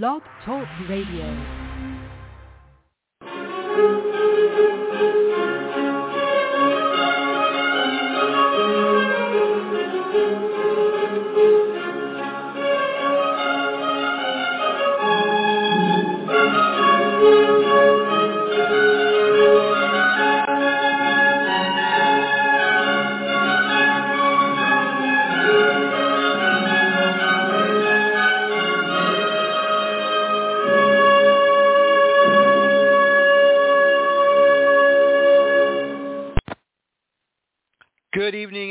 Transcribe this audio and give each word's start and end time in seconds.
Blog 0.00 0.22
Talk 0.46 0.66
Radio. 0.88 1.28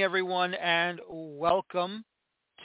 Evening, 0.01 0.09
everyone, 0.09 0.53
and 0.55 0.99
welcome 1.07 2.03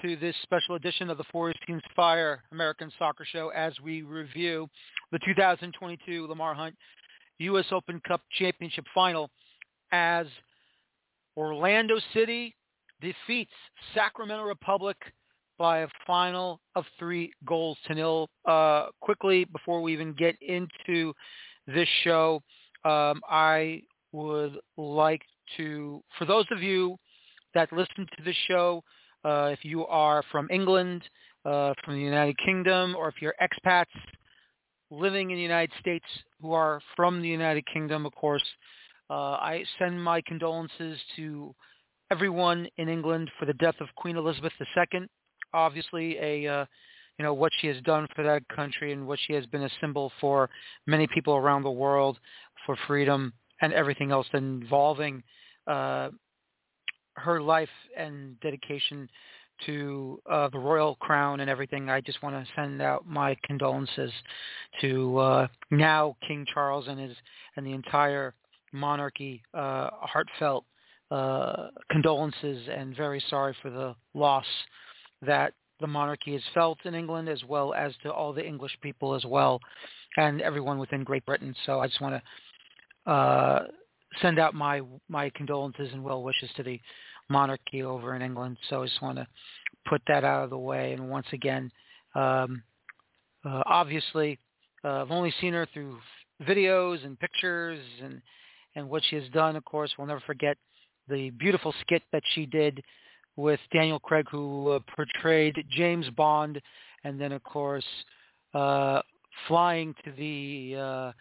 to 0.01 0.17
this 0.17 0.35
special 0.43 0.77
edition 0.77 1.11
of 1.11 1.19
the 1.19 1.25
Forest 1.31 1.59
Teams 1.67 1.83
Fire 1.95 2.43
American 2.51 2.91
Soccer 2.99 3.27
Show 3.31 3.51
as 3.51 3.75
we 3.85 4.01
review 4.01 4.67
the 5.13 5.19
2022 5.19 6.27
Lamar 6.29 6.55
Hunt 6.55 6.75
U.S. 7.41 7.67
Open 7.73 8.01
Cup 8.09 8.23
Championship 8.39 8.87
Final 8.95 9.29
as 9.93 10.27
Orlando 11.37 11.99
City 12.15 12.55
defeats 13.03 13.53
Sacramento 13.93 14.45
Republic 14.45 14.97
by 15.59 15.81
a 15.81 15.89
final 16.07 16.59
of 16.75 16.87
three 16.99 17.31
goals 17.45 17.77
to 17.87 17.95
nil. 17.95 18.31
Uh, 18.47 18.87
quickly, 19.03 19.45
before 19.45 19.83
we 19.83 19.93
even 19.93 20.15
get 20.15 20.37
into 20.41 21.13
this 21.67 21.89
show, 22.03 22.43
um, 22.87 23.21
I 23.29 23.83
would 24.13 24.57
like 24.79 25.21
to, 25.59 26.03
for 26.17 26.25
those 26.25 26.47
of 26.51 26.63
you 26.63 26.97
that 27.55 27.73
listen 27.73 28.07
to 28.17 28.23
the 28.25 28.35
show, 28.49 28.83
uh, 29.25 29.51
if 29.53 29.65
you 29.65 29.87
are 29.87 30.23
from 30.31 30.49
England, 30.51 31.03
uh, 31.45 31.75
from 31.85 31.95
the 31.95 32.01
United 32.01 32.37
Kingdom, 32.45 32.95
or 32.97 33.09
if 33.09 33.17
you're 33.21 33.35
expats 33.41 33.85
living 34.91 35.31
in 35.31 35.37
the 35.37 35.43
United 35.43 35.73
States 35.81 36.05
who 36.41 36.53
are 36.53 36.81
from 36.95 37.23
the 37.23 37.29
United 37.29 37.65
Kingdom, 37.73 38.07
of 38.07 38.15
course, 38.15 38.45
uh, 39.11 39.33
I 39.35 39.65
send 39.79 40.03
my 40.03 40.21
condolences 40.21 40.99
to 41.17 41.55
everyone 42.11 42.69
in 42.77 42.89
England 42.89 43.31
for 43.39 43.47
the 43.47 43.55
death 43.55 43.77
of 43.81 43.89
Queen 43.97 44.17
Elizabeth 44.17 44.53
II. 44.61 45.07
Obviously, 45.53 46.19
a 46.19 46.47
uh, 46.47 46.67
you 47.19 47.25
know 47.25 47.35
what 47.35 47.53
she 47.61 47.67
has 47.69 47.81
done 47.83 48.07
for 48.15 48.23
that 48.23 48.47
country 48.49 48.93
and 48.93 49.07
what 49.07 49.19
she 49.27 49.33
has 49.33 49.47
been 49.47 49.63
a 49.63 49.71
symbol 49.81 50.13
for 50.21 50.51
many 50.87 51.07
people 51.07 51.35
around 51.35 51.63
the 51.63 51.71
world 51.71 52.19
for 52.65 52.77
freedom 52.87 53.33
and 53.63 53.73
everything 53.73 54.11
else 54.11 54.27
involving 54.35 55.23
uh, 55.67 56.11
her 57.17 57.41
life 57.41 57.69
and 57.97 58.39
dedication 58.41 59.09
to 59.65 60.21
uh, 60.31 60.49
the 60.51 60.59
royal 60.59 60.97
crown 60.97 61.41
and 61.41 61.49
everything. 61.49 61.89
I 61.89 62.01
just 62.01 62.23
want 62.23 62.35
to 62.35 62.53
send 62.55 62.83
out 62.83 63.07
my 63.07 63.37
condolences 63.45 64.13
to 64.83 65.19
uh, 65.19 65.47
now 65.71 66.17
King 66.29 66.47
Charles 66.53 66.89
and 66.89 67.01
his 67.01 67.17
and 67.57 67.67
the 67.67 67.73
entire 67.73 68.35
monarchy. 68.73 69.43
Uh, 69.55 69.91
heartfelt 69.93 70.65
uh, 71.11 71.69
condolences 71.91 72.69
and 72.71 72.97
very 72.97 73.23
sorry 73.31 73.57
for 73.63 73.71
the 73.71 73.95
loss 74.15 74.47
that 75.23 75.55
the 75.81 75.87
monarchy 75.87 76.33
has 76.33 76.43
felt 76.55 76.79
in 76.85 76.95
England 76.95 77.29
as 77.29 77.43
well 77.45 77.75
as 77.75 77.93
to 78.03 78.13
all 78.13 78.33
the 78.33 78.45
English 78.45 78.77
people 78.83 79.15
as 79.15 79.25
well 79.25 79.61
and 80.17 80.41
everyone 80.41 80.79
within 80.79 81.05
Great 81.05 81.25
Britain. 81.27 81.55
So 81.65 81.81
I 81.81 81.87
just 81.87 82.01
want 82.01 82.23
to 83.07 83.11
uh, 83.11 83.67
send 84.23 84.39
out 84.39 84.55
my 84.55 84.83
my 85.09 85.31
condolences 85.31 85.91
and 85.93 86.03
well 86.03 86.23
wishes 86.23 86.51
to 86.57 86.63
the 86.63 86.81
monarchy 87.29 87.83
over 87.83 88.15
in 88.15 88.23
England. 88.23 88.57
So 88.69 88.83
I 88.83 88.87
just 88.87 89.03
want 89.03 89.19
to 89.19 89.27
put 89.89 90.03
that 90.09 90.25
out 90.25 90.45
of 90.45 90.51
the 90.51 90.59
way. 90.59 90.93
And 90.93 91.09
once 91.09 91.27
again, 91.33 91.71
um, 92.15 92.63
uh, 93.45 93.63
obviously, 93.67 94.39
uh, 94.85 95.03
I've 95.03 95.11
only 95.11 95.33
seen 95.41 95.53
her 95.53 95.67
through 95.73 95.99
videos 96.43 97.05
and 97.05 97.19
pictures 97.19 97.81
and 98.03 98.21
and 98.75 98.89
what 98.89 99.03
she 99.09 99.17
has 99.17 99.29
done. 99.31 99.57
Of 99.57 99.65
course, 99.65 99.93
we'll 99.97 100.07
never 100.07 100.21
forget 100.21 100.57
the 101.09 101.31
beautiful 101.31 101.75
skit 101.81 102.03
that 102.13 102.23
she 102.35 102.47
did 102.47 102.83
with 103.37 103.61
Daniel 103.73 103.99
Craig, 103.99 104.27
who 104.31 104.71
uh, 104.71 104.79
portrayed 104.95 105.55
James 105.71 106.09
Bond, 106.11 106.61
and 107.05 107.21
then 107.21 107.33
of 107.33 107.43
course 107.43 107.85
uh, 108.55 109.01
flying 109.47 109.95
to 110.05 110.13
the 110.13 110.77
uh, 110.77 111.13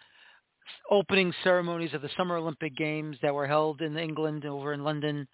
opening 0.90 1.32
ceremonies 1.44 1.94
of 1.94 2.02
the 2.02 2.10
Summer 2.16 2.36
Olympic 2.36 2.76
Games 2.76 3.16
that 3.22 3.34
were 3.34 3.46
held 3.46 3.82
in 3.82 3.96
England 3.96 4.44
over 4.44 4.72
in 4.72 4.84
London, 4.84 5.26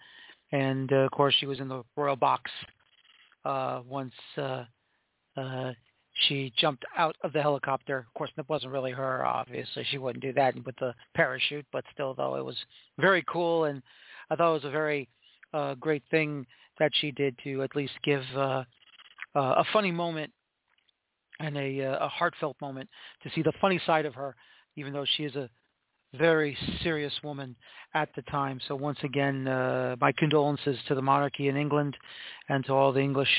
and 0.52 0.92
uh, 0.92 0.96
of 0.96 1.10
course 1.10 1.34
she 1.38 1.46
was 1.46 1.60
in 1.60 1.68
the 1.68 1.82
royal 1.96 2.16
box 2.16 2.50
uh, 3.44 3.80
once 3.86 4.14
uh, 4.36 4.64
uh, 5.36 5.72
she 6.26 6.52
jumped 6.58 6.84
out 6.96 7.16
of 7.22 7.32
the 7.32 7.40
helicopter. 7.40 7.98
Of 7.98 8.14
course, 8.14 8.30
it 8.36 8.48
wasn't 8.48 8.72
really 8.72 8.92
her. 8.92 9.24
Obviously, 9.24 9.84
she 9.90 9.98
wouldn't 9.98 10.22
do 10.22 10.32
that 10.34 10.54
with 10.64 10.76
the 10.76 10.94
parachute, 11.14 11.66
but 11.72 11.84
still, 11.92 12.14
though, 12.14 12.36
it 12.36 12.44
was 12.44 12.56
very 12.98 13.24
cool, 13.28 13.64
and 13.64 13.82
I 14.30 14.36
thought 14.36 14.50
it 14.50 14.62
was 14.62 14.64
a 14.64 14.70
very 14.70 15.08
uh, 15.54 15.74
great 15.74 16.02
thing 16.10 16.46
that 16.78 16.92
she 16.94 17.10
did 17.12 17.36
to 17.44 17.62
at 17.62 17.76
least 17.76 17.92
give 18.02 18.22
uh, 18.34 18.64
uh, 19.34 19.54
a 19.56 19.64
funny 19.72 19.92
moment 19.92 20.32
and 21.40 21.56
a, 21.56 21.84
uh, 21.84 22.06
a 22.06 22.08
heartfelt 22.08 22.56
moment 22.60 22.88
to 23.22 23.30
see 23.34 23.42
the 23.42 23.52
funny 23.60 23.80
side 23.86 24.06
of 24.06 24.14
her 24.14 24.34
even 24.76 24.92
though 24.92 25.06
she 25.16 25.24
is 25.24 25.34
a 25.36 25.48
very 26.14 26.56
serious 26.82 27.12
woman 27.22 27.56
at 27.94 28.08
the 28.14 28.22
time. 28.22 28.60
So 28.68 28.74
once 28.74 28.98
again, 29.02 29.48
uh, 29.48 29.96
my 30.00 30.12
condolences 30.12 30.76
to 30.88 30.94
the 30.94 31.02
monarchy 31.02 31.48
in 31.48 31.56
England 31.56 31.96
and 32.48 32.64
to 32.66 32.72
all 32.72 32.92
the 32.92 33.00
English 33.00 33.30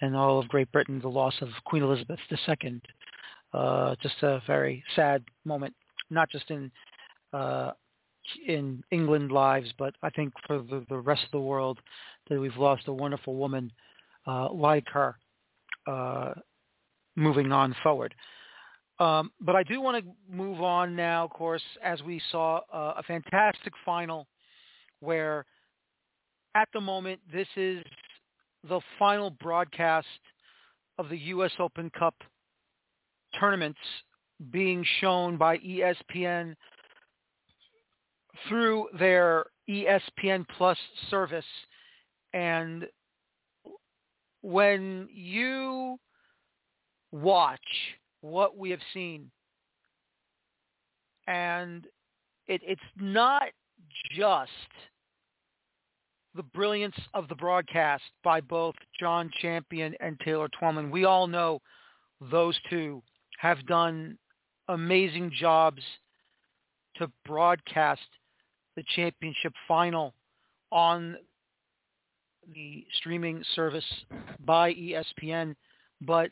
and 0.00 0.16
all 0.16 0.38
of 0.38 0.48
Great 0.48 0.70
Britain, 0.72 1.00
the 1.00 1.08
loss 1.08 1.34
of 1.40 1.48
Queen 1.64 1.82
Elizabeth 1.82 2.18
II. 2.30 2.80
Uh, 3.52 3.94
just 4.02 4.16
a 4.22 4.42
very 4.46 4.84
sad 4.94 5.24
moment, 5.44 5.74
not 6.10 6.28
just 6.30 6.50
in 6.50 6.70
uh, 7.32 7.72
in 8.46 8.82
England 8.90 9.32
lives, 9.32 9.72
but 9.78 9.94
I 10.02 10.10
think 10.10 10.34
for 10.46 10.58
the, 10.58 10.84
the 10.88 10.98
rest 10.98 11.24
of 11.24 11.30
the 11.30 11.40
world 11.40 11.78
that 12.28 12.38
we've 12.38 12.56
lost 12.56 12.88
a 12.88 12.92
wonderful 12.92 13.36
woman 13.36 13.72
uh, 14.26 14.52
like 14.52 14.86
her 14.88 15.16
uh, 15.86 16.34
moving 17.16 17.52
on 17.52 17.74
forward. 17.82 18.14
Um, 19.00 19.30
but 19.40 19.54
I 19.54 19.62
do 19.62 19.80
want 19.80 20.04
to 20.04 20.10
move 20.34 20.60
on 20.60 20.96
now, 20.96 21.24
of 21.24 21.30
course, 21.30 21.62
as 21.82 22.02
we 22.02 22.20
saw 22.32 22.60
uh, 22.72 22.94
a 22.96 23.02
fantastic 23.04 23.72
final 23.84 24.26
where 25.00 25.46
at 26.54 26.68
the 26.74 26.80
moment 26.80 27.20
this 27.32 27.46
is 27.56 27.84
the 28.68 28.80
final 28.98 29.30
broadcast 29.30 30.06
of 30.98 31.08
the 31.08 31.18
U.S. 31.18 31.52
Open 31.60 31.90
Cup 31.96 32.14
tournaments 33.38 33.78
being 34.50 34.84
shown 35.00 35.36
by 35.36 35.58
ESPN 35.58 36.54
through 38.48 38.88
their 38.98 39.46
ESPN 39.68 40.44
Plus 40.56 40.78
service. 41.10 41.44
And 42.32 42.86
when 44.42 45.08
you 45.12 45.98
watch 47.12 47.60
what 48.20 48.56
we 48.56 48.70
have 48.70 48.80
seen. 48.92 49.30
And 51.26 51.86
it, 52.46 52.60
it's 52.64 52.80
not 52.96 53.44
just 54.16 54.50
the 56.34 56.42
brilliance 56.42 56.96
of 57.14 57.28
the 57.28 57.34
broadcast 57.34 58.04
by 58.22 58.40
both 58.40 58.74
John 58.98 59.30
Champion 59.40 59.94
and 60.00 60.18
Taylor 60.20 60.48
Twellman. 60.48 60.90
We 60.90 61.04
all 61.04 61.26
know 61.26 61.60
those 62.30 62.58
two 62.70 63.02
have 63.38 63.66
done 63.66 64.18
amazing 64.68 65.32
jobs 65.38 65.82
to 66.96 67.10
broadcast 67.24 68.00
the 68.76 68.84
championship 68.94 69.52
final 69.66 70.14
on 70.70 71.16
the 72.54 72.84
streaming 72.94 73.42
service 73.54 73.84
by 74.44 74.72
ESPN. 74.74 75.54
But 76.00 76.30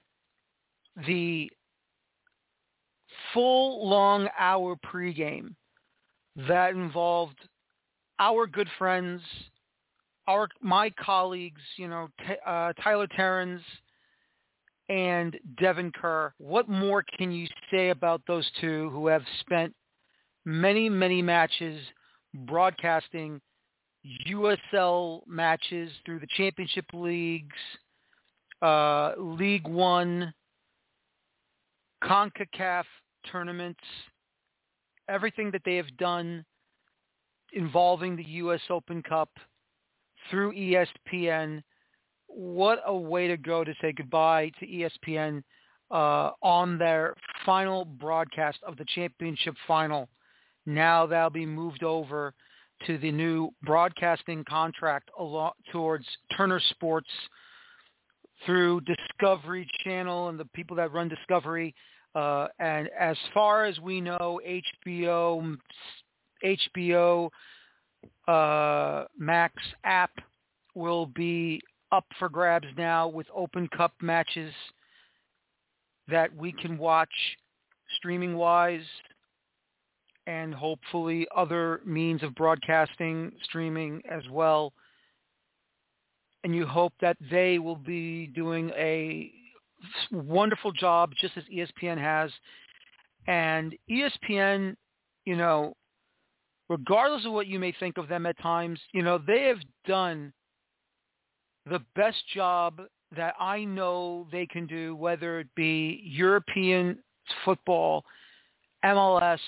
the 1.06 1.50
full 3.32 3.88
long 3.88 4.28
hour 4.38 4.76
pregame 4.76 5.54
that 6.48 6.70
involved 6.70 7.38
our 8.18 8.46
good 8.46 8.68
friends, 8.78 9.20
our 10.26 10.48
my 10.60 10.90
colleagues, 10.98 11.60
you 11.76 11.88
know, 11.88 12.08
t- 12.26 12.34
uh, 12.46 12.72
Tyler 12.82 13.06
Terens 13.06 13.60
and 14.88 15.36
Devon 15.58 15.92
Kerr. 15.92 16.32
What 16.38 16.68
more 16.68 17.04
can 17.18 17.32
you 17.32 17.46
say 17.70 17.90
about 17.90 18.22
those 18.26 18.48
two 18.60 18.90
who 18.90 19.06
have 19.08 19.22
spent 19.40 19.74
many, 20.44 20.88
many 20.88 21.22
matches 21.22 21.80
broadcasting 22.46 23.40
USL 24.28 25.26
matches 25.26 25.90
through 26.04 26.20
the 26.20 26.28
championship 26.36 26.84
leagues, 26.92 27.56
uh, 28.62 29.12
League 29.18 29.66
One, 29.66 30.32
CONCACAF 32.04 32.84
tournaments, 33.30 33.80
everything 35.08 35.50
that 35.52 35.62
they 35.64 35.76
have 35.76 35.96
done 35.96 36.44
involving 37.52 38.16
the 38.16 38.24
U.S. 38.24 38.60
Open 38.70 39.02
Cup 39.02 39.30
through 40.30 40.52
ESPN. 40.52 41.62
What 42.26 42.82
a 42.86 42.96
way 42.96 43.28
to 43.28 43.36
go 43.36 43.64
to 43.64 43.74
say 43.80 43.92
goodbye 43.92 44.50
to 44.60 44.66
ESPN 44.66 45.42
uh, 45.90 46.30
on 46.42 46.78
their 46.78 47.14
final 47.44 47.84
broadcast 47.84 48.58
of 48.66 48.76
the 48.76 48.84
championship 48.94 49.54
final. 49.66 50.08
Now 50.66 51.06
that'll 51.06 51.30
be 51.30 51.46
moved 51.46 51.84
over 51.84 52.34
to 52.86 52.98
the 52.98 53.12
new 53.12 53.50
broadcasting 53.62 54.44
contract 54.44 55.10
towards 55.72 56.04
Turner 56.36 56.60
Sports 56.70 57.08
through 58.44 58.82
Discovery 58.82 59.66
Channel 59.82 60.28
and 60.28 60.38
the 60.38 60.44
people 60.46 60.76
that 60.76 60.92
run 60.92 61.08
Discovery. 61.08 61.74
Uh, 62.16 62.48
and 62.58 62.88
as 62.98 63.16
far 63.34 63.66
as 63.66 63.78
we 63.78 64.00
know, 64.00 64.40
HBO, 64.48 65.54
HBO 66.42 67.28
uh, 68.26 69.04
Max 69.18 69.62
app 69.84 70.12
will 70.74 71.06
be 71.06 71.60
up 71.92 72.06
for 72.18 72.30
grabs 72.30 72.66
now 72.78 73.06
with 73.06 73.26
Open 73.34 73.68
Cup 73.76 73.92
matches 74.00 74.52
that 76.08 76.34
we 76.34 76.52
can 76.52 76.78
watch 76.78 77.12
streaming 77.98 78.34
wise 78.34 78.80
and 80.26 80.54
hopefully 80.54 81.26
other 81.36 81.82
means 81.84 82.22
of 82.22 82.34
broadcasting, 82.34 83.30
streaming 83.44 84.00
as 84.10 84.22
well. 84.30 84.72
And 86.44 86.54
you 86.54 86.66
hope 86.66 86.94
that 87.02 87.18
they 87.30 87.58
will 87.58 87.76
be 87.76 88.28
doing 88.28 88.70
a 88.70 89.30
wonderful 90.10 90.72
job 90.72 91.12
just 91.20 91.36
as 91.36 91.44
ESPN 91.44 91.98
has. 91.98 92.30
And 93.26 93.74
ESPN, 93.90 94.76
you 95.24 95.36
know, 95.36 95.74
regardless 96.68 97.24
of 97.24 97.32
what 97.32 97.46
you 97.46 97.58
may 97.58 97.72
think 97.78 97.98
of 97.98 98.08
them 98.08 98.26
at 98.26 98.38
times, 98.40 98.80
you 98.92 99.02
know, 99.02 99.18
they 99.18 99.44
have 99.44 99.58
done 99.86 100.32
the 101.68 101.80
best 101.94 102.18
job 102.34 102.80
that 103.16 103.34
I 103.38 103.64
know 103.64 104.26
they 104.32 104.46
can 104.46 104.66
do, 104.66 104.96
whether 104.96 105.40
it 105.40 105.48
be 105.54 106.00
European 106.04 106.98
football, 107.44 108.04
MLS, 108.84 109.38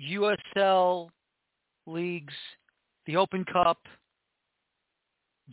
USL 0.00 1.08
leagues, 1.86 2.34
the 3.06 3.16
Open 3.16 3.44
Cup, 3.44 3.78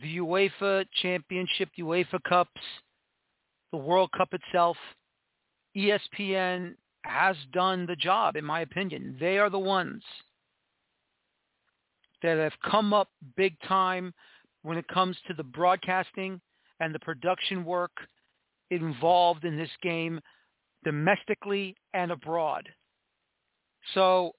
the 0.00 0.18
UEFA 0.18 0.84
Championship, 1.02 1.70
UEFA 1.78 2.22
Cups, 2.28 2.60
the 3.74 3.78
World 3.78 4.10
Cup 4.16 4.32
itself. 4.32 4.76
ESPN 5.76 6.74
has 7.02 7.34
done 7.52 7.86
the 7.86 7.96
job, 7.96 8.36
in 8.36 8.44
my 8.44 8.60
opinion. 8.60 9.16
They 9.18 9.36
are 9.36 9.50
the 9.50 9.58
ones 9.58 10.00
that 12.22 12.38
have 12.38 12.52
come 12.70 12.92
up 12.92 13.08
big 13.36 13.56
time 13.66 14.14
when 14.62 14.78
it 14.78 14.86
comes 14.86 15.16
to 15.26 15.34
the 15.34 15.42
broadcasting 15.42 16.40
and 16.78 16.94
the 16.94 17.00
production 17.00 17.64
work 17.64 17.90
involved 18.70 19.44
in 19.44 19.56
this 19.56 19.70
game 19.82 20.20
domestically 20.84 21.74
and 21.94 22.12
abroad. 22.12 22.68
So 23.94 24.36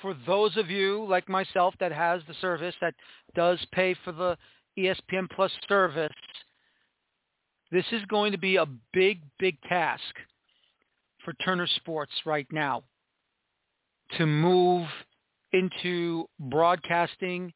for 0.00 0.16
those 0.24 0.56
of 0.56 0.70
you 0.70 1.04
like 1.08 1.28
myself 1.28 1.74
that 1.80 1.90
has 1.90 2.22
the 2.28 2.34
service 2.40 2.76
that 2.80 2.94
does 3.34 3.58
pay 3.72 3.96
for 4.04 4.12
the 4.12 4.38
ESPN 4.78 5.28
Plus 5.34 5.50
service, 5.68 6.12
this 7.72 7.84
is 7.92 8.02
going 8.06 8.32
to 8.32 8.38
be 8.38 8.56
a 8.56 8.66
big, 8.92 9.22
big 9.38 9.60
task 9.62 10.02
for 11.24 11.32
Turner 11.44 11.66
Sports 11.66 12.12
right 12.24 12.46
now 12.52 12.82
to 14.16 14.26
move 14.26 14.86
into 15.52 16.28
broadcasting, 16.38 17.52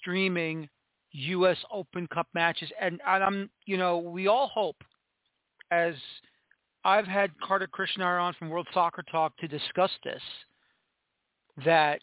streaming 0.00 0.68
U.S. 1.12 1.58
Open 1.72 2.06
Cup 2.08 2.26
matches. 2.34 2.70
And, 2.80 3.00
and 3.06 3.24
I'm, 3.24 3.50
you 3.66 3.76
know, 3.76 3.98
we 3.98 4.26
all 4.26 4.48
hope 4.48 4.76
as 5.70 5.94
I've 6.84 7.06
had 7.06 7.30
Kartik 7.40 7.70
Krishnaiyer 7.72 8.20
on 8.20 8.34
from 8.34 8.48
World 8.48 8.68
Soccer 8.72 9.04
Talk 9.10 9.36
to 9.38 9.48
discuss 9.48 9.90
this, 10.04 10.22
that 11.64 12.00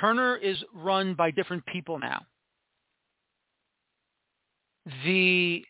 Turner 0.00 0.36
is 0.36 0.56
run 0.74 1.14
by 1.14 1.30
different 1.30 1.64
people 1.66 1.98
now. 1.98 2.22
The 5.04 5.64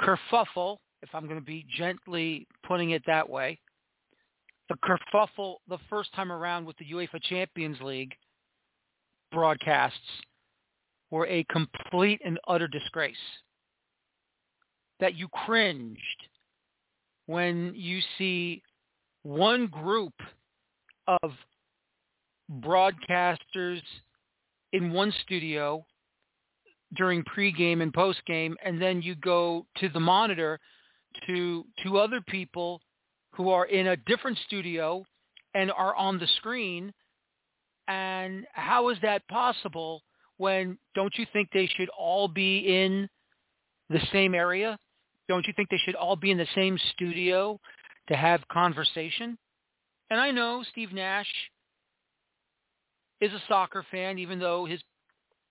kerfuffle, 0.00 0.78
if 1.02 1.08
I'm 1.14 1.24
going 1.24 1.40
to 1.40 1.44
be 1.44 1.66
gently 1.76 2.46
putting 2.66 2.90
it 2.90 3.02
that 3.06 3.28
way, 3.28 3.58
the 4.68 4.76
kerfuffle 4.84 5.56
the 5.68 5.78
first 5.88 6.12
time 6.14 6.32
around 6.32 6.64
with 6.64 6.76
the 6.78 6.86
UEFA 6.86 7.22
Champions 7.22 7.80
League 7.80 8.14
broadcasts 9.32 9.98
were 11.10 11.26
a 11.26 11.44
complete 11.44 12.20
and 12.24 12.38
utter 12.48 12.66
disgrace. 12.66 13.16
That 14.98 15.14
you 15.14 15.28
cringed 15.28 16.00
when 17.26 17.72
you 17.74 18.00
see 18.18 18.62
one 19.22 19.66
group 19.66 20.14
of 21.22 21.32
broadcasters 22.60 23.82
in 24.72 24.92
one 24.92 25.12
studio 25.22 25.84
during 26.96 27.24
pregame 27.24 27.82
and 27.82 27.92
postgame, 27.92 28.54
and 28.64 28.80
then 28.80 29.02
you 29.02 29.14
go 29.14 29.66
to 29.78 29.88
the 29.88 30.00
monitor 30.00 30.58
to 31.26 31.64
to 31.82 31.98
other 31.98 32.20
people 32.20 32.80
who 33.32 33.50
are 33.50 33.66
in 33.66 33.88
a 33.88 33.96
different 33.96 34.38
studio 34.46 35.04
and 35.54 35.70
are 35.72 35.94
on 35.94 36.18
the 36.18 36.26
screen. 36.38 36.92
And 37.88 38.46
how 38.52 38.88
is 38.88 38.98
that 39.02 39.26
possible 39.28 40.02
when 40.38 40.78
don't 40.94 41.16
you 41.16 41.26
think 41.32 41.48
they 41.52 41.68
should 41.76 41.88
all 41.90 42.28
be 42.28 42.58
in 42.58 43.08
the 43.90 44.00
same 44.12 44.34
area? 44.34 44.78
Don't 45.28 45.46
you 45.46 45.52
think 45.54 45.68
they 45.70 45.80
should 45.84 45.94
all 45.94 46.16
be 46.16 46.30
in 46.30 46.38
the 46.38 46.46
same 46.54 46.78
studio 46.92 47.60
to 48.08 48.16
have 48.16 48.46
conversation? 48.48 49.38
And 50.10 50.20
I 50.20 50.30
know 50.30 50.64
Steve 50.70 50.92
Nash 50.92 51.32
is 53.20 53.32
a 53.32 53.42
soccer 53.48 53.84
fan, 53.90 54.18
even 54.18 54.38
though 54.38 54.66
his 54.66 54.80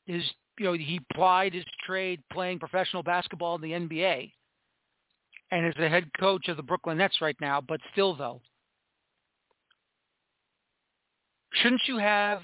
his 0.05 0.23
you 0.59 0.65
know 0.65 0.73
he 0.73 0.99
plied 1.13 1.53
his 1.53 1.65
trade 1.85 2.21
playing 2.31 2.59
professional 2.59 3.03
basketball 3.03 3.55
in 3.55 3.61
the 3.61 3.71
NBA, 3.71 4.31
and 5.51 5.65
is 5.65 5.73
the 5.77 5.89
head 5.89 6.09
coach 6.19 6.47
of 6.47 6.57
the 6.57 6.63
Brooklyn 6.63 6.97
Nets 6.97 7.21
right 7.21 7.37
now. 7.39 7.61
But 7.61 7.79
still, 7.91 8.15
though, 8.15 8.41
shouldn't 11.53 11.81
you 11.87 11.97
have 11.97 12.41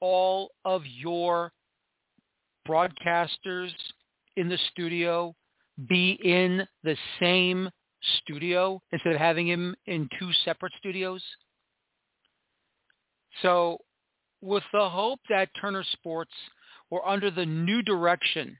all 0.00 0.50
of 0.64 0.82
your 0.86 1.52
broadcasters 2.68 3.70
in 4.36 4.48
the 4.48 4.58
studio 4.72 5.34
be 5.88 6.18
in 6.22 6.66
the 6.84 6.96
same 7.20 7.70
studio 8.18 8.80
instead 8.92 9.14
of 9.14 9.18
having 9.18 9.46
him 9.46 9.74
in 9.86 10.08
two 10.18 10.30
separate 10.44 10.72
studios. 10.78 11.22
So 13.42 13.78
with 14.40 14.62
the 14.72 14.88
hope 14.88 15.20
that 15.28 15.48
Turner 15.60 15.84
Sports 15.92 16.32
or 16.90 17.06
under 17.06 17.30
the 17.30 17.46
new 17.46 17.82
direction 17.82 18.56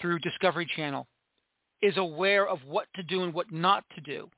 through 0.00 0.18
Discovery 0.20 0.68
Channel 0.76 1.06
is 1.82 1.96
aware 1.96 2.46
of 2.46 2.58
what 2.64 2.86
to 2.94 3.02
do 3.02 3.22
and 3.22 3.32
what 3.32 3.52
not 3.52 3.84
to 3.94 4.00
do. 4.00 4.28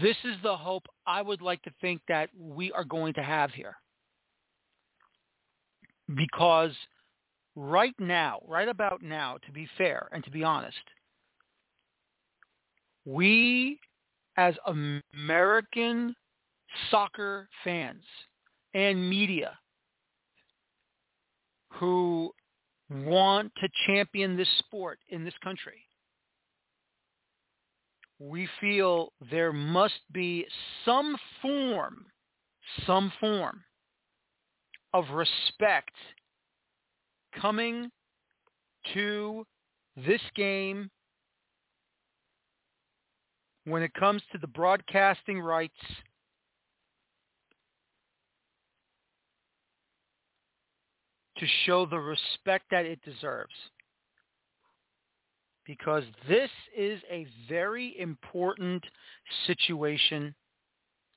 This 0.00 0.16
is 0.24 0.36
the 0.42 0.56
hope 0.56 0.84
I 1.06 1.20
would 1.20 1.42
like 1.42 1.62
to 1.62 1.70
think 1.80 2.00
that 2.08 2.30
we 2.38 2.72
are 2.72 2.84
going 2.84 3.14
to 3.14 3.22
have 3.22 3.50
here. 3.50 3.76
Because 6.14 6.72
right 7.56 7.94
now, 7.98 8.40
right 8.48 8.68
about 8.68 9.02
now, 9.02 9.36
to 9.46 9.52
be 9.52 9.68
fair 9.76 10.08
and 10.12 10.24
to 10.24 10.30
be 10.30 10.44
honest, 10.44 10.76
we 13.04 13.78
as 14.36 14.54
American 15.14 16.14
soccer 16.90 17.48
fans 17.64 18.02
and 18.74 19.08
media 19.08 19.58
who 21.74 22.32
want 22.90 23.52
to 23.60 23.68
champion 23.86 24.36
this 24.36 24.48
sport 24.58 24.98
in 25.08 25.24
this 25.24 25.34
country, 25.42 25.80
we 28.18 28.48
feel 28.60 29.12
there 29.30 29.52
must 29.52 30.00
be 30.12 30.46
some 30.84 31.16
form, 31.40 32.06
some 32.86 33.12
form 33.18 33.64
of 34.94 35.10
respect 35.10 35.94
coming 37.40 37.90
to 38.94 39.44
this 39.96 40.20
game 40.34 40.90
when 43.64 43.82
it 43.82 43.94
comes 43.94 44.22
to 44.32 44.38
the 44.38 44.46
broadcasting 44.46 45.40
rights 45.40 45.72
to 51.42 51.48
show 51.66 51.86
the 51.86 51.98
respect 51.98 52.66
that 52.70 52.86
it 52.86 53.00
deserves. 53.04 53.54
because 55.66 56.04
this 56.28 56.50
is 56.76 57.00
a 57.10 57.26
very 57.48 57.98
important 57.98 58.82
situation 59.46 60.34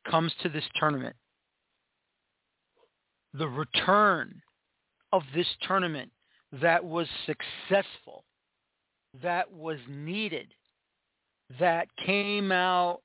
comes 0.09 0.31
to 0.41 0.49
this 0.49 0.63
tournament. 0.79 1.15
The 3.33 3.47
return 3.47 4.41
of 5.11 5.23
this 5.33 5.47
tournament 5.67 6.11
that 6.61 6.83
was 6.83 7.07
successful, 7.25 8.23
that 9.23 9.51
was 9.51 9.79
needed, 9.89 10.53
that 11.59 11.87
came 12.05 12.51
out 12.51 13.01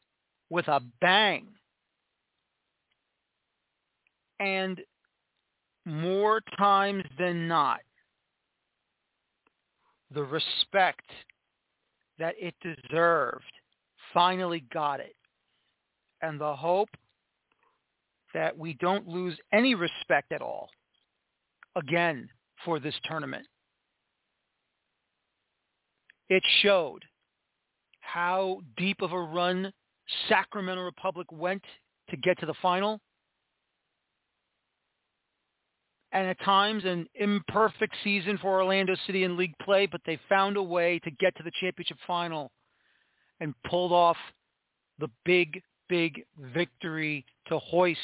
with 0.51 0.69
a 0.69 0.81
bang. 1.01 1.47
And 4.39 4.81
more 5.85 6.41
times 6.59 7.05
than 7.19 7.49
not, 7.49 7.81
the 10.13 10.23
respect 10.23 11.09
that 12.19 12.35
it 12.39 12.55
deserved 12.63 13.45
finally 14.13 14.65
got 14.73 15.01
it. 15.01 15.15
And 16.23 16.41
the 16.41 16.55
hope 16.55 16.91
that 18.35 18.57
we 18.57 18.75
don't 18.75 19.09
lose 19.09 19.37
any 19.53 19.75
respect 19.75 20.33
at 20.33 20.43
all 20.43 20.69
again 21.77 22.29
for 22.65 22.79
this 22.79 22.95
tournament. 23.05 23.47
It 26.29 26.43
showed 26.63 27.05
how 28.01 28.61
deep 28.77 29.03
of 29.03 29.13
a 29.13 29.19
run 29.21 29.73
Sacramento 30.29 30.83
Republic 30.83 31.27
went 31.31 31.65
to 32.11 32.17
get 32.17 32.39
to 32.41 32.47
the 32.47 32.55
final. 32.61 33.01
And 36.13 36.27
at 36.27 36.41
times 36.45 36.85
an 36.85 37.07
imperfect 37.15 37.95
season 38.03 38.39
for 38.39 38.61
Orlando 38.61 38.97
City 39.07 39.25
in 39.25 39.37
league 39.37 39.55
play, 39.63 39.87
but 39.87 40.01
they 40.05 40.19
found 40.29 40.57
a 40.57 40.63
way 40.63 40.99
to 41.01 41.11
get 41.13 41.37
to 41.37 41.43
the 41.43 41.53
championship 41.61 41.99
final 42.07 42.51
and 43.39 43.55
pulled 43.69 43.93
off 43.93 44.17
the 44.99 45.09
big, 45.25 45.63
big 45.89 46.25
victory 46.53 47.25
to 47.47 47.59
hoist 47.59 47.99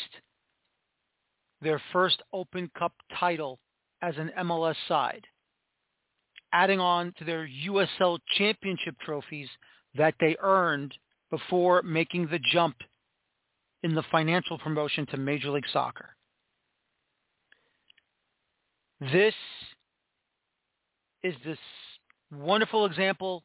their 1.60 1.80
first 1.92 2.22
Open 2.32 2.70
Cup 2.78 2.92
title 3.18 3.58
as 4.02 4.16
an 4.18 4.30
MLS 4.38 4.76
side, 4.88 5.26
adding 6.52 6.80
on 6.80 7.12
to 7.18 7.24
their 7.24 7.48
USL 7.66 8.18
championship 8.36 8.94
trophies 9.04 9.48
that 9.96 10.14
they 10.20 10.36
earned 10.40 10.94
before 11.30 11.82
making 11.82 12.28
the 12.28 12.40
jump 12.52 12.76
in 13.82 13.94
the 13.94 14.04
financial 14.10 14.58
promotion 14.58 15.06
to 15.06 15.16
Major 15.16 15.50
League 15.50 15.64
Soccer. 15.72 16.15
This 19.00 19.34
is 21.22 21.34
this 21.44 21.58
wonderful 22.32 22.86
example 22.86 23.42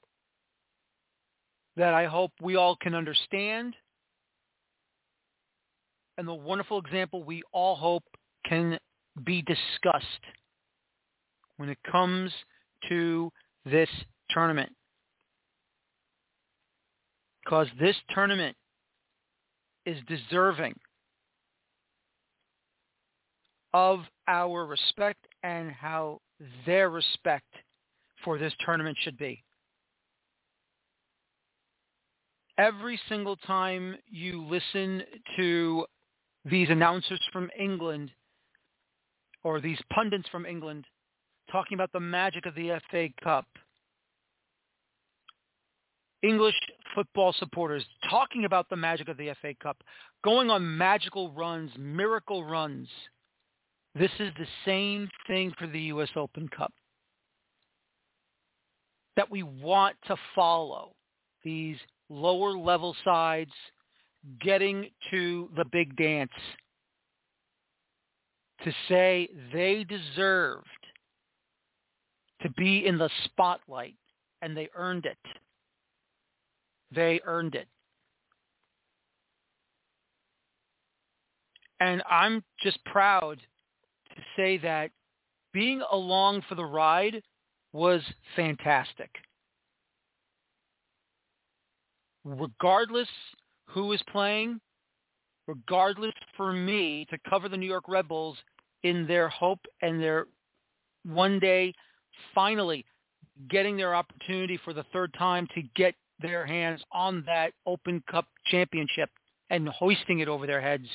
that 1.75 1.93
I 1.93 2.05
hope 2.05 2.31
we 2.41 2.55
all 2.55 2.75
can 2.75 2.95
understand 2.95 3.75
and 6.17 6.27
the 6.27 6.33
wonderful 6.33 6.79
example 6.79 7.23
we 7.23 7.41
all 7.51 7.75
hope 7.75 8.03
can 8.45 8.77
be 9.25 9.41
discussed 9.41 10.05
when 11.57 11.69
it 11.69 11.79
comes 11.91 12.31
to 12.89 13.31
this 13.65 13.89
tournament. 14.29 14.71
Because 17.43 17.67
this 17.79 17.95
tournament 18.13 18.55
is 19.85 19.97
deserving 20.07 20.75
of 23.73 24.01
our 24.27 24.65
respect 24.65 25.25
and 25.43 25.71
how 25.71 26.19
their 26.65 26.89
respect 26.89 27.53
for 28.23 28.37
this 28.37 28.53
tournament 28.65 28.97
should 29.01 29.17
be. 29.17 29.43
Every 32.57 32.99
single 33.09 33.37
time 33.37 33.95
you 34.07 34.43
listen 34.43 35.03
to 35.37 35.85
these 36.45 36.69
announcers 36.69 37.19
from 37.31 37.49
England 37.57 38.11
or 39.43 39.61
these 39.61 39.79
pundits 39.91 40.27
from 40.29 40.45
England 40.45 40.85
talking 41.51 41.75
about 41.75 41.91
the 41.91 41.99
magic 41.99 42.45
of 42.45 42.55
the 42.55 42.79
FA 42.89 43.07
Cup, 43.23 43.45
English 46.21 46.55
football 46.93 47.33
supporters 47.33 47.83
talking 48.09 48.45
about 48.45 48.69
the 48.69 48.75
magic 48.75 49.07
of 49.07 49.17
the 49.17 49.33
FA 49.41 49.53
Cup, 49.61 49.77
going 50.23 50.49
on 50.49 50.77
magical 50.77 51.31
runs, 51.31 51.71
miracle 51.77 52.43
runs. 52.43 52.87
This 53.93 54.11
is 54.19 54.31
the 54.37 54.47
same 54.65 55.09
thing 55.27 55.51
for 55.59 55.67
the 55.67 55.79
U.S. 55.81 56.09
Open 56.15 56.47
Cup. 56.47 56.71
That 59.17 59.29
we 59.29 59.43
want 59.43 59.97
to 60.07 60.15
follow 60.33 60.93
these 61.43 61.77
lower 62.09 62.51
level 62.51 62.95
sides 63.03 63.51
getting 64.39 64.89
to 65.09 65.49
the 65.55 65.65
big 65.71 65.95
dance 65.97 66.31
to 68.63 68.71
say 68.87 69.27
they 69.53 69.83
deserved 69.83 70.65
to 72.41 72.49
be 72.51 72.85
in 72.85 72.97
the 72.97 73.09
spotlight 73.25 73.95
and 74.41 74.55
they 74.55 74.69
earned 74.75 75.05
it. 75.05 75.17
They 76.93 77.19
earned 77.25 77.55
it. 77.55 77.67
And 81.79 82.03
I'm 82.09 82.43
just 82.61 82.83
proud 82.85 83.41
to 84.15 84.21
say 84.35 84.57
that 84.59 84.91
being 85.53 85.81
along 85.91 86.43
for 86.47 86.55
the 86.55 86.65
ride 86.65 87.21
was 87.73 88.01
fantastic. 88.35 89.09
Regardless 92.23 93.07
who 93.65 93.91
is 93.93 94.01
playing, 94.11 94.59
regardless 95.47 96.13
for 96.37 96.53
me 96.53 97.05
to 97.09 97.17
cover 97.29 97.49
the 97.49 97.57
New 97.57 97.67
York 97.67 97.85
Red 97.87 98.07
Bulls 98.07 98.37
in 98.83 99.07
their 99.07 99.29
hope 99.29 99.59
and 99.81 100.01
their 100.01 100.27
one 101.05 101.39
day 101.39 101.73
finally 102.35 102.85
getting 103.49 103.77
their 103.77 103.95
opportunity 103.95 104.59
for 104.63 104.73
the 104.73 104.85
third 104.93 105.13
time 105.17 105.47
to 105.55 105.61
get 105.75 105.95
their 106.21 106.45
hands 106.45 106.81
on 106.91 107.23
that 107.25 107.53
Open 107.65 108.03
Cup 108.09 108.27
championship 108.45 109.09
and 109.49 109.67
hoisting 109.69 110.19
it 110.19 110.27
over 110.27 110.45
their 110.45 110.61
heads 110.61 110.87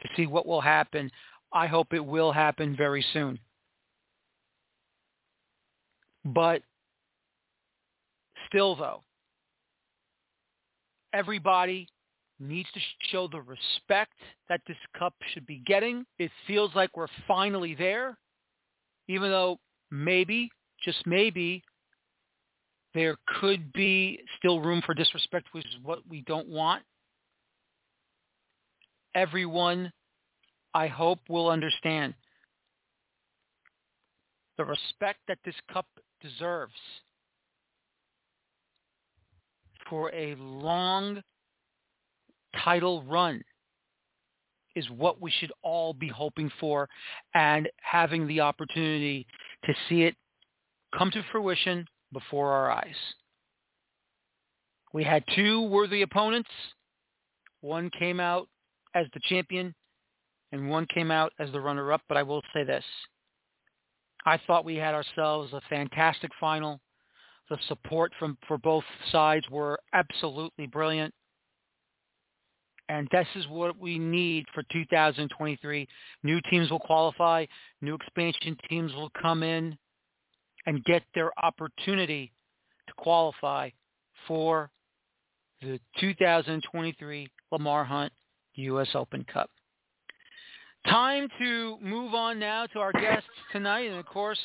to 0.00 0.08
see 0.16 0.26
what 0.26 0.46
will 0.46 0.60
happen. 0.60 1.10
I 1.52 1.66
hope 1.66 1.92
it 1.92 2.04
will 2.04 2.32
happen 2.32 2.76
very 2.76 3.04
soon. 3.12 3.38
But 6.24 6.62
still, 8.48 8.76
though, 8.76 9.02
everybody 11.12 11.88
needs 12.38 12.68
to 12.72 12.80
show 13.10 13.28
the 13.28 13.40
respect 13.40 14.12
that 14.48 14.60
this 14.66 14.76
cup 14.98 15.14
should 15.32 15.46
be 15.46 15.62
getting. 15.66 16.04
It 16.18 16.30
feels 16.46 16.70
like 16.74 16.96
we're 16.96 17.06
finally 17.28 17.74
there, 17.74 18.18
even 19.08 19.30
though 19.30 19.58
maybe, 19.90 20.50
just 20.84 21.06
maybe, 21.06 21.62
there 22.94 23.16
could 23.40 23.72
be 23.72 24.20
still 24.38 24.60
room 24.60 24.82
for 24.84 24.94
disrespect, 24.94 25.48
which 25.52 25.66
is 25.66 25.76
what 25.82 26.00
we 26.08 26.22
don't 26.22 26.48
want. 26.48 26.82
Everyone, 29.14 29.92
I 30.74 30.86
hope, 30.86 31.18
will 31.28 31.48
understand 31.48 32.14
the 34.56 34.64
respect 34.64 35.20
that 35.28 35.38
this 35.44 35.54
cup 35.72 35.86
deserves 36.20 36.72
for 39.88 40.12
a 40.14 40.34
long 40.36 41.22
title 42.64 43.02
run 43.02 43.42
is 44.74 44.88
what 44.90 45.20
we 45.20 45.30
should 45.30 45.52
all 45.62 45.92
be 45.92 46.08
hoping 46.08 46.50
for 46.60 46.88
and 47.34 47.68
having 47.82 48.26
the 48.26 48.40
opportunity 48.40 49.26
to 49.64 49.74
see 49.88 50.02
it 50.02 50.14
come 50.96 51.10
to 51.10 51.22
fruition 51.30 51.86
before 52.12 52.52
our 52.52 52.70
eyes. 52.70 52.96
We 54.92 55.04
had 55.04 55.24
two 55.34 55.62
worthy 55.62 56.02
opponents. 56.02 56.50
One 57.60 57.90
came 57.98 58.20
out 58.20 58.48
as 58.94 59.06
the 59.12 59.20
champion 59.28 59.74
and 60.52 60.68
one 60.68 60.86
came 60.86 61.10
out 61.10 61.32
as 61.38 61.50
the 61.50 61.60
runner-up, 61.60 62.02
but 62.08 62.16
I 62.16 62.22
will 62.22 62.42
say 62.54 62.62
this. 62.62 62.84
I 64.24 64.38
thought 64.46 64.64
we 64.64 64.76
had 64.76 64.94
ourselves 64.94 65.52
a 65.52 65.60
fantastic 65.68 66.30
final. 66.38 66.80
The 67.50 67.58
support 67.66 68.12
from 68.18 68.38
for 68.46 68.58
both 68.58 68.84
sides 69.10 69.44
were 69.50 69.78
absolutely 69.92 70.66
brilliant. 70.66 71.12
And 72.88 73.08
this 73.10 73.26
is 73.34 73.48
what 73.48 73.78
we 73.78 73.98
need 73.98 74.44
for 74.54 74.62
2023. 74.70 75.88
New 76.22 76.40
teams 76.50 76.70
will 76.70 76.78
qualify. 76.78 77.46
New 77.80 77.94
expansion 77.94 78.56
teams 78.68 78.92
will 78.92 79.10
come 79.20 79.42
in 79.42 79.76
and 80.66 80.84
get 80.84 81.02
their 81.14 81.32
opportunity 81.42 82.32
to 82.86 82.92
qualify 82.96 83.70
for 84.28 84.70
the 85.62 85.80
2023 86.00 87.28
Lamar 87.50 87.84
Hunt 87.84 88.12
U.S. 88.54 88.88
Open 88.94 89.24
Cup. 89.24 89.50
Time 90.86 91.28
to 91.38 91.78
move 91.80 92.12
on 92.12 92.38
now 92.38 92.66
to 92.66 92.80
our 92.80 92.92
guests 92.92 93.28
tonight. 93.52 93.88
And 93.88 93.98
of 93.98 94.06
course, 94.06 94.38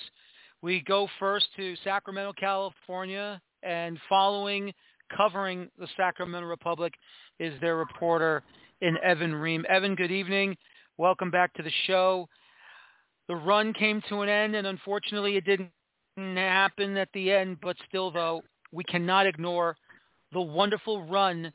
we 0.62 0.82
go 0.82 1.08
first 1.20 1.48
to 1.56 1.76
Sacramento, 1.84 2.34
California, 2.40 3.42
and 3.64 3.98
following, 4.08 4.72
covering 5.16 5.70
the 5.80 5.88
Sacramento 5.98 6.48
Republic 6.48 6.94
is 7.40 7.60
their 7.60 7.76
reporter 7.76 8.44
in 8.82 8.98
Evan 9.04 9.34
Ream. 9.34 9.66
Evan, 9.68 9.96
good 9.96 10.12
evening. 10.12 10.56
Welcome 10.98 11.32
back 11.32 11.54
to 11.56 11.64
the 11.64 11.72
show. 11.86 12.30
The 13.28 13.36
run 13.36 13.74
came 13.74 14.02
to 14.10 14.22
an 14.22 14.30
end, 14.30 14.56
and 14.56 14.68
unfortunately, 14.68 15.38
it 15.38 15.46
didn't 15.46 15.72
happen 16.16 16.98
at 16.98 17.10
the 17.14 17.32
end. 17.32 17.58
But 17.62 17.78
still, 17.90 18.12
though, 18.12 18.44
we 18.72 18.84
cannot 18.84 19.26
ignore 19.26 19.76
the 20.34 20.42
wonderful 20.42 21.04
run 21.04 21.52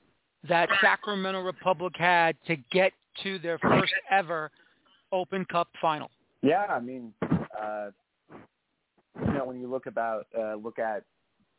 that 0.48 0.68
Sacramento 0.80 1.40
Republic 1.40 1.94
had 1.96 2.36
to 2.48 2.56
get 2.72 2.92
to 3.22 3.38
their 3.38 3.58
first 3.58 3.92
ever 4.10 4.50
Open 5.12 5.44
Cup 5.44 5.68
final. 5.80 6.10
Yeah, 6.42 6.64
I 6.68 6.80
mean, 6.80 7.12
uh, 7.22 7.90
you 9.20 9.32
know, 9.32 9.44
when 9.44 9.60
you 9.60 9.68
look 9.68 9.86
about 9.86 10.26
uh, 10.36 10.54
look 10.54 10.78
at 10.78 11.04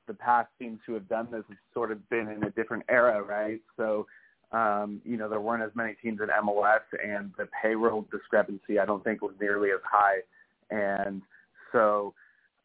the 0.08 0.14
past 0.14 0.50
teams 0.60 0.80
who 0.86 0.94
have 0.94 1.08
done 1.08 1.28
this, 1.32 1.44
it's 1.50 1.60
sort 1.74 1.92
of 1.92 2.10
been 2.10 2.28
in 2.28 2.44
a 2.44 2.50
different 2.50 2.84
era, 2.90 3.22
right? 3.22 3.62
So, 3.78 4.06
um, 4.52 5.02
you 5.06 5.16
know, 5.16 5.30
there 5.30 5.40
weren't 5.40 5.64
as 5.64 5.72
many 5.76 5.96
teams 6.02 6.20
in 6.22 6.28
MLS, 6.28 6.82
and 7.04 7.32
the 7.38 7.48
payroll 7.62 8.06
discrepancy 8.12 8.80
I 8.80 8.86
don't 8.86 9.04
think 9.04 9.22
was 9.22 9.34
nearly 9.40 9.70
as 9.72 9.82
high, 9.90 10.20
and 10.70 11.22
so. 11.72 12.14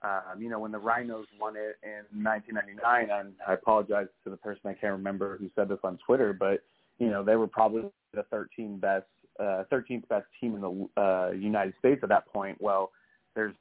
Um, 0.01 0.41
you 0.41 0.49
know, 0.49 0.61
when 0.61 0.71
the 0.71 0.79
Rhinos 0.79 1.27
won 1.41 1.57
it 1.57 1.77
in 1.83 2.23
1999, 2.23 3.11
and 3.11 3.33
I 3.45 3.55
apologize 3.55 4.07
to 4.23 4.31
the 4.31 4.37
person 4.37 4.61
I 4.67 4.75
can't 4.75 4.93
remember 4.93 5.37
who 5.39 5.51
said 5.57 5.69
this 5.69 5.81
on 5.83 5.99
Twitter, 6.07 6.33
but 6.33 6.63
you 6.99 7.11
know, 7.11 7.25
they 7.25 7.37
were 7.37 7.49
probably 7.49 7.83
the 8.15 8.23
13 8.25 8.79
best, 8.79 9.07
uh, 9.39 9.65
13th 9.71 10.09
best 10.09 10.27
team 10.41 10.55
in 10.55 10.61
the 10.61 11.01
uh, 11.01 11.31
United 11.33 11.75
States 11.79 12.01
at 12.03 12.09
that 12.09 12.27
point. 12.33 12.59
Well, 12.61 12.91
there's 13.35 13.55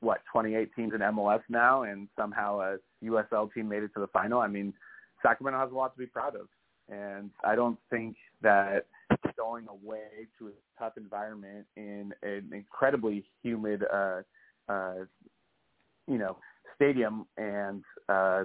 what 0.00 0.20
28 0.30 0.74
teams 0.74 0.92
in 0.94 1.00
MLS 1.00 1.42
now, 1.48 1.82
and 1.82 2.08
somehow 2.16 2.60
a 2.60 2.76
USL 3.04 3.52
team 3.52 3.68
made 3.68 3.82
it 3.82 3.94
to 3.94 4.00
the 4.00 4.08
final. 4.08 4.40
I 4.40 4.48
mean, 4.48 4.72
Sacramento 5.22 5.60
has 5.60 5.70
a 5.70 5.74
lot 5.74 5.94
to 5.94 5.98
be 5.98 6.06
proud 6.06 6.34
of, 6.34 6.48
and 6.88 7.30
I 7.44 7.54
don't 7.54 7.78
think 7.90 8.16
that 8.42 8.86
going 9.36 9.66
away 9.68 10.26
to 10.38 10.48
a 10.48 10.50
tough 10.78 10.94
environment 10.96 11.66
in 11.76 12.12
an 12.22 12.50
incredibly 12.52 13.24
humid, 13.42 13.84
uh, 13.92 14.22
uh, 14.68 14.94
you 16.08 16.18
know, 16.18 16.36
stadium 16.74 17.26
and 17.36 17.84
uh, 18.08 18.44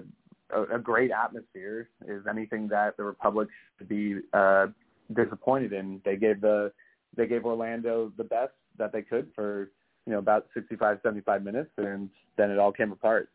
a, 0.52 0.76
a 0.76 0.80
great 0.80 1.12
atmosphere 1.12 1.90
is 2.08 2.24
anything 2.30 2.68
that 2.68 2.98
the 2.98 3.04
Republic 3.04 3.48
should 3.78 3.90
be 3.90 4.20
uh, 4.34 4.68
disappointed 5.16 5.74
in. 5.74 6.02
They 6.06 6.16
gave 6.16 6.42
the 6.42 6.72
they 7.16 7.28
gave 7.28 7.46
Orlando 7.46 8.12
the 8.18 8.24
best 8.24 8.54
that 8.78 8.92
they 8.92 9.02
could 9.02 9.30
for 9.36 9.70
you 10.06 10.14
know 10.14 10.20
about 10.20 10.48
65 10.54 11.00
75 11.04 11.44
minutes 11.44 11.70
and 11.78 12.10
then 12.38 12.50
it 12.50 12.58
all 12.58 12.72
came 12.72 12.92
apart 12.92 13.30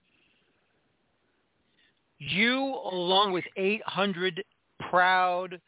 you 2.18 2.58
along 2.90 3.32
with 3.32 3.44
800 3.56 4.42
proud 4.88 5.60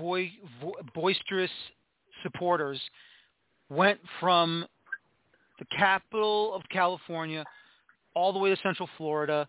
vo- 0.00 0.26
vo- 0.60 0.74
boisterous 0.94 1.50
supporters 2.22 2.80
went 3.68 4.00
from 4.18 4.66
the 5.58 5.64
capital 5.76 6.54
of 6.54 6.62
California 6.70 7.44
all 8.14 8.32
the 8.32 8.38
way 8.38 8.50
to 8.50 8.56
Central 8.62 8.88
Florida 8.96 9.48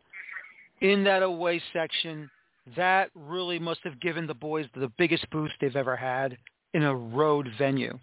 in 0.81 1.03
that 1.03 1.23
away 1.23 1.61
section 1.71 2.29
that 2.75 3.09
really 3.15 3.59
must 3.59 3.81
have 3.83 3.99
given 3.99 4.27
the 4.27 4.33
boys 4.33 4.65
the 4.75 4.91
biggest 4.97 5.29
boost 5.29 5.53
they've 5.59 5.75
ever 5.75 5.95
had 5.95 6.37
in 6.73 6.83
a 6.83 6.95
road 6.95 7.49
venue 7.57 7.97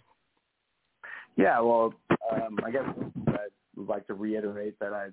yeah, 1.37 1.61
well, 1.61 1.95
um, 2.31 2.59
I 2.65 2.71
guess 2.71 2.85
I 3.29 3.47
would 3.77 3.89
like 3.89 4.07
to 4.09 4.15
reiterate 4.15 4.79
that 4.81 4.93
I 4.93 5.07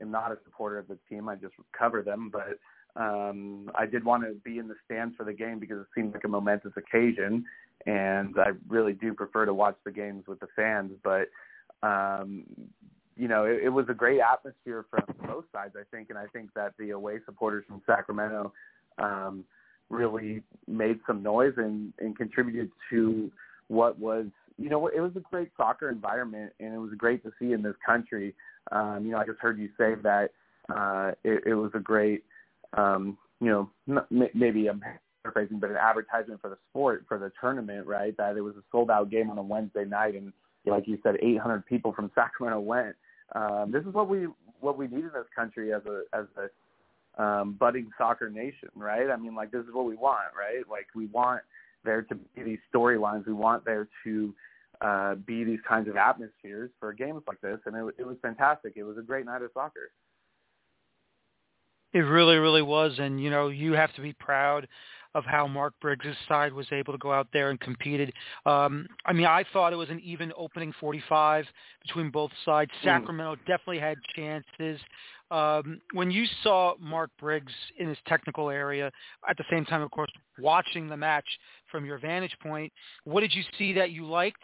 am 0.00 0.10
not 0.10 0.32
a 0.32 0.38
supporter 0.44 0.78
of 0.78 0.88
the 0.88 0.98
team. 1.08 1.28
I 1.28 1.34
just 1.34 1.54
cover 1.76 2.02
them, 2.02 2.30
but 2.32 2.58
um, 3.00 3.70
I 3.74 3.86
did 3.86 4.04
want 4.04 4.24
to 4.24 4.34
be 4.44 4.58
in 4.58 4.68
the 4.68 4.76
stands 4.84 5.16
for 5.16 5.24
the 5.24 5.32
game 5.32 5.58
because 5.58 5.78
it 5.78 5.86
seemed 5.94 6.14
like 6.14 6.24
a 6.24 6.28
momentous 6.28 6.72
occasion, 6.76 7.44
and 7.86 8.36
I 8.38 8.50
really 8.68 8.92
do 8.92 9.14
prefer 9.14 9.46
to 9.46 9.54
watch 9.54 9.76
the 9.84 9.90
games 9.90 10.24
with 10.28 10.40
the 10.40 10.48
fans. 10.54 10.92
But 11.02 11.28
um, 11.82 12.44
you 13.18 13.28
know, 13.28 13.44
it, 13.44 13.64
it 13.64 13.68
was 13.68 13.86
a 13.88 13.94
great 13.94 14.20
atmosphere 14.20 14.86
from 14.90 15.02
both 15.26 15.44
sides, 15.52 15.74
I 15.76 15.82
think, 15.94 16.10
and 16.10 16.18
I 16.18 16.26
think 16.32 16.54
that 16.54 16.74
the 16.78 16.90
away 16.90 17.18
supporters 17.26 17.64
from 17.68 17.82
Sacramento 17.86 18.52
um, 18.98 19.44
really 19.90 20.42
made 20.66 21.00
some 21.06 21.22
noise 21.22 21.54
and, 21.56 21.92
and 21.98 22.16
contributed 22.16 22.70
to 22.90 23.30
what 23.68 23.98
was 23.98 24.26
you 24.58 24.68
know, 24.68 24.88
it 24.88 25.00
was 25.00 25.12
a 25.16 25.20
great 25.20 25.50
soccer 25.56 25.88
environment, 25.88 26.52
and 26.58 26.74
it 26.74 26.78
was 26.78 26.90
great 26.98 27.22
to 27.22 27.30
see 27.38 27.52
in 27.52 27.62
this 27.62 27.76
country. 27.86 28.34
Um, 28.72 29.04
you 29.06 29.12
know, 29.12 29.18
I 29.18 29.24
just 29.24 29.38
heard 29.38 29.58
you 29.58 29.68
say 29.78 29.94
that 30.02 30.30
uh, 30.68 31.12
it, 31.22 31.44
it 31.46 31.54
was 31.54 31.70
a 31.74 31.78
great, 31.78 32.24
um, 32.76 33.16
you 33.40 33.48
know, 33.48 33.70
not, 33.86 34.08
maybe 34.10 34.66
I'm 34.66 34.82
but 35.24 35.70
an 35.70 35.76
advertisement 35.76 36.40
for 36.40 36.48
the 36.48 36.56
sport 36.70 37.04
for 37.06 37.18
the 37.18 37.30
tournament, 37.38 37.86
right? 37.86 38.16
That 38.16 38.36
it 38.36 38.40
was 38.40 38.56
a 38.56 38.62
sold 38.72 38.90
out 38.90 39.10
game 39.10 39.30
on 39.30 39.36
a 39.36 39.42
Wednesday 39.42 39.84
night, 39.84 40.14
and 40.14 40.32
like 40.64 40.88
you 40.88 40.98
said, 41.02 41.16
800 41.20 41.66
people 41.66 41.92
from 41.92 42.10
Sacramento 42.14 42.60
went. 42.60 42.96
Um, 43.34 43.70
this 43.72 43.84
is 43.84 43.92
what 43.92 44.08
we 44.08 44.26
what 44.60 44.76
we 44.76 44.88
need 44.88 45.04
in 45.04 45.10
this 45.14 45.26
country 45.34 45.72
as 45.72 45.82
a 45.86 46.02
as 46.12 46.26
a 46.36 47.22
um, 47.22 47.56
budding 47.58 47.90
soccer 47.98 48.30
nation, 48.30 48.68
right? 48.74 49.10
I 49.10 49.16
mean, 49.16 49.34
like 49.34 49.50
this 49.50 49.62
is 49.62 49.72
what 49.72 49.86
we 49.86 49.96
want, 49.96 50.28
right? 50.38 50.64
Like 50.70 50.86
we 50.94 51.06
want 51.06 51.42
there 51.84 52.02
to 52.02 52.14
be 52.14 52.42
these 52.42 52.58
storylines. 52.72 53.26
We 53.26 53.32
want 53.32 53.64
there 53.64 53.88
to 54.04 54.34
uh, 54.80 55.14
be 55.16 55.44
these 55.44 55.60
kinds 55.68 55.88
of 55.88 55.96
atmospheres 55.96 56.70
for 56.78 56.92
games 56.92 57.22
like 57.26 57.40
this, 57.40 57.58
and 57.66 57.74
it, 57.74 57.94
it 57.98 58.06
was 58.06 58.16
fantastic. 58.22 58.74
It 58.76 58.84
was 58.84 58.98
a 58.98 59.02
great 59.02 59.26
night 59.26 59.42
of 59.42 59.50
soccer. 59.52 59.90
It 61.92 62.00
really, 62.00 62.36
really 62.36 62.62
was, 62.62 62.98
and 62.98 63.20
you 63.20 63.30
know, 63.30 63.48
you 63.48 63.72
have 63.72 63.94
to 63.94 64.02
be 64.02 64.12
proud 64.12 64.68
of 65.14 65.24
how 65.24 65.46
Mark 65.46 65.74
Briggs' 65.80 66.16
side 66.28 66.52
was 66.52 66.66
able 66.72 66.92
to 66.92 66.98
go 66.98 67.12
out 67.12 67.28
there 67.32 67.50
and 67.50 67.60
competed. 67.60 68.12
Um, 68.46 68.86
I 69.06 69.12
mean, 69.12 69.26
I 69.26 69.44
thought 69.52 69.72
it 69.72 69.76
was 69.76 69.90
an 69.90 70.00
even 70.00 70.32
opening 70.36 70.72
45 70.80 71.46
between 71.82 72.10
both 72.10 72.30
sides. 72.44 72.70
Mm. 72.80 72.84
Sacramento 72.84 73.36
mm. 73.36 73.38
definitely 73.46 73.78
had 73.78 73.96
chances. 74.14 74.80
Um, 75.30 75.80
when 75.92 76.10
you 76.10 76.24
saw 76.42 76.74
Mark 76.80 77.10
Briggs 77.20 77.52
in 77.78 77.88
his 77.88 77.98
technical 78.06 78.48
area, 78.50 78.90
at 79.28 79.36
the 79.36 79.44
same 79.50 79.64
time, 79.64 79.82
of 79.82 79.90
course, 79.90 80.10
watching 80.38 80.88
the 80.88 80.96
match 80.96 81.26
from 81.70 81.84
your 81.84 81.98
vantage 81.98 82.36
point, 82.42 82.72
what 83.04 83.20
did 83.20 83.34
you 83.34 83.42
see 83.58 83.72
that 83.74 83.90
you 83.90 84.06
liked? 84.06 84.42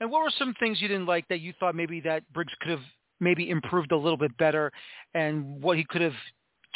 And 0.00 0.10
what 0.10 0.22
were 0.22 0.32
some 0.38 0.54
things 0.58 0.80
you 0.80 0.88
didn't 0.88 1.06
like 1.06 1.28
that 1.28 1.40
you 1.40 1.52
thought 1.60 1.74
maybe 1.74 2.00
that 2.00 2.30
Briggs 2.32 2.52
could 2.60 2.70
have 2.70 2.80
maybe 3.20 3.50
improved 3.50 3.92
a 3.92 3.96
little 3.96 4.16
bit 4.16 4.36
better 4.36 4.72
and 5.14 5.62
what 5.62 5.76
he 5.76 5.84
could 5.84 6.00
have 6.00 6.14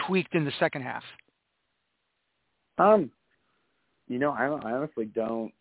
tweaked 0.07 0.35
in 0.35 0.45
the 0.45 0.53
second 0.61 0.83
half? 0.83 1.03
Um, 2.79 3.11
you 4.09 4.19
know, 4.19 4.33
I, 4.33 4.47
I 4.47 4.73
honestly 4.73 5.07
don't 5.07 5.53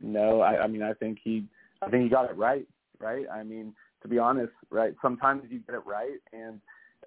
know. 0.00 0.40
I, 0.40 0.64
I 0.64 0.66
mean, 0.66 0.82
I 0.82 0.92
think 0.94 1.18
he, 1.22 1.44
I 1.82 1.88
think 1.88 2.04
he 2.04 2.08
got 2.08 2.30
it 2.30 2.36
right. 2.36 2.66
Right. 3.00 3.26
I 3.32 3.42
mean, 3.42 3.74
to 4.02 4.08
be 4.08 4.18
honest, 4.18 4.52
right. 4.70 4.94
Sometimes 5.02 5.42
you 5.50 5.60
get 5.60 5.74
it 5.74 5.82
right, 5.84 6.18
and 6.32 6.60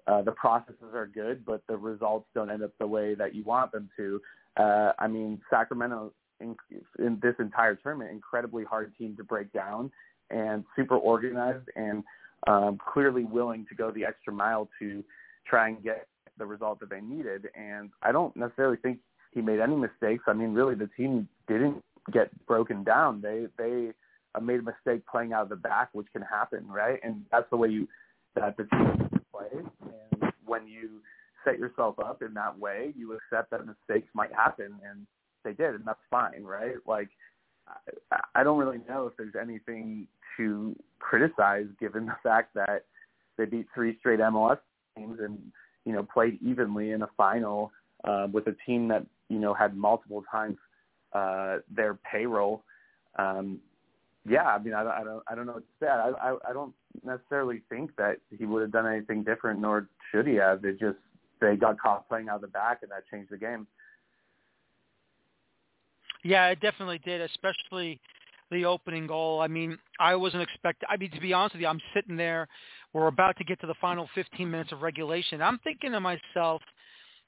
uh, 0.06 0.22
the 0.22 0.32
processes 0.32 0.94
are 0.94 1.06
good, 1.06 1.44
but 1.44 1.62
the 1.68 1.76
results 1.76 2.26
don't 2.34 2.50
end 2.50 2.62
up 2.62 2.72
the 2.78 2.86
way 2.86 3.14
that 3.14 3.34
you 3.34 3.42
want 3.44 3.72
them 3.72 3.88
to. 3.96 4.20
Uh, 4.56 4.92
I 4.98 5.06
mean, 5.06 5.40
Sacramento 5.50 6.12
in, 6.40 6.56
in 6.98 7.18
this 7.22 7.34
entire 7.38 7.74
tournament, 7.74 8.10
incredibly 8.10 8.64
hard 8.64 8.92
team 8.96 9.16
to 9.16 9.24
break 9.24 9.52
down, 9.52 9.90
and 10.30 10.64
super 10.76 10.96
organized 10.96 11.68
and 11.74 12.04
um, 12.46 12.78
clearly 12.92 13.24
willing 13.24 13.66
to 13.68 13.74
go 13.74 13.90
the 13.90 14.04
extra 14.04 14.32
mile 14.32 14.68
to 14.78 15.02
try 15.46 15.68
and 15.68 15.82
get 15.82 16.06
the 16.38 16.46
result 16.46 16.80
that 16.80 16.90
they 16.90 17.00
needed. 17.00 17.48
And 17.54 17.90
I 18.02 18.12
don't 18.12 18.36
necessarily 18.36 18.76
think 18.76 18.98
he 19.32 19.40
made 19.40 19.60
any 19.60 19.76
mistakes. 19.76 20.24
I 20.26 20.32
mean, 20.32 20.52
really, 20.52 20.74
the 20.74 20.88
team 20.96 21.28
didn't 21.46 21.82
get 22.12 22.30
broken 22.46 22.84
down. 22.84 23.20
They 23.20 23.46
they 23.56 23.90
uh, 24.34 24.40
made 24.40 24.60
a 24.60 24.62
mistake 24.62 25.06
playing 25.10 25.32
out 25.32 25.44
of 25.44 25.48
the 25.48 25.56
back, 25.56 25.90
which 25.92 26.06
can 26.12 26.22
happen, 26.22 26.66
right? 26.68 26.98
And 27.02 27.24
that's 27.30 27.48
the 27.50 27.56
way 27.56 27.68
you 27.68 27.88
that 28.34 28.56
the 28.56 28.64
team 28.64 29.10
plays. 29.32 29.64
And 29.82 30.32
when 30.44 30.66
you 30.66 31.00
set 31.44 31.58
yourself 31.58 31.98
up 31.98 32.22
in 32.22 32.34
that 32.34 32.58
way, 32.58 32.92
you 32.96 33.12
accept 33.12 33.50
that 33.50 33.66
mistakes 33.66 34.08
might 34.14 34.32
happen, 34.32 34.78
and 34.88 35.06
they 35.44 35.52
did, 35.52 35.74
and 35.74 35.84
that's 35.84 35.98
fine, 36.10 36.44
right? 36.44 36.76
Like, 36.86 37.08
I, 38.10 38.20
I 38.34 38.44
don't 38.44 38.58
really 38.58 38.80
know 38.88 39.06
if 39.06 39.16
there's 39.16 39.34
anything 39.40 40.06
to 40.36 40.76
criticize 40.98 41.66
given 41.80 42.06
the 42.06 42.16
fact 42.22 42.54
that 42.54 42.84
they 43.36 43.44
beat 43.44 43.66
three 43.74 43.96
straight 43.98 44.20
MLS 44.20 44.58
teams 44.96 45.18
and 45.20 45.38
you 45.84 45.92
know 45.92 46.02
played 46.02 46.38
evenly 46.42 46.90
in 46.90 47.02
a 47.02 47.08
final 47.16 47.72
uh, 48.04 48.26
with 48.30 48.46
a 48.46 48.56
team 48.66 48.88
that 48.88 49.06
you 49.28 49.38
know 49.38 49.54
had 49.54 49.76
multiple 49.76 50.24
times 50.30 50.56
uh, 51.12 51.58
their 51.74 51.98
payroll. 52.10 52.64
Um, 53.18 53.58
yeah, 54.28 54.44
I 54.44 54.58
mean, 54.58 54.74
I, 54.74 54.82
I 54.82 55.04
don't, 55.04 55.22
I 55.30 55.34
don't 55.34 55.46
know 55.46 55.54
what 55.54 55.62
to 55.62 55.84
say. 55.84 55.88
I, 55.88 56.10
I, 56.10 56.36
I 56.50 56.52
don't 56.52 56.74
necessarily 57.04 57.62
think 57.70 57.96
that 57.96 58.18
he 58.36 58.44
would 58.44 58.62
have 58.62 58.72
done 58.72 58.86
anything 58.86 59.24
different, 59.24 59.60
nor 59.60 59.88
should 60.10 60.26
he 60.26 60.34
have. 60.34 60.64
It 60.64 60.78
just 60.78 60.98
they 61.40 61.56
got 61.56 61.80
caught 61.80 62.08
playing 62.08 62.28
out 62.28 62.36
of 62.36 62.42
the 62.42 62.48
back, 62.48 62.80
and 62.82 62.90
that 62.90 63.04
changed 63.10 63.30
the 63.30 63.38
game. 63.38 63.66
Yeah, 66.24 66.48
it 66.48 66.60
definitely 66.60 66.98
did, 66.98 67.20
especially 67.22 68.00
the 68.50 68.64
opening 68.64 69.06
goal. 69.06 69.40
I 69.40 69.46
mean, 69.46 69.78
I 70.00 70.14
wasn't 70.16 70.42
expecting. 70.42 70.88
I 70.90 70.96
mean, 70.96 71.10
to 71.12 71.20
be 71.20 71.32
honest 71.32 71.54
with 71.54 71.62
you, 71.62 71.68
I'm 71.68 71.80
sitting 71.94 72.16
there 72.16 72.48
we're 72.92 73.06
about 73.06 73.36
to 73.36 73.44
get 73.44 73.60
to 73.60 73.66
the 73.66 73.74
final 73.80 74.08
15 74.14 74.50
minutes 74.50 74.72
of 74.72 74.82
regulation. 74.82 75.42
I'm 75.42 75.58
thinking 75.58 75.92
to 75.92 76.00
myself, 76.00 76.62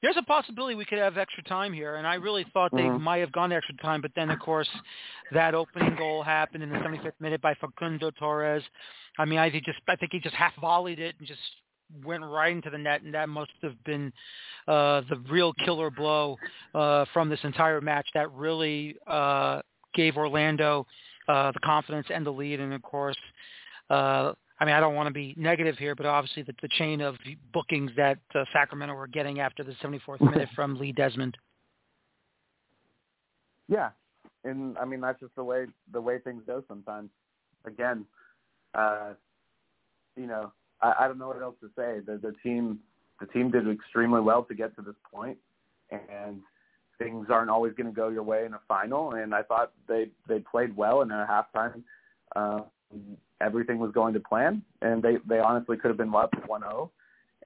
there's 0.03 0.17
a 0.17 0.23
possibility 0.23 0.75
we 0.75 0.85
could 0.85 0.99
have 0.99 1.19
extra 1.19 1.43
time 1.45 1.73
here, 1.73 1.97
and 1.97 2.07
I 2.07 2.15
really 2.15 2.45
thought 2.53 2.73
they 2.73 2.89
Mhm. 2.89 3.01
might 3.01 3.19
have 3.19 3.33
gone 3.33 3.53
extra 3.53 3.77
time, 3.77 4.01
but 4.01 4.15
then 4.15 4.31
of 4.31 4.39
course 4.39 4.71
that 5.33 5.55
opening 5.55 5.95
goal 5.97 6.23
happened 6.23 6.63
in 6.63 6.71
the 6.71 6.79
75th 6.81 7.21
minute 7.21 7.41
by 7.41 7.55
Facundo 7.55 8.11
Torres. 8.11 8.65
I 9.19 9.25
mean, 9.25 9.39
I 9.39 9.51
think 9.51 9.65
just 9.65 9.81
I 9.89 9.97
think 9.97 10.13
he 10.13 10.21
just 10.21 10.35
half 10.35 10.55
volleyed 10.57 10.99
it 10.99 11.17
and 11.19 11.27
just 11.27 11.41
went 12.05 12.25
right 12.25 12.53
into 12.53 12.71
the 12.71 12.79
net, 12.79 13.03
and 13.03 13.13
that 13.15 13.29
must 13.29 13.53
have 13.63 13.83
been 13.85 14.13
uh, 14.69 15.03
the 15.03 15.17
real 15.29 15.53
killer 15.55 15.91
blow 15.91 16.39
uh, 16.75 17.05
from 17.13 17.29
this 17.29 17.43
entire 17.45 17.81
match 17.81 18.09
that 18.15 18.31
really 18.33 18.97
uh, 19.07 19.61
gave 19.95 20.17
Orlando 20.17 20.87
uh, 21.29 21.53
the 21.53 21.61
confidence 21.61 22.07
and 22.11 22.25
the 22.25 22.33
lead, 22.33 22.61
and 22.61 22.73
of 22.73 22.83
course. 22.83 23.19
Uh, 23.91 24.35
I 24.61 24.67
mean, 24.67 24.75
I 24.75 24.81
don't 24.81 24.95
want 24.95 25.07
to 25.07 25.15
be 25.15 25.35
negative 25.39 25.79
here, 25.79 25.95
but 25.95 26.05
obviously 26.05 26.43
the, 26.43 26.55
the 26.61 26.69
chain 26.69 27.01
of 27.01 27.17
bookings 27.53 27.91
that 27.97 28.19
uh, 28.35 28.45
Sacramento 28.53 28.95
were 28.95 29.07
getting 29.07 29.41
after 29.41 29.65
the 29.65 29.73
74th 29.83 30.21
minute 30.21 30.51
from 30.55 30.79
Lee 30.79 30.93
Desmond. 30.93 31.37
Yeah, 33.69 33.91
and 34.45 34.77
I 34.79 34.85
mean 34.85 35.01
that's 35.01 35.21
just 35.21 35.35
the 35.37 35.45
way 35.45 35.67
the 35.93 36.01
way 36.01 36.19
things 36.19 36.43
go 36.47 36.63
sometimes. 36.67 37.09
Again, 37.65 38.05
uh, 38.75 39.11
you 40.17 40.27
know, 40.27 40.53
I, 40.83 40.95
I 41.01 41.09
don't 41.09 41.19
know 41.19 41.29
what 41.29 41.41
else 41.41 41.55
to 41.61 41.69
say. 41.77 42.01
The 42.05 42.19
the 42.19 42.35
team 42.43 42.81
the 43.21 43.27
team 43.27 43.51
did 43.51 43.69
extremely 43.71 44.21
well 44.21 44.43
to 44.45 44.55
get 44.55 44.75
to 44.77 44.83
this 44.83 44.97
point, 45.13 45.39
and 45.91 46.41
things 46.99 47.29
aren't 47.31 47.49
always 47.49 47.73
going 47.75 47.87
to 47.87 47.93
go 47.93 48.09
your 48.09 48.25
way 48.25 48.45
in 48.45 48.55
a 48.55 48.61
final. 48.67 49.13
And 49.13 49.35
I 49.35 49.43
thought 49.43 49.73
they 49.89 50.09
they 50.29 50.41
played 50.41 50.77
well 50.77 51.03
in 51.03 51.13
a 51.13 51.27
halftime. 51.31 51.83
Uh, 52.35 52.63
everything 53.41 53.79
was 53.79 53.93
going 53.93 54.15
to 54.15 54.21
plan, 54.21 54.63
and 54.83 55.03
they 55.03 55.17
they 55.29 55.39
honestly 55.39 55.77
could 55.77 55.89
have 55.89 55.99
been 55.99 56.15
up 56.15 56.35
1-0. 56.49 56.91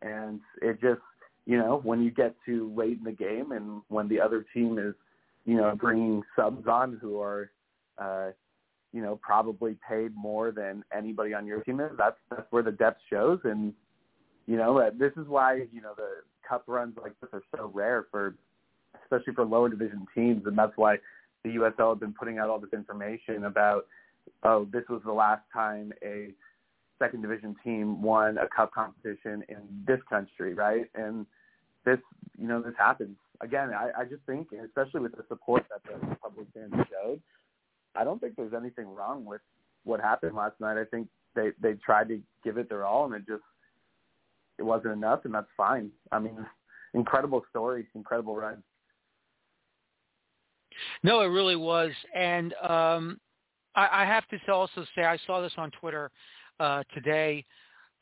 And 0.02 0.40
it 0.60 0.80
just 0.80 1.00
you 1.46 1.58
know 1.58 1.80
when 1.82 2.02
you 2.02 2.10
get 2.10 2.34
to 2.46 2.72
late 2.74 2.98
in 2.98 3.04
the 3.04 3.12
game, 3.12 3.52
and 3.52 3.82
when 3.88 4.08
the 4.08 4.20
other 4.20 4.44
team 4.54 4.78
is 4.78 4.94
you 5.44 5.56
know, 5.56 5.74
bringing 5.76 6.22
subs 6.36 6.66
on 6.66 6.98
who 7.00 7.20
are, 7.20 7.50
uh, 7.98 8.30
you 8.92 9.02
know, 9.02 9.18
probably 9.22 9.76
paid 9.86 10.14
more 10.16 10.52
than 10.52 10.84
anybody 10.96 11.34
on 11.34 11.46
your 11.46 11.60
team 11.62 11.80
is. 11.80 11.90
That's 11.98 12.16
that's 12.30 12.50
where 12.50 12.62
the 12.62 12.72
depth 12.72 13.00
shows, 13.10 13.40
and 13.44 13.72
you 14.46 14.56
know, 14.56 14.78
uh, 14.78 14.90
this 14.98 15.12
is 15.16 15.26
why 15.26 15.66
you 15.72 15.80
know 15.82 15.92
the 15.96 16.22
cup 16.48 16.64
runs 16.66 16.96
like 17.02 17.12
this 17.20 17.30
are 17.32 17.42
so 17.56 17.70
rare 17.74 18.06
for, 18.10 18.36
especially 19.02 19.34
for 19.34 19.44
lower 19.44 19.68
division 19.68 20.06
teams, 20.14 20.42
and 20.46 20.56
that's 20.56 20.76
why 20.76 20.96
the 21.42 21.50
USL 21.50 21.90
have 21.90 22.00
been 22.00 22.14
putting 22.14 22.38
out 22.38 22.48
all 22.48 22.58
this 22.58 22.72
information 22.72 23.44
about, 23.44 23.86
oh, 24.42 24.66
this 24.72 24.84
was 24.88 25.02
the 25.04 25.12
last 25.12 25.42
time 25.52 25.92
a 26.02 26.30
second 26.98 27.22
division 27.22 27.56
team 27.64 28.02
won 28.02 28.38
a 28.38 28.48
cup 28.48 28.72
competition 28.72 29.42
in 29.48 29.58
this 29.86 30.00
country, 30.08 30.54
right? 30.54 30.86
And 30.94 31.26
this, 31.84 31.98
you 32.38 32.46
know, 32.46 32.62
this 32.62 32.74
happens 32.78 33.16
again, 33.40 33.70
I, 33.74 33.90
I 34.00 34.04
just 34.04 34.22
think, 34.26 34.48
especially 34.64 35.00
with 35.00 35.12
the 35.12 35.24
support 35.28 35.64
that 35.70 35.82
the 35.84 36.16
public 36.16 36.46
fans 36.54 36.72
showed, 36.90 37.20
I 37.94 38.04
don't 38.04 38.20
think 38.20 38.36
there's 38.36 38.54
anything 38.54 38.86
wrong 38.86 39.24
with 39.24 39.40
what 39.84 40.00
happened 40.00 40.34
last 40.34 40.60
night. 40.60 40.78
I 40.78 40.84
think 40.84 41.08
they 41.34 41.50
they 41.60 41.74
tried 41.74 42.08
to 42.08 42.20
give 42.42 42.58
it 42.58 42.68
their 42.68 42.84
all, 42.84 43.04
and 43.04 43.14
it 43.14 43.26
just 43.26 43.42
it 44.58 44.62
wasn't 44.62 44.94
enough, 44.94 45.24
and 45.24 45.34
that's 45.34 45.46
fine. 45.56 45.90
I 46.10 46.18
mean, 46.18 46.36
incredible 46.94 47.44
story, 47.50 47.86
incredible 47.94 48.36
run. 48.36 48.62
No, 51.04 51.20
it 51.20 51.26
really 51.26 51.56
was, 51.56 51.92
and 52.14 52.52
um, 52.54 53.20
I, 53.74 54.02
I 54.02 54.04
have 54.04 54.24
to 54.28 54.52
also 54.52 54.84
say 54.94 55.04
I 55.04 55.18
saw 55.26 55.40
this 55.40 55.52
on 55.56 55.70
Twitter 55.72 56.10
uh, 56.60 56.82
today. 56.94 57.44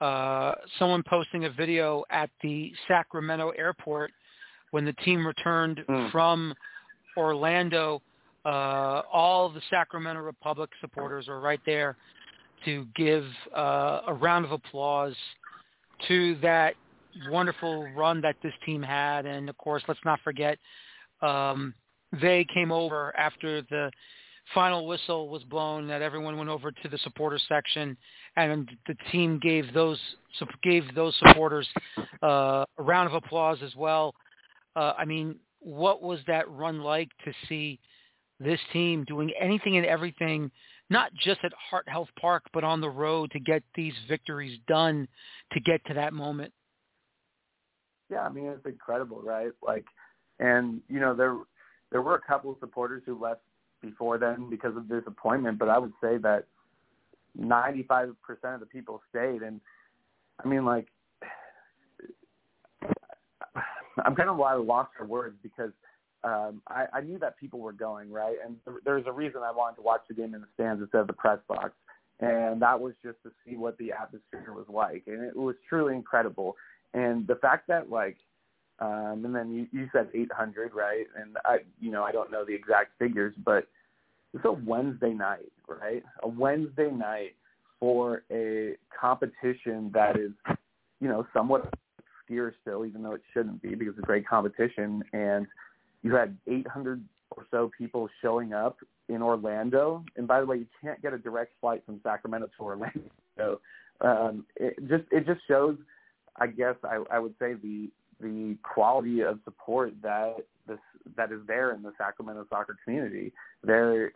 Uh, 0.01 0.55
someone 0.79 1.03
posting 1.09 1.45
a 1.45 1.51
video 1.51 2.05
at 2.11 2.29
the 2.43 2.73
Sacramento 2.89 3.51
airport 3.51 4.11
when 4.73 4.85
the 4.85 4.93
team 4.95 5.25
returned 5.27 5.85
Mm. 5.89 6.11
from 6.11 6.55
Orlando, 7.17 8.03
uh, 8.45 9.03
all 9.13 9.49
the 9.49 9.61
Sacramento 9.71 10.21
Republic 10.21 10.71
supporters 10.81 11.29
were 11.29 11.41
right 11.41 11.61
there 11.65 11.97
to 12.65 12.87
give 12.97 13.25
uh, 13.57 14.01
a 14.09 14.15
round 14.15 14.45
of 14.45 14.53
applause 14.53 15.15
to 16.09 16.37
that 16.37 16.75
wonderful 17.31 17.87
run 17.95 18.21
that 18.23 18.37
this 18.43 18.55
team 18.65 18.83
had. 18.83 19.27
And 19.27 19.49
of 19.49 19.57
course, 19.59 19.83
let's 19.87 20.01
not 20.05 20.21
forget, 20.25 20.59
um, 21.21 21.75
they 22.21 22.45
came 22.53 22.73
over 22.73 23.15
after 23.17 23.63
the 23.63 23.91
final 24.55 24.87
whistle 24.87 25.29
was 25.29 25.43
blown 25.45 25.87
that 25.88 26.03
everyone 26.03 26.37
went 26.37 26.51
over 26.51 26.71
to 26.71 26.88
the 26.88 26.99
supporter 26.99 27.38
section 27.49 27.97
and 28.37 28.71
the 28.87 28.95
team 29.11 29.38
gave 29.43 29.73
those 29.73 29.99
gave 30.62 30.83
those 30.95 31.17
supporters 31.19 31.69
uh, 32.23 32.65
a 32.79 32.83
round 32.83 33.09
of 33.09 33.15
applause 33.15 33.59
as 33.62 33.75
well 33.77 34.15
uh, 34.77 34.95
I 34.97 35.05
mean, 35.05 35.37
what 35.61 36.03
was 36.03 36.21
that 36.27 36.51
run 36.51 36.81
like 36.81 37.11
to 37.25 37.33
see 37.49 37.79
this 38.41 38.61
team 38.73 39.05
doing 39.05 39.33
anything 39.41 39.77
and 39.77 39.87
everything, 39.87 40.51
not 40.91 41.12
just 41.15 41.41
at 41.45 41.53
Heart 41.71 41.88
Health 41.88 42.09
Park, 42.21 42.45
but 42.53 42.65
on 42.65 42.81
the 42.81 42.88
road 42.88 43.31
to 43.33 43.41
get 43.41 43.62
these 43.75 43.95
victories 44.09 44.59
done 44.67 45.07
to 45.53 45.61
get 45.61 45.85
to 45.87 45.95
that 45.95 46.12
moment? 46.12 46.53
Yeah, 48.11 48.21
I 48.21 48.29
mean 48.31 48.47
it's 48.47 48.67
incredible, 48.67 49.23
right? 49.23 49.53
Like, 49.62 49.87
and 50.38 50.81
you 50.88 51.01
know 51.01 51.15
there 51.15 51.37
there 51.91 52.03
were 52.03 52.17
a 52.17 52.21
couple 52.21 52.51
of 52.51 52.59
supporters 52.61 53.03
who 53.07 53.19
left 53.19 53.41
before 53.83 54.18
then 54.18 54.49
because 54.49 54.77
of 54.77 54.88
disappointment, 54.88 55.59
but 55.59 55.68
I 55.68 55.79
would 55.79 55.92
say 56.01 56.16
that 56.18 56.47
95% 57.38 58.14
of 58.55 58.61
the 58.61 58.66
people 58.66 59.03
stayed, 59.11 59.42
and 59.42 59.61
I 60.42 60.49
mean 60.49 60.64
like 60.64 60.87
I'm 64.05 64.14
kind 64.14 64.29
of 64.29 64.38
a 64.38 64.40
lot 64.40 64.64
lost 64.64 64.90
for 64.97 65.05
words 65.05 65.37
because 65.42 65.73
um, 66.25 66.62
I, 66.68 66.87
I 66.95 67.01
knew 67.01 67.18
that 67.18 67.37
people 67.37 67.61
were 67.61 67.73
going 67.73 68.11
right, 68.11 68.37
and 68.45 68.57
th- 68.64 68.79
there's 68.85 69.07
a 69.07 69.12
reason 69.12 69.42
I 69.45 69.51
wanted 69.51 69.77
to 69.77 69.83
watch 69.83 70.03
the 70.09 70.14
game 70.14 70.35
in 70.35 70.40
the 70.40 70.47
stands 70.55 70.81
instead 70.81 71.01
of 71.01 71.07
the 71.09 71.12
press 71.12 71.40
box, 71.49 71.73
and 72.21 72.62
that 72.62 72.79
was 72.79 72.95
just 73.03 73.18
to 73.25 73.31
see 73.45 73.57
what 73.57 73.77
the 73.79 73.92
atmosphere 73.92 74.55
was 74.55 74.66
like, 74.68 75.05
and 75.07 75.23
it 75.25 75.37
was 75.37 75.57
truly 75.68 75.95
incredible. 75.95 76.57
And 76.95 77.27
the 77.27 77.37
fact 77.37 77.66
that 77.68 77.90
like, 77.90 78.18
um, 78.83 79.25
and 79.25 79.35
then 79.35 79.53
you, 79.53 79.66
you 79.71 79.88
said 79.92 80.09
800, 80.12 80.75
right? 80.75 81.07
And 81.16 81.37
I, 81.45 81.59
you 81.81 81.92
know, 81.92 82.03
I 82.03 82.11
don't 82.11 82.33
know 82.33 82.45
the 82.45 82.55
exact 82.55 82.99
figures, 82.99 83.33
but 83.45 83.68
it's 84.35 84.45
a 84.45 84.51
Wednesday 84.51 85.12
night, 85.12 85.53
right? 85.68 86.03
A 86.25 86.29
Wednesday 86.29 86.90
night 86.90 87.37
for 87.79 88.25
a 88.33 88.75
competition 88.99 89.92
that 89.95 90.18
is, 90.18 90.33
you 91.01 91.09
know, 91.09 91.25
somewhat 91.33 91.73
obscure 91.99 92.53
still, 92.61 92.85
even 92.85 93.05
though 93.05 93.12
it 93.14 93.23
shouldn't 93.33 93.62
be 93.62 93.77
because 93.77 93.95
it's 93.97 94.03
a 94.03 94.07
great 94.07 94.27
competition. 94.27 95.05
And 95.12 95.47
you 96.03 96.16
had 96.16 96.37
800 96.49 97.05
or 97.37 97.47
so 97.53 97.71
people 97.79 98.09
showing 98.21 98.53
up 98.53 98.79
in 99.09 99.23
Orlando. 99.23 100.05
And 100.16 100.27
by 100.27 100.40
the 100.40 100.47
way, 100.47 100.57
you 100.57 100.66
can't 100.83 101.01
get 101.01 101.12
a 101.12 101.18
direct 101.18 101.53
flight 101.61 101.85
from 101.87 102.01
Sacramento 102.03 102.49
to 102.59 102.64
Orlando. 102.64 103.01
So 103.38 103.61
um, 104.03 104.45
it 104.57 104.79
just 104.88 105.05
it 105.11 105.25
just 105.25 105.40
shows, 105.49 105.79
I 106.37 106.49
guess 106.49 106.75
I, 106.85 107.03
I 107.11 107.18
would 107.18 107.33
say 107.38 107.55
the 107.55 107.88
the 108.23 108.57
quality 108.63 109.21
of 109.21 109.41
support 109.45 109.93
that 110.03 110.37
this 110.67 110.79
that 111.17 111.33
is 111.33 111.41
there 111.47 111.75
in 111.75 111.83
the 111.83 111.93
Sacramento 111.99 112.47
soccer 112.49 112.77
community. 112.85 113.33
There, 113.65 114.13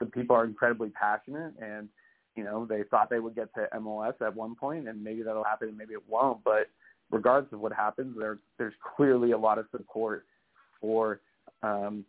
the 0.00 0.06
people 0.06 0.34
are 0.34 0.44
incredibly 0.44 0.88
passionate 0.90 1.54
and 1.60 1.88
you 2.36 2.44
know, 2.44 2.64
they 2.64 2.82
thought 2.84 3.10
they 3.10 3.18
would 3.18 3.34
get 3.34 3.52
to 3.54 3.68
MLS 3.76 4.20
at 4.20 4.34
one 4.34 4.54
point, 4.54 4.88
and 4.88 5.02
maybe 5.02 5.22
that'll 5.22 5.44
happen, 5.44 5.68
and 5.68 5.76
maybe 5.76 5.94
it 5.94 6.08
won't. 6.08 6.42
But 6.44 6.68
regardless 7.10 7.52
of 7.52 7.60
what 7.60 7.72
happens, 7.72 8.16
there 8.18 8.38
there's 8.58 8.74
clearly 8.96 9.32
a 9.32 9.38
lot 9.38 9.58
of 9.58 9.66
support 9.70 10.24
for 10.80 11.20
um, 11.62 12.04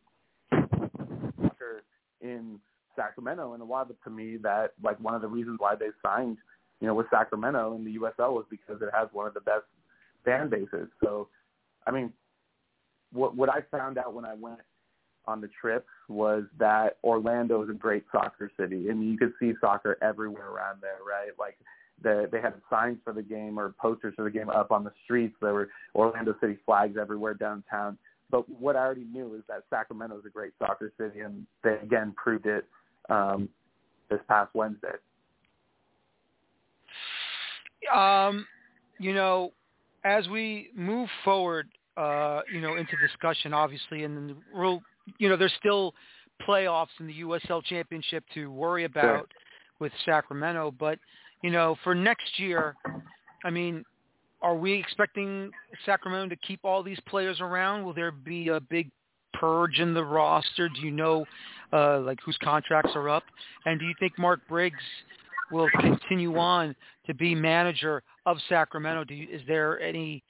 soccer 0.52 1.84
in 2.22 2.60
Sacramento, 2.96 3.54
and 3.54 3.62
a 3.62 3.66
lot 3.66 3.84
of 3.84 3.92
it 3.92 3.98
to 4.06 4.10
me 4.10 4.38
that 4.38 4.74
like 4.82 5.00
one 5.00 5.14
of 5.14 5.22
the 5.22 5.28
reasons 5.28 5.58
why 5.60 5.76
they 5.76 5.90
signed, 6.02 6.38
you 6.80 6.88
know, 6.88 6.94
with 6.94 7.08
Sacramento 7.10 7.76
in 7.76 7.84
the 7.84 7.96
USL 7.98 8.34
was 8.34 8.46
because 8.50 8.82
it 8.82 8.90
has 8.94 9.10
one 9.12 9.28
of 9.28 9.34
the 9.34 9.42
best 9.42 9.66
fan 10.24 10.50
bases. 10.50 10.90
So, 11.04 11.28
I 11.88 11.92
mean, 11.92 12.14
what 13.12 13.36
what 13.36 13.50
I 13.50 13.62
found 13.72 13.98
out 13.98 14.14
when 14.14 14.26
I 14.26 14.34
went 14.34 14.60
on 15.26 15.40
the 15.40 15.50
trip 15.60 15.86
was 16.10 16.44
that 16.60 16.98
Orlando 17.04 17.64
is 17.64 17.70
a 17.70 17.74
great 17.74 18.04
soccer 18.12 18.52
city, 18.60 18.90
and 18.90 19.04
you 19.10 19.18
could 19.18 19.34
see 19.40 19.54
soccer 19.62 19.98
everywhere 20.02 20.50
around 20.50 20.82
there, 20.82 21.00
right? 21.08 21.32
Like 21.40 21.58
the, 22.02 22.28
they 22.32 22.42
had 22.42 22.54
signs 22.70 22.98
for 23.04 23.14
the 23.14 23.24
game 23.24 23.58
or 23.58 23.74
posters 23.80 24.14
for 24.16 24.24
the 24.24 24.32
game 24.32 24.50
up 24.50 24.72
on 24.72 24.84
the 24.84 24.92
streets. 25.04 25.36
There 25.42 25.54
were 25.54 25.70
Orlando 25.96 26.36
City 26.42 26.58
flags 26.66 26.98
everywhere 27.00 27.34
downtown. 27.34 27.98
But 28.30 28.50
what 28.50 28.76
I 28.76 28.80
already 28.80 29.06
knew 29.06 29.36
is 29.36 29.44
that 29.48 29.64
Sacramento 29.70 30.18
is 30.18 30.26
a 30.26 30.30
great 30.30 30.54
soccer 30.60 30.92
city, 30.98 31.20
and 31.20 31.46
they 31.64 31.78
again 31.82 32.14
proved 32.18 32.48
it 32.48 32.66
um, 33.10 33.48
this 34.10 34.20
past 34.28 34.50
Wednesday. 34.54 34.96
Um, 37.94 38.48
you 39.00 39.14
know, 39.14 39.52
as 40.04 40.28
we 40.30 40.70
move 40.76 41.10
forward, 41.24 41.68
uh, 41.98 42.42
you 42.52 42.62
know, 42.62 42.76
into 42.76 42.94
discussion, 42.98 43.54
obviously, 43.54 44.04
and 44.04 44.36
we'll, 44.54 44.82
you 45.18 45.30
know, 45.30 45.38
there's 45.38 45.54
still 45.60 45.94
playoffs 46.48 46.88
in 47.00 47.08
the 47.08 47.22
USL 47.22 47.64
Championship 47.64 48.24
to 48.34 48.52
worry 48.52 48.84
about 48.86 49.04
Sure. 49.04 49.28
with 49.80 49.92
Sacramento, 50.06 50.72
but 50.72 51.00
you 51.42 51.52
know, 51.52 51.76
for 51.84 51.94
next 51.94 52.40
year, 52.40 52.76
I 53.44 53.50
mean, 53.50 53.84
are 54.42 54.56
we 54.56 54.74
expecting 54.74 55.52
Sacramento 55.86 56.34
to 56.34 56.42
keep 56.48 56.62
all 56.64 56.82
these 56.84 57.00
players 57.08 57.40
around? 57.42 57.84
Will 57.84 57.94
there 57.94 58.12
be 58.12 58.48
a 58.50 58.60
big 58.60 58.90
purge 59.34 59.80
in 59.80 59.94
the 59.94 60.04
roster? 60.04 60.70
Do 60.70 60.82
you 60.82 60.92
know, 60.92 61.26
uh, 61.74 62.00
like 62.00 62.20
whose 62.26 62.38
contracts 62.42 62.92
are 62.96 63.10
up? 63.10 63.24
And 63.66 63.80
do 63.80 63.86
you 63.86 63.94
think 64.00 64.18
Mark 64.18 64.40
Briggs 64.48 64.84
will 65.52 65.70
continue 65.80 66.38
on 66.38 66.76
to 67.08 67.14
be 67.14 67.36
manager 67.36 68.04
of 68.26 68.38
Sacramento? 68.50 69.04
Do 69.04 69.14
you, 69.14 69.28
is 69.32 69.42
there 69.48 69.80
any 69.80 70.24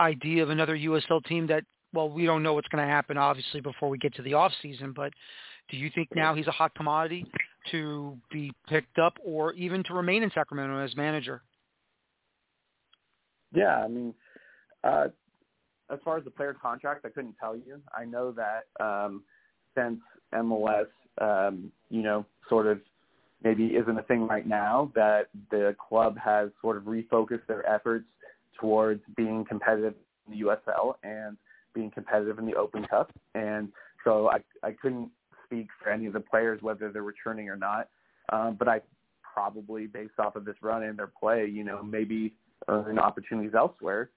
idea 0.00 0.42
of 0.42 0.50
another 0.50 0.76
USL 0.76 1.24
team 1.24 1.46
that? 1.48 1.64
Well, 1.94 2.08
we 2.08 2.24
don't 2.24 2.42
know 2.42 2.54
what's 2.54 2.68
going 2.68 2.82
to 2.82 2.90
happen, 2.90 3.18
obviously, 3.18 3.60
before 3.60 3.90
we 3.90 3.98
get 3.98 4.14
to 4.14 4.22
the 4.22 4.32
off 4.32 4.52
season. 4.62 4.94
But 4.96 5.12
do 5.70 5.76
you 5.76 5.90
think 5.94 6.08
now 6.14 6.34
he's 6.34 6.46
a 6.46 6.52
hot 6.52 6.74
commodity 6.74 7.26
to 7.70 8.16
be 8.30 8.50
picked 8.66 8.98
up, 8.98 9.18
or 9.22 9.52
even 9.52 9.84
to 9.84 9.94
remain 9.94 10.22
in 10.22 10.30
Sacramento 10.30 10.82
as 10.82 10.96
manager? 10.96 11.42
Yeah, 13.54 13.76
I 13.76 13.88
mean, 13.88 14.14
uh, 14.82 15.08
as 15.90 15.98
far 16.04 16.16
as 16.16 16.24
the 16.24 16.30
player 16.30 16.54
contract, 16.54 17.04
I 17.04 17.10
couldn't 17.10 17.36
tell 17.38 17.54
you. 17.54 17.80
I 17.96 18.04
know 18.04 18.32
that 18.32 18.64
um, 18.82 19.22
since 19.76 20.00
MLS, 20.34 20.86
um, 21.20 21.70
you 21.90 22.02
know, 22.02 22.24
sort 22.48 22.66
of 22.66 22.80
maybe 23.44 23.66
isn't 23.66 23.98
a 23.98 24.02
thing 24.02 24.26
right 24.26 24.46
now, 24.46 24.90
that 24.94 25.28
the 25.50 25.74
club 25.88 26.16
has 26.18 26.50
sort 26.60 26.76
of 26.76 26.84
refocused 26.84 27.46
their 27.46 27.68
efforts 27.68 28.06
towards 28.60 29.02
being 29.16 29.44
competitive 29.44 29.94
in 30.26 30.38
the 30.38 30.46
USL 30.46 30.94
and 31.02 31.36
being 31.74 31.90
competitive 31.90 32.38
in 32.38 32.46
the 32.46 32.54
Open 32.54 32.84
Cup. 32.86 33.12
And 33.34 33.68
so 34.04 34.28
I, 34.28 34.38
I 34.62 34.72
couldn't 34.72 35.10
speak 35.44 35.68
for 35.82 35.90
any 35.90 36.06
of 36.06 36.12
the 36.12 36.20
players 36.20 36.62
whether 36.62 36.90
they're 36.92 37.02
returning 37.02 37.48
or 37.48 37.56
not. 37.56 37.88
Um, 38.32 38.56
but 38.58 38.68
I 38.68 38.80
probably, 39.22 39.86
based 39.86 40.18
off 40.18 40.36
of 40.36 40.44
this 40.44 40.56
run 40.62 40.82
and 40.82 40.98
their 40.98 41.10
play, 41.20 41.46
you 41.46 41.64
know, 41.64 41.82
maybe 41.82 42.34
earn 42.68 42.98
opportunities 42.98 43.54
elsewhere. 43.54 44.10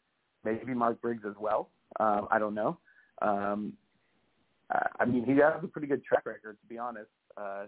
Maybe 0.44 0.74
Mark 0.74 1.02
Briggs 1.02 1.24
as 1.28 1.36
well. 1.40 1.70
Um, 2.00 2.28
I 2.30 2.40
don't 2.40 2.54
know. 2.54 2.78
Um, 3.22 3.74
I 5.00 5.06
mean, 5.06 5.24
he 5.26 5.34
has 5.34 5.64
a 5.64 5.68
pretty 5.68 5.88
good 5.88 6.04
track 6.04 6.26
record, 6.26 6.58
to 6.60 6.68
be 6.68 6.78
honest. 6.78 7.10
Uh, 7.38 7.66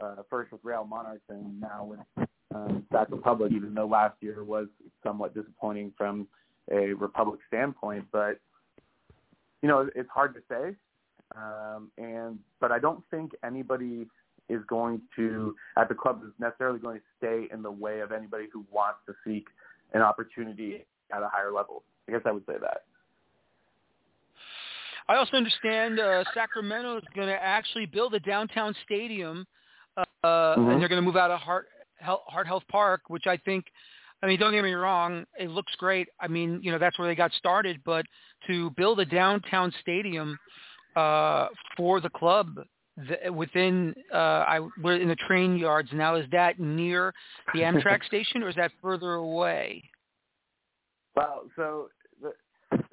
uh, 0.00 0.16
first 0.28 0.52
with 0.52 0.60
Real 0.62 0.84
Monarchs 0.84 1.24
and 1.28 1.60
now 1.60 1.84
with 1.84 2.28
um, 2.54 2.84
Republic, 3.10 3.52
even 3.54 3.74
though 3.74 3.86
last 3.86 4.14
year 4.20 4.44
was 4.44 4.66
somewhat 5.02 5.34
disappointing 5.34 5.92
from 5.96 6.26
a 6.70 6.92
Republic 6.94 7.40
standpoint. 7.48 8.04
But 8.12 8.38
you 9.62 9.68
know, 9.68 9.88
it's 9.94 10.10
hard 10.10 10.34
to 10.34 10.40
say. 10.48 10.76
Um, 11.36 11.90
and 11.98 12.38
but 12.60 12.72
I 12.72 12.78
don't 12.78 13.02
think 13.10 13.32
anybody 13.44 14.06
is 14.48 14.62
going 14.66 15.02
to 15.16 15.54
at 15.76 15.88
the 15.88 15.94
club 15.94 16.22
is 16.24 16.32
necessarily 16.38 16.78
going 16.78 16.98
to 16.98 17.04
stay 17.18 17.52
in 17.52 17.62
the 17.62 17.70
way 17.70 18.00
of 18.00 18.12
anybody 18.12 18.46
who 18.52 18.64
wants 18.70 19.00
to 19.06 19.14
seek 19.26 19.46
an 19.92 20.00
opportunity 20.00 20.84
at 21.12 21.22
a 21.22 21.28
higher 21.28 21.52
level. 21.52 21.82
I 22.08 22.12
guess 22.12 22.22
I 22.24 22.32
would 22.32 22.46
say 22.46 22.54
that. 22.60 22.84
I 25.08 25.16
also 25.16 25.36
understand 25.36 25.98
uh, 25.98 26.24
Sacramento 26.34 26.98
is 26.98 27.04
going 27.14 27.28
to 27.28 27.42
actually 27.42 27.86
build 27.86 28.14
a 28.14 28.20
downtown 28.20 28.74
stadium, 28.84 29.46
uh, 29.96 30.04
mm-hmm. 30.24 30.70
and 30.70 30.80
they're 30.80 30.88
going 30.88 31.00
to 31.00 31.06
move 31.06 31.16
out 31.16 31.30
of 31.30 31.40
Heart 31.40 31.66
Heart 32.00 32.46
Health 32.46 32.64
Park, 32.70 33.02
which 33.08 33.26
I 33.26 33.36
think. 33.36 33.64
I 34.20 34.26
mean, 34.26 34.40
don't 34.40 34.52
get 34.52 34.64
me 34.64 34.72
wrong, 34.72 35.24
it 35.38 35.48
looks 35.48 35.72
great. 35.76 36.08
I 36.20 36.26
mean, 36.26 36.58
you 36.60 36.72
know, 36.72 36.78
that's 36.78 36.98
where 36.98 37.06
they 37.06 37.14
got 37.14 37.30
started, 37.34 37.80
but 37.84 38.04
to 38.48 38.70
build 38.70 38.98
a 38.98 39.04
downtown 39.04 39.72
stadium 39.80 40.36
uh, 40.96 41.46
for 41.76 42.00
the 42.00 42.10
club 42.10 42.48
the, 42.96 43.32
within 43.32 43.94
uh, 44.12 44.16
I 44.16 44.60
we're 44.82 44.96
in 44.96 45.08
the 45.08 45.16
train 45.16 45.56
yards 45.56 45.90
now. 45.92 46.16
Is 46.16 46.26
that 46.32 46.58
near 46.58 47.14
the 47.54 47.60
Amtrak 47.60 48.04
station 48.06 48.42
or 48.42 48.48
is 48.48 48.56
that 48.56 48.72
further 48.82 49.14
away? 49.14 49.82
Well, 51.14 51.44
so 51.56 51.88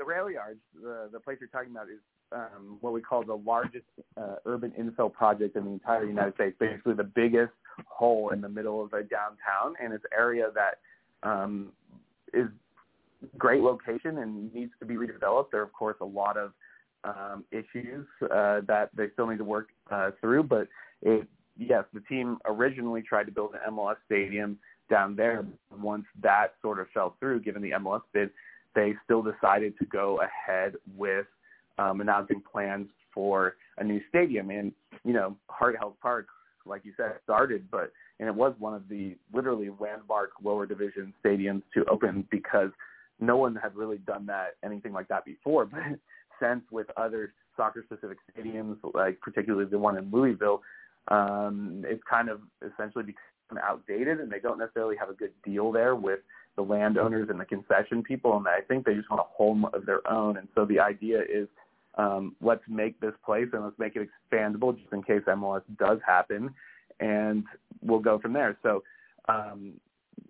the 0.05 0.13
rail 0.13 0.29
yards, 0.29 0.59
the 0.81 1.09
the 1.11 1.19
place 1.19 1.37
you're 1.39 1.49
talking 1.49 1.71
about 1.71 1.89
is 1.89 1.99
um, 2.31 2.77
what 2.81 2.93
we 2.93 3.01
call 3.01 3.23
the 3.23 3.35
largest 3.35 3.85
uh, 4.17 4.35
urban 4.45 4.71
infill 4.79 5.11
project 5.11 5.55
in 5.55 5.65
the 5.65 5.71
entire 5.71 6.05
United 6.05 6.33
States. 6.35 6.55
Basically, 6.59 6.93
the 6.93 7.03
biggest 7.03 7.53
hole 7.87 8.29
in 8.29 8.41
the 8.41 8.49
middle 8.49 8.83
of 8.83 8.93
a 8.93 9.03
downtown, 9.03 9.75
and 9.81 9.93
it's 9.93 10.03
area 10.17 10.47
that 10.53 11.27
um, 11.27 11.71
is 12.33 12.47
great 13.37 13.61
location 13.61 14.19
and 14.19 14.53
needs 14.53 14.71
to 14.79 14.85
be 14.85 14.95
redeveloped. 14.95 15.51
There 15.51 15.61
are, 15.61 15.63
of 15.63 15.73
course, 15.73 15.97
a 16.01 16.05
lot 16.05 16.37
of 16.37 16.51
um, 17.03 17.43
issues 17.51 18.05
uh, 18.23 18.61
that 18.67 18.89
they 18.95 19.07
still 19.13 19.27
need 19.27 19.37
to 19.37 19.43
work 19.43 19.69
uh, 19.91 20.11
through. 20.21 20.43
But 20.43 20.67
it, 21.01 21.27
yes, 21.57 21.83
the 21.93 22.01
team 22.01 22.37
originally 22.45 23.01
tried 23.01 23.25
to 23.25 23.31
build 23.31 23.53
an 23.53 23.73
MLS 23.73 23.95
stadium 24.05 24.57
down 24.89 25.15
there. 25.15 25.45
Once 25.79 26.05
that 26.21 26.53
sort 26.61 26.79
of 26.79 26.87
fell 26.93 27.15
through, 27.19 27.41
given 27.41 27.61
the 27.61 27.71
MLS 27.71 28.01
bid, 28.13 28.29
they 28.75 28.93
still 29.03 29.23
decided 29.23 29.77
to 29.79 29.85
go 29.85 30.21
ahead 30.21 30.73
with 30.95 31.25
um, 31.77 32.01
announcing 32.01 32.41
plans 32.51 32.87
for 33.13 33.55
a 33.77 33.83
new 33.83 34.01
stadium. 34.09 34.49
And 34.49 34.71
you 35.03 35.13
know, 35.13 35.35
Heart 35.49 35.77
Health 35.79 35.95
Park, 36.01 36.27
like 36.65 36.85
you 36.85 36.93
said, 36.97 37.13
started, 37.23 37.65
but 37.71 37.91
and 38.19 38.29
it 38.29 38.35
was 38.35 38.53
one 38.59 38.73
of 38.73 38.87
the 38.89 39.15
literally 39.33 39.69
landmark 39.79 40.31
lower 40.43 40.65
division 40.65 41.13
stadiums 41.23 41.63
to 41.73 41.85
open 41.89 42.27
because 42.31 42.69
no 43.19 43.37
one 43.37 43.55
had 43.55 43.75
really 43.75 43.97
done 43.99 44.25
that 44.25 44.55
anything 44.63 44.93
like 44.93 45.07
that 45.07 45.25
before. 45.25 45.65
But 45.71 45.99
sense 46.39 46.63
with 46.69 46.87
other 46.97 47.33
soccer-specific 47.55 48.17
stadiums, 48.37 48.75
like 48.93 49.19
particularly 49.21 49.65
the 49.69 49.79
one 49.79 49.97
in 49.97 50.11
Louisville, 50.11 50.61
um, 51.07 51.83
it's 51.85 52.03
kind 52.09 52.27
of 52.27 52.41
essentially 52.61 53.05
become 53.05 53.63
outdated, 53.63 54.19
and 54.19 54.29
they 54.29 54.39
don't 54.39 54.57
necessarily 54.57 54.97
have 54.97 55.09
a 55.09 55.13
good 55.13 55.31
deal 55.45 55.71
there 55.71 55.95
with 55.95 56.19
the 56.55 56.61
landowners 56.61 57.29
and 57.29 57.39
the 57.39 57.45
concession 57.45 58.03
people, 58.03 58.37
and 58.37 58.47
I 58.47 58.61
think 58.61 58.85
they 58.85 58.93
just 58.93 59.09
want 59.09 59.21
a 59.21 59.35
home 59.35 59.65
of 59.65 59.85
their 59.85 60.07
own. 60.09 60.37
And 60.37 60.47
so 60.55 60.65
the 60.65 60.79
idea 60.79 61.21
is, 61.21 61.47
um, 61.97 62.35
let's 62.41 62.63
make 62.67 62.99
this 62.99 63.13
place 63.25 63.47
and 63.53 63.63
let's 63.63 63.79
make 63.79 63.95
it 63.95 64.07
expandable 64.09 64.77
just 64.77 64.91
in 64.91 65.03
case 65.03 65.21
MLS 65.27 65.63
does 65.77 65.99
happen, 66.05 66.53
and 66.99 67.43
we'll 67.81 67.99
go 67.99 68.19
from 68.19 68.33
there. 68.33 68.57
So 68.63 68.83
um, 69.27 69.73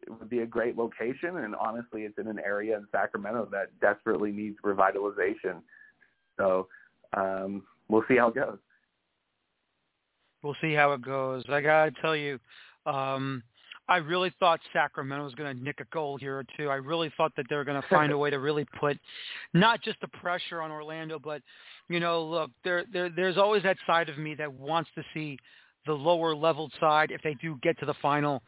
it 0.01 0.11
would 0.11 0.29
be 0.29 0.39
a 0.39 0.45
great 0.45 0.77
location, 0.77 1.37
and 1.37 1.55
honestly, 1.55 2.03
it's 2.03 2.17
in 2.17 2.27
an 2.27 2.39
area 2.39 2.77
in 2.77 2.87
Sacramento 2.91 3.47
that 3.51 3.79
desperately 3.81 4.31
needs 4.31 4.57
revitalization. 4.63 5.61
So 6.37 6.67
um, 7.15 7.63
we'll 7.87 8.03
see 8.07 8.17
how 8.17 8.29
it 8.29 8.35
goes. 8.35 8.57
We'll 10.43 10.55
see 10.61 10.73
how 10.73 10.93
it 10.93 11.01
goes. 11.01 11.43
I 11.49 11.61
gotta 11.61 11.91
tell 12.01 12.15
you, 12.15 12.39
um, 12.85 13.41
I 13.87 13.97
really 13.97 14.33
thought 14.39 14.59
Sacramento 14.73 15.23
was 15.23 15.35
going 15.35 15.55
to 15.55 15.63
nick 15.63 15.79
a 15.79 15.85
goal 15.85 16.17
here 16.17 16.37
or 16.37 16.45
two. 16.57 16.69
I 16.69 16.75
really 16.75 17.11
thought 17.15 17.35
that 17.37 17.45
they 17.49 17.55
were 17.55 17.63
going 17.63 17.81
to 17.81 17.87
find 17.87 18.11
a 18.11 18.17
way 18.19 18.29
to 18.29 18.39
really 18.39 18.65
put 18.79 18.97
not 19.53 19.81
just 19.81 20.01
the 20.01 20.07
pressure 20.07 20.61
on 20.61 20.71
Orlando, 20.71 21.19
but 21.19 21.41
you 21.87 21.99
know, 21.99 22.23
look, 22.23 22.51
there, 22.63 22.83
there 22.91 23.09
there's 23.09 23.37
always 23.37 23.63
that 23.63 23.77
side 23.85 24.09
of 24.09 24.17
me 24.17 24.33
that 24.35 24.51
wants 24.51 24.89
to 24.95 25.03
see 25.13 25.37
the 25.85 25.93
lower 25.93 26.35
leveled 26.35 26.71
side, 26.79 27.11
if 27.11 27.21
they 27.21 27.35
do 27.35 27.57
get 27.61 27.79
to 27.79 27.85
the 27.85 27.93
final, 28.01 28.41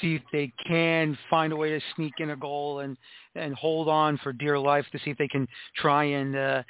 see 0.00 0.14
if 0.14 0.22
they 0.32 0.52
can 0.66 1.16
find 1.28 1.52
a 1.52 1.56
way 1.56 1.70
to 1.70 1.80
sneak 1.96 2.14
in 2.18 2.30
a 2.30 2.36
goal 2.36 2.80
and 2.80 2.96
and 3.36 3.52
hold 3.54 3.88
on 3.88 4.16
for 4.18 4.32
dear 4.32 4.56
life 4.56 4.86
to 4.92 4.98
see 5.00 5.10
if 5.10 5.18
they 5.18 5.26
can 5.26 5.48
try 5.76 6.04
and 6.04 6.36
uh, 6.36 6.62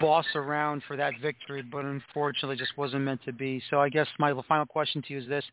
boss 0.00 0.26
around 0.36 0.80
for 0.86 0.96
that 0.96 1.12
victory. 1.20 1.62
But 1.62 1.84
unfortunately, 1.84 2.56
just 2.56 2.76
wasn't 2.76 3.02
meant 3.02 3.24
to 3.24 3.32
be. 3.32 3.60
So 3.68 3.80
I 3.80 3.88
guess 3.88 4.06
my 4.18 4.32
final 4.46 4.66
question 4.66 5.02
to 5.02 5.12
you 5.12 5.18
is 5.20 5.28
this: 5.28 5.44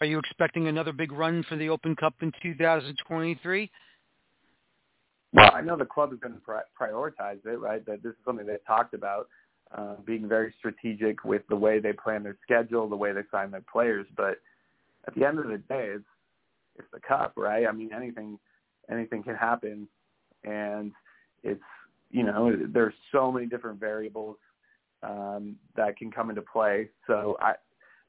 Are 0.00 0.06
you 0.06 0.18
expecting 0.18 0.68
another 0.68 0.92
big 0.92 1.12
run 1.12 1.44
for 1.48 1.56
the 1.56 1.68
Open 1.68 1.96
Cup 1.96 2.14
in 2.20 2.32
2023? 2.42 3.70
Well, 5.34 5.50
I 5.54 5.62
know 5.62 5.78
the 5.78 5.86
club 5.86 6.12
is 6.12 6.18
going 6.18 6.34
to 6.34 6.40
prioritize 6.78 7.44
it, 7.46 7.58
right? 7.58 7.84
That 7.86 8.02
this 8.02 8.10
is 8.10 8.18
something 8.24 8.46
they've 8.46 8.64
talked 8.66 8.92
about 8.92 9.28
uh, 9.76 9.94
being 10.04 10.28
very 10.28 10.54
strategic 10.58 11.24
with 11.24 11.42
the 11.48 11.56
way 11.56 11.80
they 11.80 11.92
plan 11.92 12.22
their 12.22 12.36
schedule, 12.42 12.88
the 12.88 12.96
way 12.96 13.12
they 13.12 13.22
sign 13.30 13.50
their 13.50 13.64
players. 13.72 14.06
But 14.16 14.38
at 15.06 15.14
the 15.14 15.24
end 15.24 15.38
of 15.38 15.48
the 15.48 15.58
day, 15.58 15.92
it's 15.94 16.04
it's 16.76 16.88
the 16.92 17.00
cup, 17.00 17.34
right? 17.36 17.66
I 17.66 17.72
mean, 17.72 17.90
anything 17.94 18.38
anything 18.90 19.22
can 19.22 19.34
happen, 19.34 19.88
and 20.44 20.92
it's 21.42 21.62
you 22.10 22.22
know 22.24 22.56
there's 22.72 22.94
so 23.10 23.32
many 23.32 23.46
different 23.46 23.80
variables 23.80 24.36
um, 25.02 25.56
that 25.76 25.96
can 25.96 26.10
come 26.10 26.30
into 26.30 26.42
play. 26.42 26.88
So 27.06 27.36
I 27.40 27.54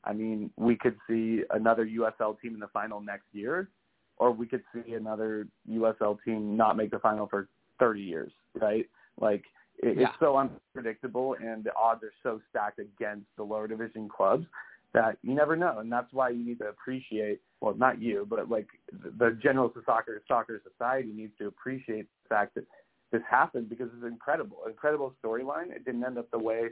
I 0.04 0.14
mean, 0.14 0.52
we 0.58 0.76
could 0.76 0.98
see 1.08 1.44
another 1.52 1.86
USL 1.86 2.40
team 2.42 2.54
in 2.54 2.60
the 2.60 2.68
final 2.68 3.00
next 3.00 3.28
year, 3.32 3.70
or 4.18 4.32
we 4.32 4.48
could 4.48 4.64
see 4.74 4.94
another 4.94 5.48
USL 5.70 6.18
team 6.26 6.58
not 6.58 6.78
make 6.78 6.92
the 6.92 7.00
final 7.00 7.28
for 7.28 7.48
30 7.80 8.02
years, 8.02 8.32
right? 8.54 8.88
Like 9.20 9.44
it, 9.80 9.98
yeah. 9.98 10.08
It's 10.08 10.20
so 10.20 10.38
unpredictable, 10.38 11.36
and 11.42 11.64
the 11.64 11.76
odds 11.76 12.04
are 12.04 12.14
so 12.22 12.40
stacked 12.50 12.80
against 12.80 13.26
the 13.38 13.44
lower 13.44 13.68
division 13.68 14.08
clubs 14.08 14.46
that 14.94 15.18
you 15.24 15.34
never 15.34 15.56
know, 15.56 15.80
and 15.80 15.92
that's 15.92 16.12
why 16.14 16.30
you 16.30 16.46
need 16.46 16.60
to 16.60 16.68
appreciate. 16.68 17.42
Well, 17.62 17.76
not 17.76 18.02
you, 18.02 18.28
but 18.30 18.50
like 18.50 18.68
the 18.92 19.38
general 19.42 19.74
soccer 19.86 20.22
soccer 20.28 20.62
society 20.72 21.12
needs 21.14 21.34
to 21.40 21.48
appreciate 21.48 22.08
the 22.24 22.30
fact 22.30 22.56
that 22.56 22.66
this 23.12 23.22
happened 23.30 23.70
because 23.70 23.90
it's 23.96 24.06
incredible, 24.06 24.58
incredible 24.68 25.14
storyline. 25.24 25.72
It 25.72 25.86
didn't 25.86 26.04
end 26.04 26.18
up 26.18 26.30
the 26.32 26.40
way 26.40 26.70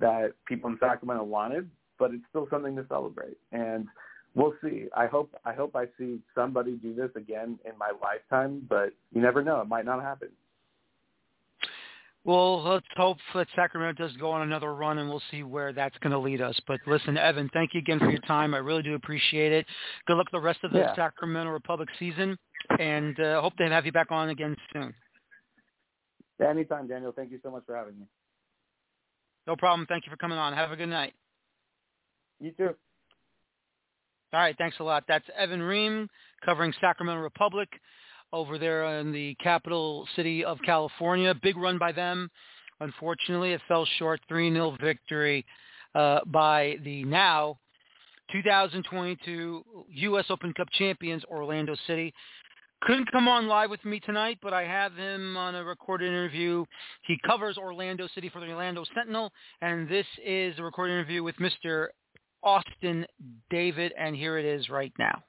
that 0.00 0.32
people 0.46 0.70
in 0.70 0.76
Sacramento 0.78 1.24
wanted, 1.24 1.68
but 1.98 2.12
it's 2.12 2.24
still 2.28 2.46
something 2.50 2.76
to 2.76 2.84
celebrate. 2.88 3.36
And 3.52 3.86
we'll 4.34 4.54
see. 4.62 4.86
I 4.96 5.06
hope 5.06 5.34
I 5.44 5.52
hope 5.52 5.74
I 5.74 5.86
see 5.98 6.20
somebody 6.34 6.72
do 6.72 6.94
this 6.94 7.10
again 7.16 7.58
in 7.64 7.76
my 7.78 7.92
lifetime, 8.02 8.66
but 8.68 8.92
you 9.12 9.20
never 9.20 9.42
know. 9.42 9.60
It 9.60 9.68
might 9.68 9.84
not 9.84 10.02
happen. 10.02 10.28
Well, 12.24 12.62
let's 12.62 12.86
hope 12.96 13.18
that 13.34 13.46
Sacramento 13.54 14.02
does 14.02 14.16
go 14.16 14.30
on 14.30 14.42
another 14.42 14.74
run, 14.74 14.96
and 14.96 15.10
we'll 15.10 15.22
see 15.30 15.42
where 15.42 15.74
that's 15.74 15.96
going 15.98 16.12
to 16.12 16.18
lead 16.18 16.40
us. 16.40 16.58
But 16.66 16.80
listen, 16.86 17.18
Evan, 17.18 17.50
thank 17.52 17.74
you 17.74 17.80
again 17.80 17.98
for 17.98 18.10
your 18.10 18.20
time. 18.20 18.54
I 18.54 18.58
really 18.58 18.82
do 18.82 18.94
appreciate 18.94 19.52
it. 19.52 19.66
Good 20.06 20.16
luck 20.16 20.28
the 20.32 20.40
rest 20.40 20.60
of 20.64 20.72
the 20.72 20.78
yeah. 20.78 20.94
Sacramento 20.94 21.50
Republic 21.50 21.90
season, 21.98 22.38
and 22.78 23.18
uh, 23.20 23.42
hope 23.42 23.56
to 23.56 23.68
have 23.68 23.84
you 23.84 23.92
back 23.92 24.10
on 24.10 24.30
again 24.30 24.56
soon. 24.72 24.94
Yeah, 26.40 26.48
anytime, 26.48 26.88
Daniel. 26.88 27.12
Thank 27.12 27.30
you 27.30 27.38
so 27.42 27.50
much 27.50 27.64
for 27.66 27.76
having 27.76 27.98
me. 27.98 28.06
No 29.46 29.54
problem. 29.54 29.86
Thank 29.86 30.06
you 30.06 30.10
for 30.10 30.16
coming 30.16 30.38
on. 30.38 30.54
Have 30.54 30.72
a 30.72 30.76
good 30.76 30.88
night. 30.88 31.12
You 32.40 32.52
too. 32.52 32.70
All 34.32 34.40
right. 34.40 34.56
Thanks 34.56 34.78
a 34.80 34.82
lot. 34.82 35.04
That's 35.06 35.26
Evan 35.36 35.62
Ream 35.62 36.08
covering 36.44 36.72
Sacramento 36.80 37.20
Republic 37.22 37.68
over 38.32 38.58
there 38.58 38.98
in 38.98 39.12
the 39.12 39.34
capital 39.36 40.06
city 40.16 40.44
of 40.44 40.58
California. 40.64 41.34
Big 41.42 41.56
run 41.56 41.78
by 41.78 41.92
them. 41.92 42.30
Unfortunately, 42.80 43.52
it 43.52 43.60
fell 43.68 43.86
short. 43.98 44.20
3-0 44.30 44.80
victory 44.80 45.44
uh, 45.94 46.20
by 46.26 46.76
the 46.84 47.04
now 47.04 47.58
2022 48.32 49.64
U.S. 49.88 50.24
Open 50.30 50.52
Cup 50.54 50.68
champions 50.72 51.22
Orlando 51.24 51.76
City. 51.86 52.12
Couldn't 52.82 53.10
come 53.12 53.28
on 53.28 53.46
live 53.46 53.70
with 53.70 53.84
me 53.84 54.00
tonight, 54.00 54.38
but 54.42 54.52
I 54.52 54.64
have 54.64 54.94
him 54.94 55.36
on 55.36 55.54
a 55.54 55.64
recorded 55.64 56.08
interview. 56.08 56.64
He 57.02 57.16
covers 57.26 57.56
Orlando 57.56 58.08
City 58.14 58.28
for 58.28 58.40
the 58.40 58.48
Orlando 58.48 58.84
Sentinel, 58.94 59.32
and 59.62 59.88
this 59.88 60.06
is 60.22 60.58
a 60.58 60.62
recorded 60.62 60.92
interview 60.92 61.22
with 61.22 61.36
Mr. 61.36 61.88
Austin 62.42 63.06
David, 63.48 63.92
and 63.98 64.14
here 64.14 64.36
it 64.36 64.44
is 64.44 64.68
right 64.68 64.92
now. 64.98 65.22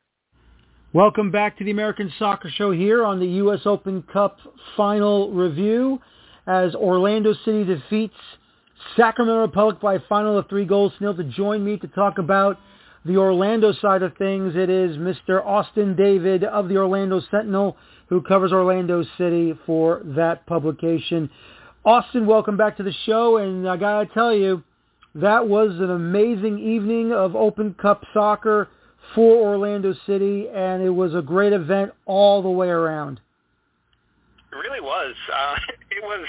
Welcome 0.95 1.29
back 1.29 1.58
to 1.58 1.65
the 1.65 1.71
American 1.71 2.10
Soccer 2.17 2.49
Show 2.49 2.71
here 2.71 3.03
on 3.03 3.19
the 3.19 3.25
U.S. 3.25 3.60
Open 3.65 4.01
Cup 4.01 4.38
final 4.77 5.29
review 5.34 5.99
as 6.47 6.73
Orlando 6.73 7.34
City 7.43 7.65
defeats 7.65 8.15
Sacramento 8.95 9.41
Republic 9.41 9.81
by 9.81 9.95
a 9.95 9.99
final 10.08 10.38
of 10.38 10.47
three 10.47 10.63
goals 10.63 10.93
to 10.97 11.03
nil. 11.03 11.17
To 11.17 11.25
join 11.25 11.65
me 11.65 11.75
to 11.79 11.88
talk 11.89 12.17
about 12.17 12.58
the 13.03 13.17
Orlando 13.17 13.73
side 13.73 14.03
of 14.03 14.15
things, 14.15 14.55
it 14.55 14.69
is 14.69 14.95
Mr. 14.95 15.45
Austin 15.45 15.97
David 15.97 16.45
of 16.45 16.69
the 16.69 16.77
Orlando 16.77 17.19
Sentinel 17.29 17.75
who 18.08 18.21
covers 18.21 18.53
Orlando 18.53 19.03
City 19.17 19.53
for 19.65 20.01
that 20.05 20.45
publication. 20.45 21.29
Austin, 21.84 22.25
welcome 22.25 22.55
back 22.55 22.77
to 22.77 22.84
the 22.84 22.95
show, 23.05 23.36
and 23.36 23.67
I 23.67 23.75
gotta 23.75 24.05
tell 24.13 24.34
you, 24.34 24.63
that 25.13 25.45
was 25.45 25.71
an 25.71 25.91
amazing 25.91 26.58
evening 26.60 27.12
of 27.12 27.36
Open 27.36 27.73
Cup 27.73 28.05
soccer 28.13 28.69
for 29.13 29.47
Orlando 29.47 29.93
City, 30.05 30.47
and 30.49 30.81
it 30.81 30.89
was 30.89 31.13
a 31.13 31.21
great 31.21 31.53
event 31.53 31.91
all 32.05 32.41
the 32.41 32.49
way 32.49 32.67
around. 32.67 33.19
It 34.51 34.55
really 34.55 34.81
was. 34.81 35.15
Uh, 35.31 35.55
it 35.91 36.03
was 36.03 36.25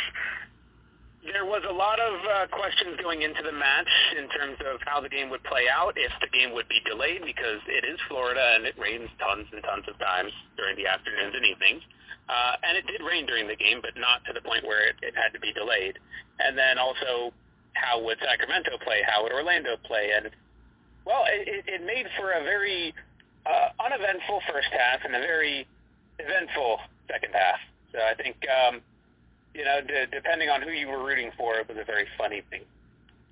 there 1.32 1.44
was 1.44 1.62
a 1.68 1.72
lot 1.72 1.98
of 1.98 2.14
uh, 2.22 2.46
questions 2.54 2.94
going 3.02 3.22
into 3.22 3.42
the 3.42 3.52
match 3.52 3.90
in 4.14 4.28
terms 4.30 4.58
of 4.62 4.78
how 4.86 5.00
the 5.00 5.08
game 5.08 5.30
would 5.30 5.42
play 5.42 5.66
out, 5.66 5.94
if 5.98 6.12
the 6.22 6.30
game 6.30 6.54
would 6.54 6.68
be 6.68 6.78
delayed 6.86 7.22
because 7.26 7.58
it 7.66 7.82
is 7.84 7.98
Florida 8.08 8.54
and 8.54 8.64
it 8.64 8.78
rains 8.78 9.10
tons 9.18 9.46
and 9.50 9.62
tons 9.62 9.84
of 9.90 9.98
times 9.98 10.30
during 10.56 10.76
the 10.76 10.86
afternoons 10.86 11.34
and 11.34 11.44
evenings. 11.44 11.82
Uh, 12.28 12.54
and 12.62 12.78
it 12.78 12.86
did 12.86 13.02
rain 13.02 13.26
during 13.26 13.46
the 13.46 13.58
game, 13.58 13.78
but 13.82 13.94
not 13.98 14.22
to 14.26 14.32
the 14.34 14.42
point 14.42 14.66
where 14.66 14.86
it, 14.86 14.96
it 15.02 15.14
had 15.14 15.30
to 15.34 15.38
be 15.38 15.52
delayed. 15.52 15.98
And 16.38 16.58
then 16.58 16.78
also, 16.78 17.30
how 17.74 18.02
would 18.02 18.18
Sacramento 18.18 18.78
play? 18.82 19.02
How 19.06 19.22
would 19.22 19.32
Orlando 19.32 19.78
play? 19.82 20.10
And 20.14 20.30
well, 21.06 21.24
it, 21.28 21.64
it 21.66 21.86
made 21.86 22.06
for 22.18 22.32
a 22.32 22.42
very 22.42 22.92
uh, 23.46 23.68
uneventful 23.84 24.40
first 24.52 24.68
half 24.72 25.00
and 25.04 25.14
a 25.14 25.20
very 25.20 25.66
eventful 26.18 26.78
second 27.08 27.32
half. 27.32 27.58
So 27.92 27.98
I 28.00 28.14
think 28.14 28.36
um, 28.50 28.82
you 29.54 29.64
know, 29.64 29.80
d- 29.80 30.10
depending 30.12 30.48
on 30.48 30.60
who 30.62 30.70
you 30.70 30.88
were 30.88 31.02
rooting 31.02 31.30
for, 31.36 31.56
it 31.56 31.68
was 31.68 31.78
a 31.80 31.84
very 31.84 32.06
funny 32.18 32.42
thing. 32.50 32.62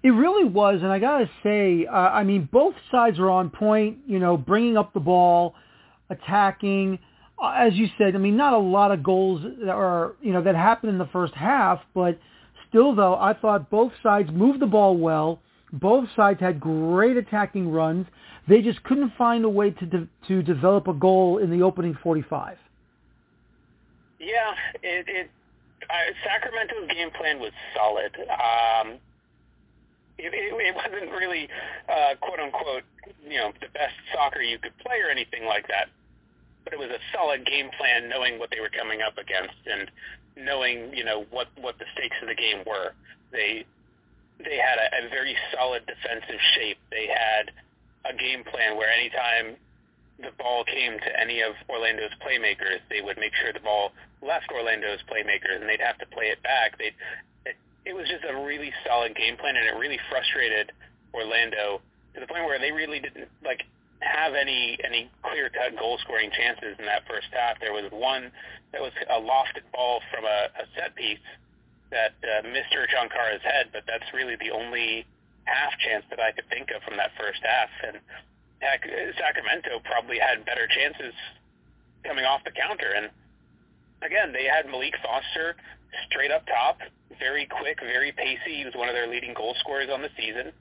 It 0.03 0.11
really 0.11 0.45
was, 0.45 0.81
and 0.83 0.93
I 0.93 0.99
gotta 0.99 1.31
say, 1.43 1.87
uh, 1.87 1.93
I 1.93 2.25
mean, 2.25 2.49
both 2.51 2.75
sides 2.91 3.19
were 3.19 3.31
on 3.31 3.51
point. 3.51 3.99
You 4.07 4.19
know, 4.19 4.37
bringing 4.37 4.77
up 4.77 4.95
the 4.95 5.01
ball, 5.01 5.55
attacking. 6.11 6.99
Uh, 7.43 7.55
as 7.59 7.75
you 7.75 7.89
said, 7.99 8.15
I 8.15 8.19
mean, 8.19 8.37
not 8.37 8.53
a 8.53 8.59
lot 8.59 8.93
of 8.93 9.03
goals 9.03 9.43
that 9.43 9.71
are 9.71 10.13
you 10.23 10.33
know 10.33 10.43
that 10.43 10.55
happened 10.55 10.93
in 10.93 10.99
the 10.99 11.09
first 11.13 11.35
half, 11.35 11.81
but 11.95 12.19
still, 12.69 12.95
though, 12.95 13.15
I 13.15 13.33
thought 13.35 13.71
both 13.71 13.93
sides 14.03 14.31
moved 14.31 14.61
the 14.61 14.67
ball 14.67 14.97
well. 14.97 15.41
Both 15.75 16.09
sides 16.15 16.41
had 16.41 16.61
great 16.61 17.17
attacking 17.17 17.71
runs. 17.71 18.07
They 18.49 18.63
just 18.63 18.83
couldn't 18.85 19.13
find 19.17 19.45
a 19.45 19.49
way 19.49 19.71
to 19.71 19.87
de- 19.87 20.09
to 20.29 20.43
develop 20.43 20.87
a 20.87 20.93
goal 20.93 21.39
in 21.39 21.51
the 21.51 21.63
opening 21.63 21.97
45. 22.03 22.57
Yeah, 24.21 24.55
it, 24.83 25.07
it 25.09 25.31
uh, 25.91 25.95
Sacramento's 26.25 26.89
game 26.89 27.11
plan 27.11 27.41
was 27.41 27.53
solid. 27.75 28.15
Um, 28.31 28.99
it, 30.17 30.33
it, 30.33 30.55
it 30.55 30.75
wasn't 30.75 31.11
really 31.11 31.49
uh, 31.89 32.15
quote 32.21 32.39
unquote, 32.39 32.85
you 33.27 33.39
know, 33.39 33.53
the 33.61 33.69
best 33.75 33.95
soccer 34.15 34.43
you 34.43 34.59
could 34.59 34.77
play 34.79 35.01
or 35.01 35.11
anything 35.11 35.45
like 35.47 35.67
that. 35.69 35.89
But 36.65 36.73
it 36.73 36.79
was 36.79 36.89
a 36.89 37.01
solid 37.13 37.45
game 37.45 37.69
plan, 37.77 38.09
knowing 38.09 38.39
what 38.39 38.51
they 38.51 38.61
were 38.61 38.71
coming 38.71 39.03
up 39.03 39.19
against 39.19 39.59
and 39.67 39.91
knowing, 40.37 40.95
you 40.95 41.05
know, 41.05 41.27
what 41.31 41.49
what 41.61 41.79
the 41.79 41.85
stakes 41.95 42.17
of 42.23 42.29
the 42.29 42.35
game 42.35 42.63
were. 42.67 42.93
They 43.33 43.67
they 44.39 44.59
had 44.59 44.79
a, 44.79 45.07
a 45.07 45.09
very 45.11 45.37
solid 45.55 45.87
defensive 45.87 46.41
shape. 46.55 46.79
They 46.91 47.07
had 47.07 47.53
a 48.05 48.17
game 48.17 48.45
plan 48.45 48.77
where 48.77 48.89
anytime 48.89 49.57
the 50.21 50.31
ball 50.39 50.65
came 50.65 50.99
to 50.99 51.21
any 51.21 51.41
of 51.43 51.55
Orlando's 51.69 52.15
playmakers, 52.23 52.79
they 52.91 53.01
would 53.01 53.19
make 53.19 53.35
sure 53.35 53.53
the 53.53 53.61
ball 53.61 53.93
left 54.23 54.51
Orlando's 54.53 55.01
playmakers, 55.11 55.61
and 55.61 55.69
they'd 55.69 55.81
have 55.81 55.99
to 55.99 56.07
play 56.07 56.27
it 56.27 56.43
back. 56.43 56.79
They, 56.79 56.93
it, 57.45 57.57
it 57.85 57.95
was 57.95 58.09
just 58.09 58.25
a 58.25 58.35
really 58.45 58.73
solid 58.87 59.17
game 59.17 59.37
plan, 59.37 59.57
and 59.57 59.67
it 59.67 59.79
really 59.79 59.99
frustrated 60.11 60.73
Orlando 61.13 61.81
to 62.15 62.21
the 62.21 62.27
point 62.27 62.45
where 62.47 62.59
they 62.59 62.71
really 62.71 63.01
didn't 63.01 63.29
like 63.45 63.65
have 64.01 64.35
any 64.35 64.77
any 64.85 65.11
clear 65.23 65.49
cut 65.49 65.79
goal 65.79 65.99
scoring 66.03 66.31
chances 66.31 66.77
in 66.79 66.85
that 66.87 67.03
first 67.09 67.27
half. 67.33 67.59
There 67.61 67.73
was 67.73 67.91
one 67.91 68.31
that 68.73 68.81
was 68.81 68.93
a 69.09 69.19
lofted 69.19 69.65
ball 69.73 70.01
from 70.13 70.25
a, 70.25 70.51
a 70.61 70.65
set 70.77 70.95
piece 70.95 71.23
that 71.95 72.19
uh, 72.27 72.43
missed 72.43 72.75
Ercan 72.75 73.09
head, 73.41 73.71
but 73.73 73.87
that's 73.87 74.11
really 74.13 74.35
the 74.37 74.51
only 74.51 75.07
half 75.47 75.73
chance 75.79 76.05
that 76.11 76.19
I 76.19 76.33
could 76.33 76.49
think 76.51 76.75
of 76.75 76.83
from 76.83 76.99
that 76.99 77.15
first 77.15 77.41
half. 77.47 77.71
And 77.87 78.03
heck, 78.59 78.83
Sacramento 79.17 79.81
probably 79.85 80.19
had 80.19 80.45
better 80.45 80.67
chances 80.67 81.15
coming 82.03 82.25
off 82.27 82.43
the 82.45 82.51
counter. 82.51 82.91
And 82.91 83.09
again, 84.03 84.33
they 84.33 84.45
had 84.45 84.67
Maalique 84.67 84.99
Foster 85.03 85.57
straight 86.11 86.31
up 86.35 86.47
top, 86.47 86.83
very 87.19 87.47
quick, 87.47 87.79
very 87.81 88.11
pacey. 88.13 88.59
He 88.59 88.65
was 88.65 88.75
one 88.75 88.89
of 88.89 88.95
their 88.95 89.07
leading 89.07 89.35
goal 89.35 89.55
scorers 89.61 89.89
on 89.93 90.03
the 90.03 90.11
season. 90.17 90.53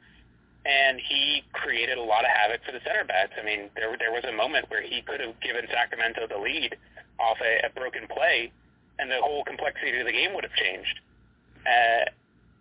And 0.63 0.95
he 1.01 1.43
created 1.51 1.97
a 1.97 2.03
lot 2.03 2.23
of 2.23 2.31
havoc 2.31 2.63
for 2.63 2.71
the 2.71 2.79
center 2.87 3.03
backs. 3.03 3.35
I 3.35 3.43
mean, 3.43 3.67
there 3.75 3.91
there 3.99 4.13
was 4.15 4.23
a 4.23 4.31
moment 4.31 4.71
where 4.71 4.81
he 4.81 5.01
could 5.01 5.19
have 5.19 5.35
given 5.41 5.67
Sacramento 5.67 6.27
the 6.31 6.39
lead 6.39 6.77
off 7.19 7.35
a, 7.43 7.67
a 7.67 7.69
broken 7.75 8.07
play, 8.07 8.49
and 8.97 9.11
the 9.11 9.19
whole 9.19 9.43
complexity 9.43 9.99
of 9.99 10.05
the 10.07 10.13
game 10.15 10.33
would 10.33 10.45
have 10.45 10.55
changed. 10.55 11.03
Uh, 11.65 12.05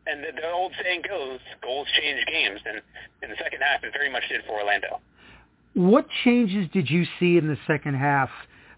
and 0.06 0.24
the, 0.24 0.40
the 0.40 0.50
old 0.50 0.72
saying 0.82 1.02
goes, 1.08 1.38
goals 1.62 1.86
change 2.00 2.24
games, 2.26 2.60
and 2.66 2.80
in 3.22 3.30
the 3.30 3.36
second 3.42 3.60
half, 3.60 3.84
it 3.84 3.92
very 3.92 4.10
much 4.10 4.22
did 4.28 4.42
for 4.46 4.60
Orlando. 4.60 5.00
What 5.74 6.06
changes 6.24 6.68
did 6.72 6.90
you 6.90 7.04
see 7.18 7.38
in 7.38 7.46
the 7.48 7.56
second 7.66 7.94
half 7.94 8.30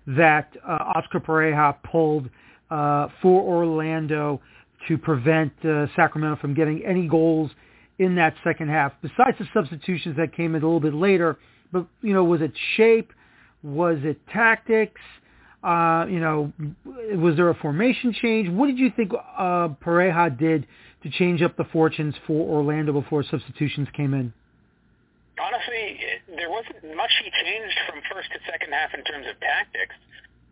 that 0.06 0.54
uh, 0.66 0.92
Oscar 0.94 1.20
Pareja 1.20 1.76
pulled 1.90 2.28
uh, 2.70 3.08
for 3.22 3.42
Orlando 3.42 4.40
to 4.86 4.98
prevent 4.98 5.52
uh, 5.64 5.86
Sacramento 5.96 6.40
from 6.40 6.54
getting 6.54 6.84
any 6.84 7.08
goals 7.08 7.50
in 7.98 8.14
that 8.16 8.34
second 8.44 8.68
half, 8.68 8.92
besides 9.00 9.38
the 9.38 9.46
substitutions 9.54 10.16
that 10.16 10.34
came 10.34 10.54
in 10.54 10.62
a 10.62 10.66
little 10.66 10.80
bit 10.80 10.94
later? 10.94 11.38
But, 11.72 11.86
you 12.02 12.12
know, 12.12 12.22
was 12.22 12.42
it 12.42 12.52
shape? 12.76 13.12
Was 13.62 13.98
it 14.02 14.18
tactics? 14.32 15.00
Uh, 15.64 16.06
you 16.06 16.20
know, 16.20 16.52
was 17.16 17.36
there 17.36 17.48
a 17.48 17.54
formation 17.54 18.12
change? 18.12 18.50
What 18.50 18.66
did 18.66 18.78
you 18.78 18.92
think 18.94 19.12
uh, 19.14 19.68
Pareja 19.82 20.36
did 20.38 20.66
to 21.02 21.10
change 21.10 21.40
up 21.42 21.56
the 21.56 21.64
fortunes 21.64 22.14
for 22.26 22.48
Orlando 22.48 22.92
before 22.92 23.24
substitutions 23.24 23.88
came 23.94 24.12
in? 24.12 24.32
honestly, 25.38 25.98
there 26.36 26.50
wasn't 26.50 26.82
much 26.96 27.10
he 27.22 27.30
changed 27.30 27.78
from 27.86 28.02
first 28.10 28.30
to 28.32 28.38
second 28.50 28.72
half 28.72 28.94
in 28.94 29.02
terms 29.04 29.26
of 29.26 29.38
tactics. 29.40 29.94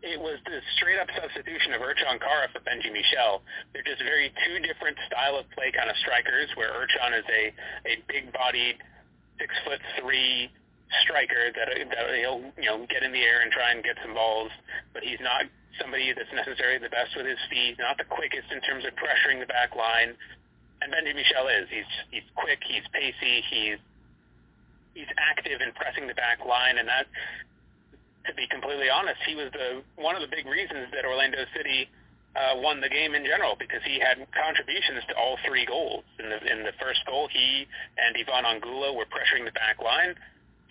It 0.02 0.18
was 0.18 0.42
the 0.46 0.58
straight 0.76 0.98
up 0.98 1.06
substitution 1.14 1.78
of 1.78 1.80
Ercan 1.80 2.18
Kara 2.18 2.50
for 2.50 2.58
Benji 2.66 2.90
Michel. 2.90 3.42
They're 3.70 3.86
just 3.86 4.02
very 4.02 4.34
two 4.42 4.58
different 4.58 4.98
style 5.06 5.38
of 5.38 5.46
play 5.54 5.70
kind 5.70 5.86
of 5.86 5.96
strikers 6.02 6.50
where 6.58 6.74
Ercan 6.74 7.14
is 7.18 7.26
a, 7.30 7.42
a 7.86 7.94
big 8.10 8.32
bodied, 8.34 8.82
six 9.38 9.54
foot 9.62 9.78
three 10.02 10.50
striker 11.00 11.50
that, 11.56 11.68
that 11.72 12.06
he'll 12.20 12.44
you 12.60 12.68
know 12.68 12.84
get 12.86 13.02
in 13.02 13.12
the 13.12 13.22
air 13.22 13.40
and 13.40 13.50
try 13.50 13.72
and 13.72 13.82
get 13.82 13.96
some 14.04 14.14
balls, 14.14 14.50
but 14.92 15.02
he's 15.02 15.20
not 15.20 15.48
somebody 15.80 16.12
that's 16.12 16.32
necessarily 16.32 16.78
the 16.78 16.92
best 16.92 17.16
with 17.16 17.24
his 17.24 17.40
feet, 17.48 17.80
not 17.80 17.96
the 17.96 18.04
quickest 18.04 18.52
in 18.52 18.60
terms 18.60 18.84
of 18.84 18.92
pressuring 19.00 19.40
the 19.40 19.48
back 19.48 19.72
line. 19.72 20.12
And 20.82 20.92
Benji 20.92 21.14
Michel 21.14 21.48
is. 21.48 21.70
He's 21.70 21.88
he's 22.10 22.26
quick, 22.34 22.60
he's 22.66 22.84
pacey, 22.92 23.40
he's 23.48 23.78
he's 24.94 25.10
active 25.16 25.60
in 25.60 25.72
pressing 25.72 26.06
the 26.06 26.14
back 26.14 26.44
line, 26.44 26.76
and 26.76 26.88
that, 26.88 27.06
to 28.26 28.34
be 28.34 28.46
completely 28.46 28.90
honest, 28.90 29.18
he 29.26 29.34
was 29.34 29.50
the 29.52 29.82
one 29.96 30.14
of 30.16 30.22
the 30.22 30.28
big 30.28 30.46
reasons 30.46 30.90
that 30.92 31.04
Orlando 31.04 31.44
City 31.56 31.88
uh, 32.34 32.56
won 32.60 32.80
the 32.80 32.88
game 32.88 33.14
in 33.14 33.24
general 33.24 33.56
because 33.58 33.80
he 33.84 34.00
had 34.00 34.16
contributions 34.32 35.04
to 35.08 35.14
all 35.16 35.36
three 35.46 35.66
goals. 35.66 36.04
In 36.18 36.28
the 36.28 36.38
in 36.50 36.64
the 36.64 36.72
first 36.80 37.04
goal, 37.06 37.28
he 37.30 37.66
and 37.98 38.16
Ivan 38.16 38.44
Angulo 38.44 38.92
were 38.94 39.06
pressuring 39.06 39.44
the 39.44 39.52
back 39.52 39.80
line, 39.82 40.14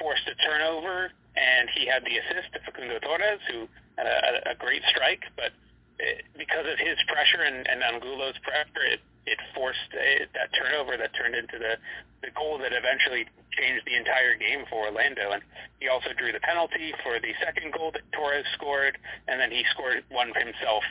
forced 0.01 0.25
a 0.25 0.35
turnover, 0.41 1.13
and 1.37 1.69
he 1.77 1.85
had 1.85 2.01
the 2.03 2.17
assist 2.17 2.49
to 2.57 2.59
Facundo 2.65 2.97
Torres, 2.99 3.39
who 3.53 3.69
had 3.97 4.09
a, 4.09 4.51
a 4.51 4.55
great 4.57 4.81
strike. 4.89 5.21
But 5.37 5.53
it, 6.01 6.25
because 6.33 6.65
of 6.65 6.81
his 6.81 6.97
pressure 7.05 7.45
and, 7.45 7.69
and 7.69 7.85
Angulo's 7.85 8.37
pressure, 8.41 8.81
it, 8.81 8.99
it 9.29 9.37
forced 9.53 9.93
a, 9.93 10.25
that 10.33 10.49
turnover 10.57 10.97
that 10.97 11.13
turned 11.13 11.37
into 11.37 11.61
the 11.61 11.77
the 12.21 12.29
goal 12.37 12.57
that 12.61 12.69
eventually 12.69 13.25
changed 13.49 13.81
the 13.85 13.97
entire 13.97 14.37
game 14.37 14.61
for 14.69 14.85
Orlando. 14.85 15.33
And 15.33 15.41
he 15.81 15.89
also 15.89 16.13
drew 16.13 16.31
the 16.31 16.39
penalty 16.41 16.93
for 17.01 17.17
the 17.17 17.33
second 17.41 17.73
goal 17.73 17.89
that 17.93 18.05
Torres 18.13 18.45
scored, 18.53 18.97
and 19.27 19.41
then 19.41 19.49
he 19.49 19.65
scored 19.73 20.05
one 20.09 20.33
himself 20.33 20.83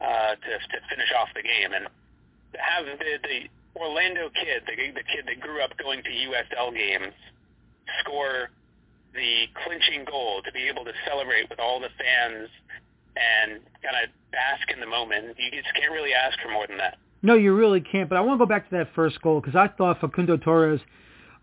uh, 0.00 0.34
to 0.38 0.52
to 0.58 0.78
finish 0.90 1.10
off 1.18 1.28
the 1.34 1.42
game 1.42 1.74
and 1.74 1.86
have 2.58 2.86
the 2.86 3.18
the 3.22 3.38
Orlando 3.78 4.30
kid, 4.30 4.62
the 4.66 4.74
the 4.94 5.06
kid 5.06 5.26
that 5.26 5.40
grew 5.40 5.62
up 5.62 5.76
going 5.78 6.02
to 6.02 6.10
USL 6.10 6.74
games, 6.74 7.14
score 8.00 8.50
the 9.14 9.46
clinching 9.64 10.04
goal 10.04 10.42
to 10.44 10.52
be 10.52 10.68
able 10.68 10.84
to 10.84 10.92
celebrate 11.06 11.48
with 11.50 11.60
all 11.60 11.80
the 11.80 11.88
fans 11.98 12.48
and 13.16 13.60
kind 13.82 13.96
of 14.02 14.10
bask 14.32 14.70
in 14.72 14.80
the 14.80 14.86
moment. 14.86 15.36
You 15.38 15.50
just 15.50 15.74
can't 15.74 15.92
really 15.92 16.14
ask 16.14 16.38
for 16.40 16.50
more 16.50 16.66
than 16.66 16.78
that. 16.78 16.96
No, 17.22 17.34
you 17.34 17.54
really 17.54 17.80
can't. 17.80 18.08
But 18.08 18.16
I 18.16 18.20
want 18.20 18.40
to 18.40 18.44
go 18.44 18.48
back 18.48 18.68
to 18.70 18.76
that 18.78 18.88
first 18.94 19.20
goal 19.22 19.40
because 19.40 19.54
I 19.54 19.68
thought 19.68 20.00
Facundo 20.00 20.36
Torres, 20.36 20.80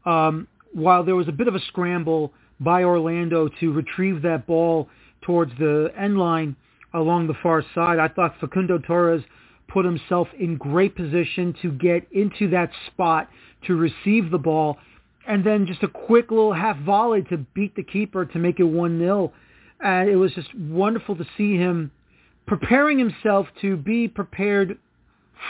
um, 0.05 0.47
while 0.73 1.03
there 1.03 1.15
was 1.15 1.27
a 1.27 1.31
bit 1.31 1.47
of 1.47 1.55
a 1.55 1.59
scramble 1.67 2.33
by 2.59 2.83
Orlando 2.83 3.49
to 3.59 3.71
retrieve 3.71 4.21
that 4.23 4.45
ball 4.45 4.89
towards 5.21 5.51
the 5.57 5.91
end 5.97 6.17
line, 6.17 6.55
along 6.93 7.27
the 7.27 7.35
far 7.41 7.63
side. 7.75 7.99
I 7.99 8.07
thought 8.07 8.35
Facundo 8.41 8.79
Torres 8.79 9.23
put 9.67 9.85
himself 9.85 10.27
in 10.39 10.57
great 10.57 10.95
position 10.95 11.55
to 11.61 11.71
get 11.71 12.07
into 12.11 12.49
that 12.49 12.71
spot 12.87 13.29
to 13.67 13.75
receive 13.75 14.31
the 14.31 14.37
ball 14.37 14.77
and 15.29 15.43
then 15.43 15.67
just 15.67 15.83
a 15.83 15.87
quick 15.87 16.31
little 16.31 16.53
half 16.53 16.77
volley 16.79 17.21
to 17.21 17.37
beat 17.37 17.75
the 17.75 17.83
keeper 17.83 18.25
to 18.25 18.39
make 18.39 18.59
it 18.59 18.63
1-0. 18.63 19.31
And 19.79 20.09
it 20.09 20.15
was 20.15 20.33
just 20.33 20.53
wonderful 20.55 21.15
to 21.15 21.25
see 21.37 21.55
him 21.55 21.91
preparing 22.47 22.97
himself 22.97 23.45
to 23.61 23.77
be 23.77 24.07
prepared 24.07 24.79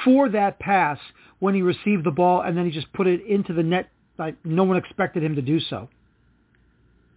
for 0.04 0.28
that 0.30 0.60
pass 0.60 1.00
when 1.40 1.56
he 1.56 1.62
received 1.62 2.04
the 2.04 2.12
ball 2.12 2.42
and 2.42 2.58
then 2.58 2.66
he 2.66 2.72
just 2.72 2.92
put 2.92 3.08
it 3.08 3.26
into 3.26 3.54
the 3.54 3.64
net 3.64 3.90
like 4.18 4.36
no 4.44 4.66
one 4.66 4.76
expected 4.76 5.24
him 5.24 5.36
to 5.36 5.42
do 5.42 5.62
so. 5.62 5.88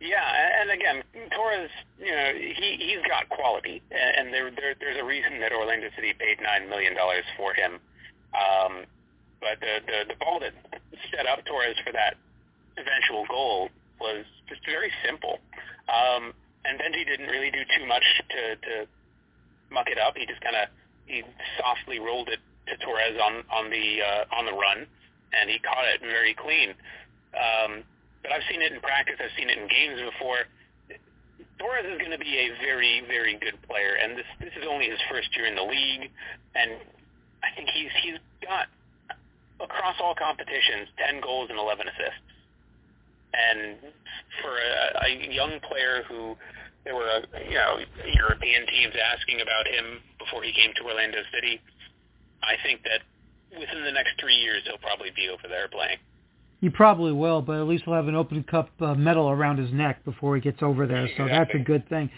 Yeah, 0.00 0.60
and 0.60 0.70
again, 0.70 1.02
Torres, 1.34 1.70
you 1.98 2.10
know, 2.10 2.30
he 2.34 2.76
he's 2.78 3.06
got 3.08 3.28
quality, 3.28 3.82
and 3.92 4.34
there, 4.34 4.50
there 4.50 4.74
there's 4.80 4.98
a 5.00 5.04
reason 5.04 5.38
that 5.38 5.52
Orlando 5.52 5.88
City 5.94 6.12
paid 6.18 6.42
nine 6.42 6.68
million 6.68 6.96
dollars 6.96 7.22
for 7.36 7.54
him. 7.54 7.78
Um, 8.34 8.82
but 9.40 9.60
the, 9.60 9.78
the 9.86 10.14
the 10.14 10.18
ball 10.18 10.40
that 10.40 10.54
set 11.14 11.26
up 11.26 11.44
Torres 11.44 11.76
for 11.86 11.92
that 11.92 12.16
eventual 12.76 13.26
goal 13.28 13.70
was 14.00 14.24
just 14.48 14.64
very 14.66 14.90
simple. 15.04 15.38
Um, 15.88 16.32
and 16.64 16.78
Benji 16.78 17.04
didn't 17.06 17.28
really 17.28 17.50
do 17.50 17.62
too 17.76 17.86
much 17.86 18.04
to 18.30 18.56
to 18.56 18.74
muck 19.70 19.88
it 19.88 19.98
up. 19.98 20.16
He 20.16 20.26
just 20.26 20.40
kind 20.40 20.56
of 20.56 20.68
he 21.06 21.22
softly 21.58 21.98
rolled 21.98 22.28
it 22.28 22.38
to 22.68 22.76
Torres 22.84 23.18
on 23.18 23.42
on 23.50 23.70
the 23.70 24.02
uh, 24.02 24.36
on 24.36 24.46
the 24.46 24.52
run, 24.52 24.86
and 25.32 25.50
he 25.50 25.58
caught 25.58 25.84
it 25.90 26.00
very 26.00 26.34
clean. 26.34 26.74
Um, 27.34 27.82
but 28.22 28.32
I've 28.32 28.46
seen 28.50 28.62
it 28.62 28.72
in 28.72 28.80
practice. 28.80 29.16
I've 29.18 29.34
seen 29.36 29.50
it 29.50 29.58
in 29.58 29.66
games 29.66 29.98
before. 29.98 30.46
Torres 31.58 31.86
is 31.86 31.98
going 31.98 32.10
to 32.10 32.18
be 32.18 32.38
a 32.38 32.50
very, 32.58 33.02
very 33.06 33.38
good 33.38 33.58
player, 33.66 33.94
and 33.94 34.16
this 34.16 34.26
this 34.40 34.54
is 34.54 34.66
only 34.68 34.88
his 34.90 34.98
first 35.10 35.34
year 35.36 35.46
in 35.46 35.54
the 35.54 35.62
league, 35.62 36.10
and 36.54 36.78
I 37.42 37.54
think 37.54 37.68
he's 37.70 37.90
he's 38.02 38.18
got 38.42 38.66
across 39.60 39.96
all 40.00 40.14
competitions 40.14 40.88
ten 40.98 41.20
goals 41.20 41.50
and 41.50 41.58
eleven 41.58 41.86
assists. 41.88 42.31
And 43.32 43.76
for 44.40 44.52
a, 44.52 45.06
a 45.06 45.32
young 45.32 45.58
player 45.60 46.04
who 46.08 46.36
there 46.84 46.94
were 46.94 47.22
you 47.48 47.54
know 47.54 47.78
European 48.14 48.66
teams 48.66 48.94
asking 48.96 49.40
about 49.40 49.66
him 49.66 50.00
before 50.18 50.42
he 50.42 50.52
came 50.52 50.72
to 50.76 50.82
Orlando 50.84 51.18
City, 51.32 51.60
I 52.42 52.54
think 52.62 52.82
that 52.84 53.00
within 53.58 53.84
the 53.84 53.92
next 53.92 54.20
three 54.20 54.34
years 54.34 54.62
he'll 54.64 54.78
probably 54.78 55.10
be 55.14 55.28
over 55.28 55.48
there 55.48 55.68
playing. 55.68 55.98
He 56.60 56.70
probably 56.70 57.12
will, 57.12 57.42
but 57.42 57.58
at 57.58 57.66
least 57.66 57.84
he'll 57.84 57.94
have 57.94 58.06
an 58.06 58.14
Open 58.14 58.42
Cup 58.44 58.70
uh, 58.80 58.94
medal 58.94 59.30
around 59.30 59.58
his 59.58 59.72
neck 59.72 60.04
before 60.04 60.36
he 60.36 60.40
gets 60.40 60.62
over 60.62 60.86
there. 60.86 61.08
So 61.16 61.26
that's 61.26 61.50
a 61.54 61.58
good 61.58 61.88
thing. 61.88 62.08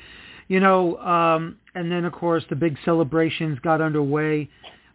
You 0.48 0.60
know, 0.60 0.98
um, 0.98 1.56
and 1.74 1.90
then 1.90 2.04
of 2.04 2.12
course 2.12 2.44
the 2.50 2.56
big 2.56 2.76
celebrations 2.84 3.58
got 3.60 3.80
underway. 3.80 4.50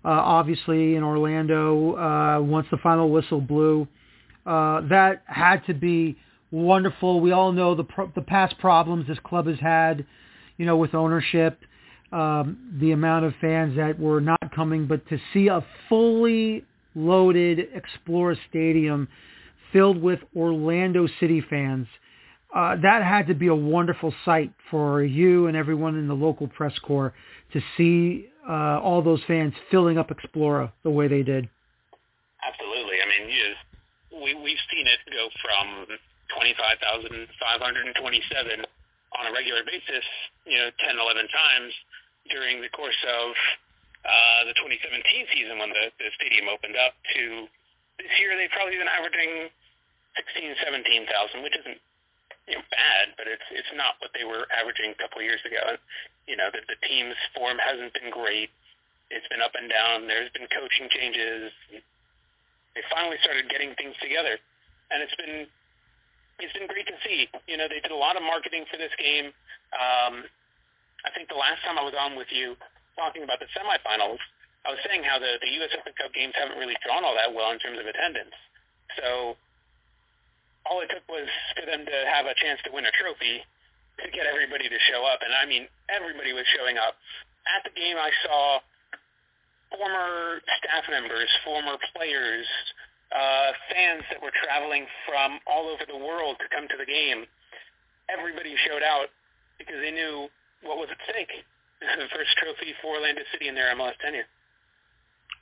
Uh, 0.06 0.10
obviously 0.10 0.96
in 0.96 1.04
Orlando, 1.04 1.96
uh, 1.96 2.42
once 2.42 2.68
the 2.72 2.78
final 2.78 3.10
whistle 3.10 3.42
blew, 3.42 3.88
uh, 4.50 4.82
that 4.90 5.22
had 5.28 5.64
to 5.68 5.76
be 5.76 6.18
wonderful. 6.50 7.22
We 7.22 7.32
all 7.32 7.52
know 7.52 7.76
the 7.76 7.84
pro- 7.84 8.12
the 8.16 8.24
past 8.24 8.58
problems 8.58 9.08
this 9.08 9.20
club 9.24 9.46
has 9.46 9.60
had, 9.60 10.08
you 10.58 10.66
know, 10.66 10.76
with 10.76 10.96
ownership, 10.96 11.60
um, 12.12 12.58
the 12.82 12.92
amount 12.92 13.26
of 13.26 13.34
fans 13.40 13.76
that 13.78 14.00
were 14.00 14.20
not 14.20 14.40
coming, 14.56 14.88
but 14.88 15.08
to 15.10 15.20
see 15.34 15.50
a 15.50 15.64
fully 15.88 16.66
loaded 16.96 17.68
Exploria 17.76 18.38
Stadium 18.50 19.08
filled 19.72 20.02
with 20.02 20.20
Orlando 20.36 21.08
City 21.20 21.44
fans. 21.48 21.86
Uh, 22.56 22.76
that 22.82 23.04
had 23.04 23.28
to 23.28 23.36
be 23.36 23.46
a 23.46 23.56
wonderful 23.56 24.12
sight 24.26 24.52
for 24.72 25.04
you 25.04 25.46
and 25.46 25.56
everyone 25.56 25.96
in 25.96 26.08
the 26.08 26.16
local 26.16 26.48
press 26.48 26.74
corps 26.80 27.14
to 27.54 27.62
see 27.78 28.28
uh, 28.50 28.80
all 28.80 29.04
those 29.04 29.22
fans 29.28 29.54
filling 29.70 30.00
up 30.00 30.10
Exploria 30.10 30.72
the 30.82 30.90
way 30.90 31.08
they 31.08 31.22
did. 31.22 31.48
Absolutely. 32.42 32.96
I 33.04 33.08
mean, 33.08 33.30
you, 33.30 33.54
we, 34.22 34.36
we've 34.36 34.60
seen 34.72 34.88
it 34.88 35.00
go 35.12 35.30
from 35.42 35.88
25,527 36.36 38.66
on 39.18 39.26
a 39.26 39.32
regular 39.34 39.64
basis, 39.66 40.06
you 40.46 40.62
know, 40.62 40.70
10, 40.86 41.00
11 41.00 41.28
times 41.34 41.74
during 42.30 42.62
the 42.62 42.70
course 42.70 43.02
of 43.10 43.34
uh, 44.06 44.46
the 44.46 44.54
2017 44.62 45.26
season 45.34 45.58
when 45.58 45.74
the, 45.74 45.90
the 45.98 46.12
stadium 46.16 46.48
opened 46.48 46.78
up 46.78 46.94
to 47.18 47.50
this 48.00 48.16
year 48.16 48.32
they've 48.40 48.52
probably 48.56 48.80
been 48.80 48.88
averaging 48.88 49.52
sixteen, 50.16 50.56
seventeen 50.64 51.04
thousand, 51.06 51.44
which 51.44 51.56
isn't 51.60 51.80
you 52.48 52.56
know 52.56 52.64
bad, 52.72 53.14
but 53.20 53.28
it's 53.28 53.44
it's 53.52 53.70
not 53.76 54.00
what 54.00 54.16
they 54.16 54.24
were 54.24 54.48
averaging 54.56 54.96
a 54.96 55.00
couple 55.00 55.20
of 55.20 55.28
years 55.28 55.44
ago. 55.44 55.76
You 56.26 56.40
know, 56.40 56.48
the, 56.48 56.64
the 56.72 56.80
team's 56.88 57.20
form 57.36 57.60
hasn't 57.60 57.92
been 57.94 58.10
great. 58.10 58.50
It's 59.12 59.28
been 59.28 59.44
up 59.44 59.54
and 59.58 59.68
down. 59.68 60.08
There's 60.08 60.32
been 60.32 60.48
coaching 60.48 60.88
changes. 60.90 61.52
They 62.76 62.84
finally 62.94 63.18
started 63.26 63.50
getting 63.50 63.74
things 63.76 63.98
together, 64.02 64.38
and 64.92 65.02
it's 65.02 65.16
been 65.16 65.50
it's 66.40 66.56
been 66.56 66.68
great 66.72 66.88
to 66.88 66.98
see. 67.04 67.28
You 67.48 67.60
know, 67.60 67.68
they 67.68 67.84
did 67.84 67.92
a 67.92 68.00
lot 68.00 68.16
of 68.16 68.24
marketing 68.24 68.64
for 68.72 68.80
this 68.80 68.94
game. 68.96 69.36
Um, 69.76 70.24
I 71.04 71.12
think 71.12 71.28
the 71.28 71.40
last 71.40 71.60
time 71.68 71.76
I 71.76 71.84
was 71.84 71.96
on 71.96 72.16
with 72.16 72.32
you 72.32 72.56
talking 72.96 73.24
about 73.24 73.40
the 73.44 73.50
semifinals, 73.52 74.20
I 74.64 74.72
was 74.72 74.80
saying 74.88 75.04
how 75.04 75.20
the 75.20 75.40
the 75.40 75.52
U.S. 75.60 75.72
Open 75.76 75.94
Cup 76.00 76.12
games 76.16 76.36
haven't 76.36 76.60
really 76.60 76.80
drawn 76.84 77.04
all 77.04 77.16
that 77.16 77.32
well 77.32 77.52
in 77.52 77.60
terms 77.60 77.80
of 77.80 77.88
attendance. 77.88 78.36
So 79.00 79.36
all 80.68 80.82
it 80.84 80.92
took 80.92 81.06
was 81.08 81.28
for 81.56 81.66
them 81.66 81.86
to 81.86 81.98
have 82.12 82.28
a 82.28 82.36
chance 82.36 82.60
to 82.68 82.72
win 82.72 82.86
a 82.86 82.94
trophy 82.96 83.44
to 84.04 84.08
get 84.12 84.28
everybody 84.28 84.68
to 84.68 84.80
show 84.92 85.04
up. 85.04 85.20
And 85.24 85.32
I 85.36 85.44
mean, 85.48 85.68
everybody 85.92 86.32
was 86.32 86.48
showing 86.56 86.80
up. 86.80 86.96
At 87.50 87.66
the 87.66 87.74
game, 87.74 87.98
I 87.98 88.12
saw 88.24 88.60
former 89.72 90.42
staff 90.62 90.86
members, 90.90 91.30
former 91.46 91.78
players, 91.96 92.46
uh, 93.14 93.52
fans 93.70 94.04
that 94.12 94.22
were 94.22 94.34
traveling 94.44 94.86
from 95.08 95.40
all 95.50 95.70
over 95.70 95.86
the 95.88 95.98
world 95.98 96.38
to 96.40 96.48
come 96.54 96.68
to 96.68 96.78
the 96.78 96.86
game. 96.86 97.26
Everybody 98.10 98.56
showed 98.66 98.82
out 98.82 99.10
because 99.58 99.82
they 99.82 99.92
knew 99.92 100.28
what 100.64 100.78
was 100.78 100.88
at 100.92 100.98
stake. 101.10 101.30
the 101.82 102.08
first 102.16 102.30
trophy 102.38 102.74
for 102.82 102.96
Orlando 102.96 103.22
City 103.32 103.48
in 103.48 103.56
their 103.56 103.74
MLS 103.76 103.94
tenure. 104.04 104.26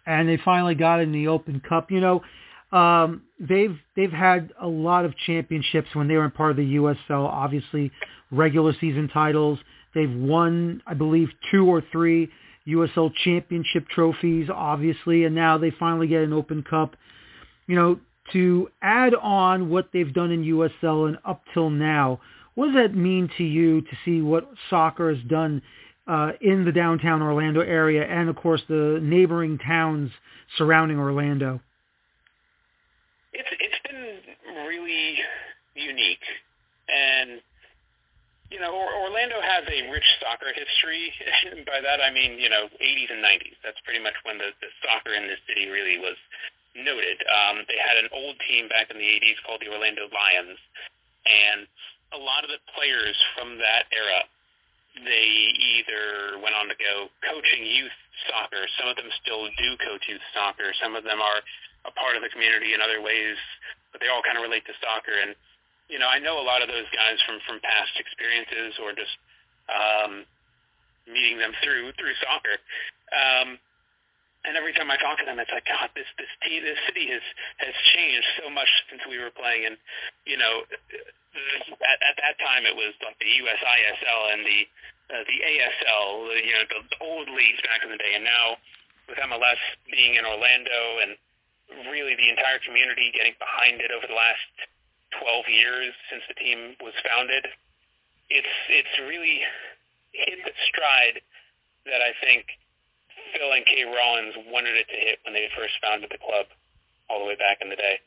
And 0.06 0.30
they 0.30 0.38
finally 0.44 0.76
got 0.76 1.02
in 1.02 1.12
the 1.12 1.28
Open 1.28 1.62
Cup. 1.68 1.92
You 1.92 2.00
know, 2.00 2.78
um, 2.78 3.24
they've 3.40 3.78
they've 3.96 4.12
had 4.12 4.52
a 4.62 4.68
lot 4.68 5.06
of 5.06 5.16
championships 5.26 5.90
when 5.94 6.08
they 6.08 6.16
were 6.16 6.26
in 6.26 6.32
part 6.32 6.52
of 6.52 6.58
the 6.58 6.76
USL. 6.76 7.26
Obviously, 7.26 7.92
regular 8.32 8.74
season 8.80 9.10
titles. 9.10 9.60
They've 9.94 10.14
won, 10.14 10.82
I 10.86 10.94
believe, 10.94 11.30
two 11.52 11.66
or 11.66 11.84
three 11.92 12.30
USL 12.68 13.12
championship 13.24 13.88
trophies, 13.90 14.50
obviously, 14.54 15.24
and 15.24 15.36
now 15.36 15.58
they 15.58 15.72
finally 15.72 16.08
get 16.08 16.24
an 16.24 16.34
Open 16.34 16.64
Cup. 16.64 16.96
You 17.68 17.76
know, 17.76 18.00
to 18.34 18.70
add 18.82 19.14
on 19.16 19.70
what 19.70 19.90
they've 19.94 20.14
done 20.14 20.32
in 20.32 20.44
USL 20.44 21.08
and 21.08 21.18
up 21.26 21.44
till 21.54 21.70
now, 21.70 22.20
what 22.56 22.68
does 22.68 22.76
that 22.76 22.96
mean 22.96 23.30
to 23.38 23.44
you 23.44 23.82
to 23.82 23.98
see 24.04 24.22
what 24.22 24.50
soccer 24.70 25.14
has 25.14 25.24
done 25.28 25.62
uh, 26.08 26.32
in 26.42 26.66
the 26.66 26.72
downtown 26.72 27.22
Orlando 27.22 27.62
area 27.62 28.04
and, 28.06 28.30
of 28.30 28.36
course, 28.36 28.62
the 28.68 29.00
neighboring 29.02 29.58
towns 29.58 30.12
surrounding 30.58 30.98
Orlando? 30.98 31.62
it's 33.38 33.50
it's 33.60 33.80
been 33.86 34.56
really 34.68 35.18
unique, 35.76 36.26
and 36.90 37.42
you 38.50 38.60
know, 38.64 38.72
Orlando 38.72 39.44
has 39.44 39.68
a 39.68 39.92
rich 39.92 40.08
soccer 40.24 40.56
history. 40.56 41.12
By 41.68 41.84
that 41.84 42.00
I 42.00 42.12
mean, 42.12 42.40
you 42.40 42.48
know, 42.48 42.72
80s 42.80 43.12
and 43.12 43.24
90s. 43.24 43.60
That's 43.64 43.80
pretty 43.84 44.00
much 44.00 44.16
when 44.24 44.40
the, 44.40 44.56
the 44.64 44.72
soccer 44.80 45.14
in 45.16 45.28
this 45.28 45.42
city 45.48 45.68
really 45.68 46.00
was 46.00 46.16
noted. 46.76 47.20
Um, 47.28 47.68
they 47.68 47.80
had 47.80 48.00
an 48.00 48.08
old 48.14 48.40
team 48.48 48.70
back 48.72 48.88
in 48.88 48.98
the 48.98 49.10
80s 49.20 49.42
called 49.44 49.60
the 49.60 49.72
Orlando 49.72 50.08
Lions, 50.14 50.60
and 51.28 51.68
a 52.16 52.20
lot 52.22 52.48
of 52.48 52.50
the 52.54 52.62
players 52.72 53.18
from 53.36 53.60
that 53.60 53.92
era, 53.92 54.24
they 55.04 55.28
either 55.76 56.40
went 56.40 56.56
on 56.56 56.72
to 56.72 56.78
go 56.80 57.12
coaching 57.28 57.68
youth 57.68 57.94
soccer. 58.32 58.64
Some 58.80 58.88
of 58.88 58.96
them 58.96 59.12
still 59.22 59.52
do 59.60 59.70
coach 59.84 60.08
youth 60.08 60.24
soccer. 60.32 60.72
Some 60.80 60.96
of 60.96 61.04
them 61.04 61.20
are 61.20 61.44
a 61.86 61.92
part 61.94 62.16
of 62.16 62.24
the 62.24 62.32
community 62.32 62.74
in 62.74 62.80
other 62.80 63.04
ways, 63.04 63.36
but 63.92 64.00
they 64.00 64.08
all 64.08 64.24
kind 64.24 64.40
of 64.40 64.44
relate 64.48 64.64
to 64.66 64.76
soccer. 64.80 65.14
And 65.20 65.36
you 65.88 66.00
know, 66.00 66.08
I 66.08 66.20
know 66.20 66.40
a 66.40 66.46
lot 66.46 66.62
of 66.62 66.68
those 66.68 66.88
guys 66.92 67.20
from 67.24 67.40
from 67.48 67.60
past 67.64 67.96
experiences 67.96 68.76
or 68.80 68.92
just 68.92 69.16
um, 69.72 70.28
meeting 71.08 71.40
them 71.40 71.56
through 71.64 71.96
through 71.96 72.16
soccer. 72.24 72.60
Um, 73.12 73.60
and 74.48 74.56
every 74.56 74.72
time 74.72 74.88
I 74.88 74.96
talk 74.96 75.20
to 75.20 75.28
them, 75.28 75.40
it's 75.44 75.52
like, 75.52 75.68
God, 75.68 75.92
this 75.96 76.08
this 76.20 76.32
team, 76.44 76.64
this 76.64 76.80
city 76.88 77.12
has 77.12 77.24
has 77.64 77.76
changed 77.96 78.28
so 78.44 78.52
much 78.52 78.70
since 78.92 79.04
we 79.08 79.20
were 79.20 79.32
playing. 79.32 79.68
And 79.68 79.76
you 80.28 80.36
know, 80.40 80.64
at, 80.68 82.00
at 82.04 82.16
that 82.20 82.36
time 82.40 82.68
it 82.68 82.76
was 82.76 82.96
like 83.04 83.18
the 83.20 83.28
USISL 83.28 84.22
and 84.36 84.42
the 84.44 84.60
uh, 85.08 85.24
the 85.24 85.40
ASL, 85.40 86.08
you 86.44 86.54
know, 86.56 86.66
the, 86.68 86.80
the 86.84 87.00
old 87.00 87.28
leagues 87.32 87.64
back 87.64 87.80
in 87.84 87.92
the 87.92 88.00
day. 88.00 88.16
And 88.16 88.28
now 88.28 88.60
with 89.08 89.20
MLS 89.24 89.62
being 89.88 90.20
in 90.20 90.28
Orlando 90.28 91.00
and 91.04 91.16
really 91.92 92.16
the 92.16 92.28
entire 92.32 92.60
community 92.64 93.12
getting 93.16 93.36
behind 93.40 93.80
it 93.80 93.92
over 93.92 94.08
the 94.08 94.16
last 94.16 94.52
12 95.16 95.46
years 95.48 95.94
since 96.12 96.24
the 96.28 96.36
team 96.36 96.76
was 96.82 96.94
founded, 97.04 97.48
it's 98.30 98.56
it's 98.70 98.96
really 99.08 99.40
hit 100.12 100.40
the 100.44 100.52
stride 100.68 101.22
that 101.86 102.02
I 102.02 102.12
think 102.24 102.46
Phil 103.34 103.52
and 103.52 103.66
Kay 103.66 103.84
Rawlins 103.84 104.36
wanted 104.52 104.76
it 104.76 104.88
to 104.90 104.98
hit 104.98 105.20
when 105.24 105.34
they 105.34 105.48
first 105.56 105.74
founded 105.82 106.12
the 106.12 106.18
club 106.18 106.48
all 107.10 107.20
the 107.20 107.26
way 107.26 107.36
back 107.36 107.60
in 107.62 107.70
the 107.70 107.76
day. 107.76 108.00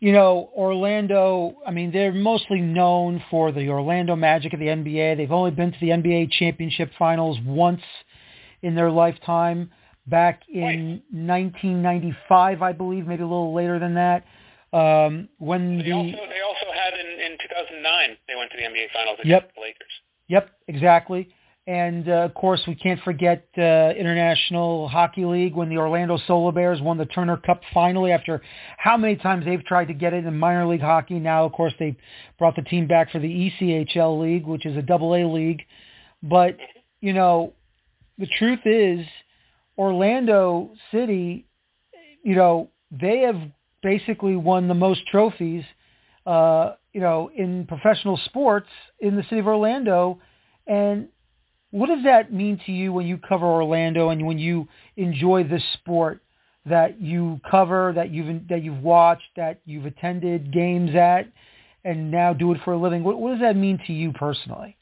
You 0.00 0.12
know, 0.12 0.50
Orlando, 0.56 1.56
I 1.64 1.70
mean, 1.70 1.92
they're 1.92 2.12
mostly 2.12 2.60
known 2.60 3.22
for 3.30 3.52
the 3.52 3.68
Orlando 3.68 4.16
Magic 4.16 4.52
of 4.52 4.58
the 4.58 4.66
NBA. 4.66 5.16
They've 5.16 5.30
only 5.30 5.52
been 5.52 5.70
to 5.70 5.78
the 5.80 5.90
NBA 5.90 6.32
championship 6.32 6.90
finals 6.98 7.38
once 7.44 7.82
in 8.62 8.74
their 8.74 8.90
lifetime 8.90 9.70
back 10.06 10.42
in 10.48 11.02
1995, 11.12 12.62
I 12.62 12.72
believe, 12.72 13.06
maybe 13.06 13.22
a 13.22 13.26
little 13.26 13.54
later 13.54 13.78
than 13.78 13.94
that. 13.94 14.24
Um, 14.72 15.28
when 15.38 15.78
they 15.78 15.84
the 15.84 15.92
also, 15.92 16.10
they 16.10 16.40
also 16.40 16.72
had 16.72 16.98
in, 16.98 17.32
in 17.32 17.38
2009 17.38 18.16
they 18.26 18.34
went 18.34 18.50
to 18.52 18.56
the 18.56 18.62
NBA 18.62 18.92
Finals 18.92 19.18
against 19.20 19.28
yep. 19.28 19.54
the 19.54 19.60
Lakers. 19.60 19.92
Yep, 20.28 20.50
exactly. 20.68 21.28
And 21.66 22.08
uh, 22.08 22.12
of 22.24 22.34
course, 22.34 22.60
we 22.66 22.74
can't 22.74 23.00
forget 23.02 23.46
uh, 23.56 23.92
International 23.96 24.88
Hockey 24.88 25.24
League 25.24 25.54
when 25.54 25.68
the 25.68 25.76
Orlando 25.76 26.18
Solar 26.26 26.50
Bears 26.50 26.80
won 26.80 26.98
the 26.98 27.06
Turner 27.06 27.36
Cup 27.36 27.60
finally 27.72 28.10
after 28.10 28.42
how 28.78 28.96
many 28.96 29.14
times 29.14 29.44
they've 29.44 29.64
tried 29.64 29.86
to 29.86 29.94
get 29.94 30.12
it 30.12 30.24
in 30.24 30.38
minor 30.38 30.66
league 30.66 30.80
hockey. 30.80 31.20
Now, 31.20 31.44
of 31.44 31.52
course, 31.52 31.72
they 31.78 31.96
brought 32.36 32.56
the 32.56 32.62
team 32.62 32.88
back 32.88 33.12
for 33.12 33.20
the 33.20 33.28
ECHL 33.28 34.20
League, 34.20 34.44
which 34.44 34.66
is 34.66 34.76
a 34.76 34.82
double 34.82 35.14
A 35.14 35.22
league. 35.24 35.62
But, 36.20 36.56
you 37.00 37.12
know, 37.12 37.52
the 38.18 38.28
truth 38.38 38.60
is 38.64 39.06
Orlando 39.78 40.70
City, 40.90 41.46
you 42.24 42.34
know, 42.34 42.70
they 42.90 43.20
have 43.20 43.40
basically 43.82 44.36
won 44.36 44.68
the 44.68 44.74
most 44.74 45.06
trophies, 45.06 45.64
uh, 46.26 46.74
you 46.92 47.00
know, 47.00 47.30
in 47.36 47.66
professional 47.66 48.18
sports 48.24 48.68
in 49.00 49.16
the 49.16 49.22
city 49.24 49.38
of 49.38 49.46
Orlando. 49.46 50.20
And 50.66 51.08
what 51.70 51.88
does 51.88 52.04
that 52.04 52.32
mean 52.32 52.60
to 52.66 52.72
you 52.72 52.92
when 52.92 53.06
you 53.06 53.18
cover 53.18 53.46
Orlando 53.46 54.10
and 54.10 54.24
when 54.26 54.38
you 54.38 54.68
enjoy 54.96 55.44
this 55.44 55.62
sport 55.74 56.22
that 56.66 57.00
you 57.00 57.40
cover, 57.50 57.92
that 57.94 58.10
you've 58.10 58.48
that 58.48 58.62
you've 58.62 58.82
watched, 58.82 59.28
that 59.36 59.60
you've 59.64 59.86
attended 59.86 60.52
games 60.52 60.94
at, 60.94 61.26
and 61.84 62.10
now 62.10 62.32
do 62.32 62.52
it 62.52 62.60
for 62.64 62.74
a 62.74 62.78
living? 62.78 63.02
What, 63.02 63.18
what 63.18 63.32
does 63.32 63.40
that 63.40 63.56
mean 63.56 63.80
to 63.86 63.92
you 63.92 64.12
personally? 64.12 64.76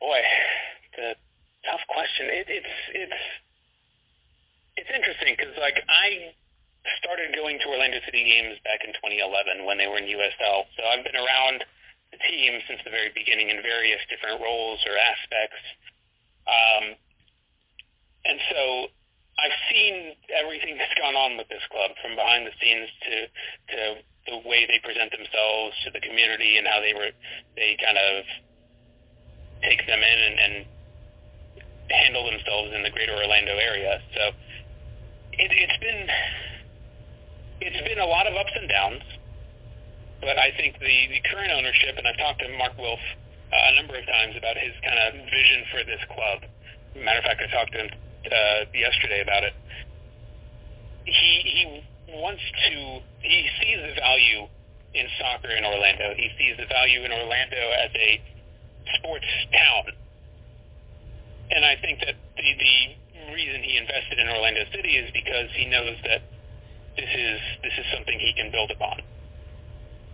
Boy, 0.00 0.18
the 0.96 1.14
tough 1.70 1.80
question. 1.88 2.26
It, 2.30 2.46
it's 2.48 2.66
it's 2.94 3.12
it's 4.80 4.88
interesting 4.88 5.36
because 5.36 5.52
like 5.60 5.76
I 5.84 6.32
started 7.04 7.36
going 7.36 7.60
to 7.60 7.66
Orlando 7.68 8.00
City 8.08 8.24
games 8.24 8.56
back 8.64 8.80
in 8.80 8.96
2011 8.96 9.68
when 9.68 9.76
they 9.76 9.84
were 9.84 10.00
in 10.00 10.08
USL, 10.08 10.64
so 10.72 10.80
I've 10.88 11.04
been 11.04 11.20
around 11.20 11.60
the 12.08 12.18
team 12.24 12.56
since 12.64 12.80
the 12.82 12.90
very 12.90 13.12
beginning 13.12 13.52
in 13.52 13.60
various 13.60 14.00
different 14.08 14.40
roles 14.40 14.80
or 14.88 14.96
aspects. 14.96 15.62
Um, 16.48 16.84
and 18.24 18.38
so 18.48 18.60
I've 19.36 19.58
seen 19.68 20.16
everything 20.32 20.80
that's 20.80 20.96
gone 20.96 21.14
on 21.14 21.36
with 21.36 21.52
this 21.52 21.62
club 21.68 21.92
from 22.00 22.16
behind 22.16 22.48
the 22.48 22.56
scenes 22.56 22.88
to 23.04 23.14
to 23.76 23.78
the 24.32 24.38
way 24.48 24.64
they 24.64 24.80
present 24.80 25.12
themselves 25.12 25.76
to 25.84 25.92
the 25.92 26.00
community 26.00 26.56
and 26.56 26.64
how 26.64 26.80
they 26.80 26.96
were 26.96 27.12
they 27.56 27.76
kind 27.76 28.00
of 28.00 28.24
take 29.60 29.84
them 29.84 30.00
in 30.00 30.18
and, 30.24 30.36
and 30.40 30.54
handle 31.92 32.24
themselves 32.24 32.72
in 32.72 32.82
the 32.82 32.90
greater 32.90 33.12
Orlando 33.12 33.56
area. 33.60 34.00
So 34.16 34.32
it, 35.40 35.50
it's 35.56 35.78
been 35.80 36.04
it's 37.60 37.82
been 37.88 37.98
a 37.98 38.06
lot 38.06 38.26
of 38.28 38.36
ups 38.36 38.52
and 38.56 38.68
downs, 38.68 39.04
but 40.20 40.36
I 40.36 40.52
think 40.56 40.76
the 40.78 40.96
the 41.08 41.20
current 41.32 41.52
ownership, 41.52 41.96
and 41.96 42.04
I've 42.06 42.20
talked 42.20 42.40
to 42.44 42.48
Mark 42.60 42.76
Wilf 42.76 43.00
uh, 43.00 43.72
a 43.72 43.72
number 43.80 43.96
of 43.96 44.04
times 44.04 44.36
about 44.36 44.56
his 44.60 44.76
kind 44.84 45.00
of 45.00 45.16
vision 45.32 45.64
for 45.72 45.80
this 45.84 46.02
club. 46.12 46.44
Matter 46.94 47.18
of 47.18 47.24
fact, 47.24 47.40
I 47.40 47.48
talked 47.48 47.72
to 47.72 47.88
him 47.88 47.90
uh, 48.28 48.60
yesterday 48.76 49.24
about 49.24 49.44
it. 49.44 49.54
He 51.08 51.32
he 51.44 51.62
wants 52.12 52.44
to 52.44 53.00
he 53.24 53.48
sees 53.60 53.80
the 53.80 53.96
value 53.96 54.44
in 54.92 55.06
soccer 55.16 55.50
in 55.56 55.64
Orlando. 55.64 56.12
He 56.16 56.28
sees 56.36 56.60
the 56.60 56.68
value 56.68 57.00
in 57.04 57.12
Orlando 57.12 57.62
as 57.80 57.90
a 57.96 58.20
sports 58.98 59.26
town. 59.52 59.96
And 61.50 61.64
I 61.64 61.74
think 61.82 61.98
that 62.00 62.14
the, 62.36 62.42
the 62.42 62.99
reason 63.32 63.62
he 63.62 63.76
invested 63.76 64.18
in 64.18 64.28
Orlando 64.28 64.64
City 64.72 64.96
is 64.96 65.10
because 65.12 65.48
he 65.54 65.66
knows 65.66 65.96
that 66.04 66.22
this 66.96 67.10
is 67.10 67.40
this 67.62 67.74
is 67.78 67.86
something 67.92 68.18
he 68.18 68.32
can 68.34 68.50
build 68.50 68.70
upon. 68.70 69.00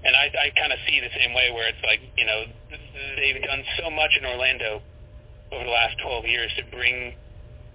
And 0.05 0.15
I, 0.15 0.31
I 0.31 0.47
kind 0.55 0.73
of 0.73 0.79
see 0.87 1.01
the 1.01 1.11
same 1.19 1.35
way 1.35 1.51
where 1.51 1.67
it's 1.67 1.83
like, 1.83 1.99
you 2.17 2.27
know, 2.27 2.47
they've 3.17 3.43
done 3.43 3.65
so 3.83 3.91
much 3.91 4.15
in 4.15 4.25
Orlando 4.25 4.81
over 5.51 5.65
the 5.65 5.71
last 5.71 5.99
12 5.99 6.27
years 6.27 6.51
to 6.59 6.63
bring 6.71 7.15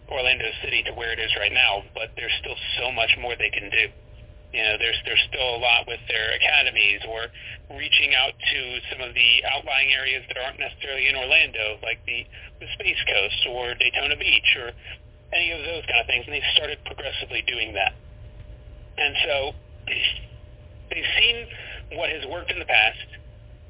Orlando 0.08 0.48
City 0.64 0.84
to 0.84 0.92
where 0.94 1.12
it 1.12 1.20
is 1.20 1.32
right 1.36 1.52
now, 1.52 1.84
but 1.96 2.12
there's 2.16 2.32
still 2.40 2.56
so 2.80 2.92
much 2.92 3.16
more 3.20 3.36
they 3.36 3.50
can 3.50 3.70
do. 3.70 3.88
You 4.52 4.64
know, 4.64 4.76
there's 4.80 5.00
there's 5.08 5.24
still 5.32 5.56
a 5.56 5.62
lot 5.64 5.88
with 5.88 6.00
their 6.12 6.36
academies 6.36 7.00
or 7.08 7.32
reaching 7.72 8.12
out 8.16 8.36
to 8.36 8.60
some 8.92 9.00
of 9.00 9.16
the 9.16 9.32
outlying 9.48 9.96
areas 9.96 10.28
that 10.28 10.36
aren't 10.36 10.60
necessarily 10.60 11.08
in 11.08 11.16
Orlando, 11.16 11.80
like 11.80 12.04
the, 12.04 12.28
the 12.60 12.68
Space 12.76 13.00
Coast 13.08 13.48
or 13.48 13.76
Daytona 13.76 14.20
Beach 14.20 14.52
or 14.60 14.76
any 15.34 15.52
of 15.52 15.64
those 15.64 15.84
kind 15.88 16.02
of 16.02 16.08
things, 16.08 16.26
and 16.26 16.36
they've 16.36 16.54
started 16.56 16.80
progressively 16.86 17.44
doing 17.48 17.74
that. 17.74 17.94
And 18.98 19.16
so 19.26 19.36
they've 20.90 21.12
seen 21.18 21.48
what 21.98 22.10
has 22.10 22.26
worked 22.28 22.52
in 22.52 22.60
the 22.60 22.66
past, 22.66 23.08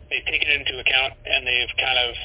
they've 0.10 0.26
taken 0.26 0.50
it 0.50 0.62
into 0.62 0.80
account, 0.80 1.14
and 1.26 1.46
they've 1.46 1.76
kind 1.78 1.98
of 1.98 2.16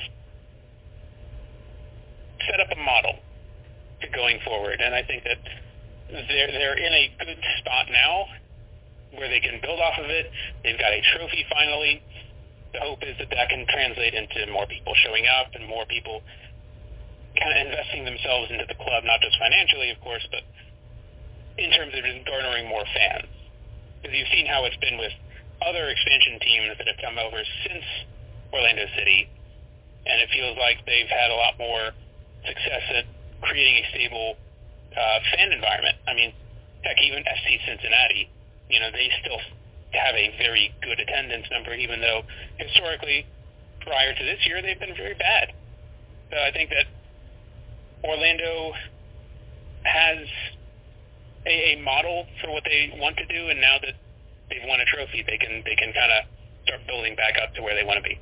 set 2.49 2.61
up 2.61 2.68
a 2.72 2.80
model 2.80 3.18
to 4.01 4.09
going 4.09 4.41
forward. 4.45 4.80
And 4.80 4.95
I 4.95 5.03
think 5.03 5.24
that 5.24 5.39
they're 6.09 6.53
they're 6.53 6.78
in 6.78 6.93
a 6.93 7.11
good 7.24 7.39
spot 7.59 7.87
now 7.91 8.26
where 9.14 9.28
they 9.28 9.41
can 9.41 9.61
build 9.61 9.80
off 9.80 9.99
of 9.99 10.07
it. 10.07 10.30
They've 10.62 10.78
got 10.78 10.93
a 10.93 11.01
trophy 11.16 11.45
finally. 11.51 12.03
The 12.72 12.80
hope 12.80 13.03
is 13.03 13.16
that 13.18 13.30
that 13.30 13.49
can 13.49 13.66
translate 13.68 14.14
into 14.14 14.53
more 14.53 14.66
people 14.66 14.93
showing 14.95 15.24
up 15.26 15.55
and 15.55 15.66
more 15.66 15.87
people 15.87 16.22
kind 17.37 17.53
of 17.53 17.61
investing 17.66 18.05
themselves 18.05 18.51
into 18.51 18.64
the 18.66 18.76
club, 18.76 19.05
not 19.05 19.20
just 19.20 19.37
financially, 19.39 19.91
of 19.91 20.01
course, 20.01 20.24
but 20.30 20.43
in 21.57 21.70
terms 21.72 21.93
of 21.97 22.05
just 22.05 22.24
garnering 22.26 22.68
more 22.68 22.84
fans. 22.93 23.28
Because 24.01 24.16
you've 24.16 24.32
seen 24.32 24.47
how 24.47 24.64
it's 24.64 24.76
been 24.78 24.99
with 24.99 25.12
other 25.64 25.89
expansion 25.89 26.39
teams 26.41 26.76
that 26.76 26.87
have 26.87 27.01
come 27.01 27.16
over 27.16 27.41
since 27.64 27.84
Orlando 28.53 28.84
City, 28.97 29.28
and 30.05 30.16
it 30.20 30.28
feels 30.30 30.57
like 30.61 30.84
they've 30.84 31.09
had 31.09 31.32
a 31.32 31.37
lot 31.37 31.57
more 31.59 31.93
success 32.45 32.84
at 32.93 33.05
creating 33.41 33.82
a 33.82 33.84
stable 33.91 34.37
uh, 34.95 35.18
fan 35.32 35.53
environment. 35.53 35.97
I 36.07 36.14
mean, 36.14 36.32
heck, 36.84 37.01
even 37.03 37.24
FC 37.24 37.59
Cincinnati, 37.66 38.30
you 38.68 38.80
know, 38.80 38.93
they 38.93 39.11
still 39.24 39.41
have 39.93 40.14
a 40.14 40.34
very 40.39 40.72
good 40.82 41.01
attendance 41.01 41.47
number, 41.51 41.74
even 41.74 42.01
though 42.01 42.22
historically, 42.59 43.26
prior 43.80 44.14
to 44.14 44.24
this 44.24 44.41
year, 44.45 44.61
they've 44.62 44.78
been 44.78 44.97
very 44.97 45.14
bad. 45.14 45.53
So 46.30 46.37
I 46.37 46.51
think 46.51 46.70
that 46.70 46.87
Orlando 48.07 48.73
has 49.85 50.27
a, 51.47 51.75
a 51.75 51.83
model 51.83 52.27
for 52.41 52.51
what 52.53 52.63
they 52.65 52.97
want 52.99 53.17
to 53.17 53.27
do, 53.27 53.49
and 53.49 53.61
now 53.61 53.79
that 53.81 53.95
they've 54.51 54.67
won 54.67 54.81
a 54.81 54.85
trophy. 54.85 55.25
They 55.27 55.39
can 55.39 55.63
they 55.65 55.75
can 55.75 55.93
kind 55.93 56.13
of 56.13 56.29
start 56.65 56.81
building 56.87 57.17
back 57.17 57.35
up 57.43 57.55
to 57.55 57.63
where 57.63 57.75
they 57.75 57.85
want 57.85 57.99
to 57.99 58.03
be. 58.03 58.19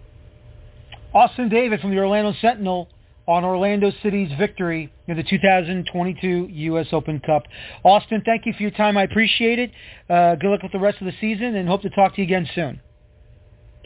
Austin 1.12 1.48
David 1.48 1.80
from 1.80 1.90
the 1.90 1.98
Orlando 1.98 2.32
Sentinel 2.40 2.88
on 3.26 3.44
Orlando 3.44 3.90
City's 4.02 4.30
victory 4.38 4.92
in 5.06 5.16
the 5.16 5.22
2022 5.22 6.48
U.S. 6.50 6.88
Open 6.92 7.20
Cup. 7.20 7.44
Austin, 7.82 8.22
thank 8.24 8.44
you 8.44 8.52
for 8.52 8.62
your 8.62 8.70
time. 8.72 8.98
I 8.98 9.04
appreciate 9.04 9.58
it. 9.58 9.70
Uh, 10.10 10.34
good 10.34 10.50
luck 10.50 10.62
with 10.62 10.72
the 10.72 10.78
rest 10.78 10.98
of 11.00 11.06
the 11.06 11.14
season 11.20 11.54
and 11.54 11.68
hope 11.68 11.82
to 11.82 11.90
talk 11.90 12.16
to 12.16 12.20
you 12.20 12.24
again 12.24 12.46
soon. 12.54 12.80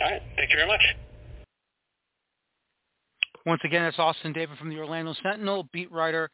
All 0.01 0.11
right. 0.11 0.23
Thank 0.37 0.51
you 0.51 0.57
very 0.57 0.69
much. 0.69 0.81
Once 3.49 3.63
again, 3.65 3.83
it's 3.85 3.99
Austin 3.99 4.35
David 4.35 4.59
from 4.59 4.69
the 4.69 4.77
Orlando 4.77 5.15
Sentinel, 5.23 5.67
beat 5.73 5.91
writer 5.91 6.29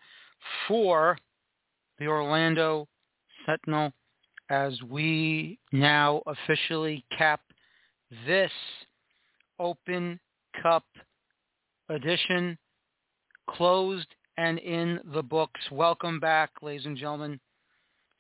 for 0.67 1.17
the 2.01 2.09
Orlando 2.09 2.89
Sentinel 3.47 3.93
as 4.51 4.77
we 4.91 5.61
now 5.71 6.23
officially 6.27 7.05
cap 7.17 7.41
this 8.27 8.51
Open 9.61 10.19
Cup 10.61 10.83
edition 11.89 12.59
closed 13.49 14.09
and 14.37 14.59
in 14.59 14.99
the 15.15 15.23
books. 15.23 15.61
Welcome 15.71 16.19
back, 16.19 16.51
ladies 16.62 16.85
and 16.85 16.97
gentlemen, 16.97 17.39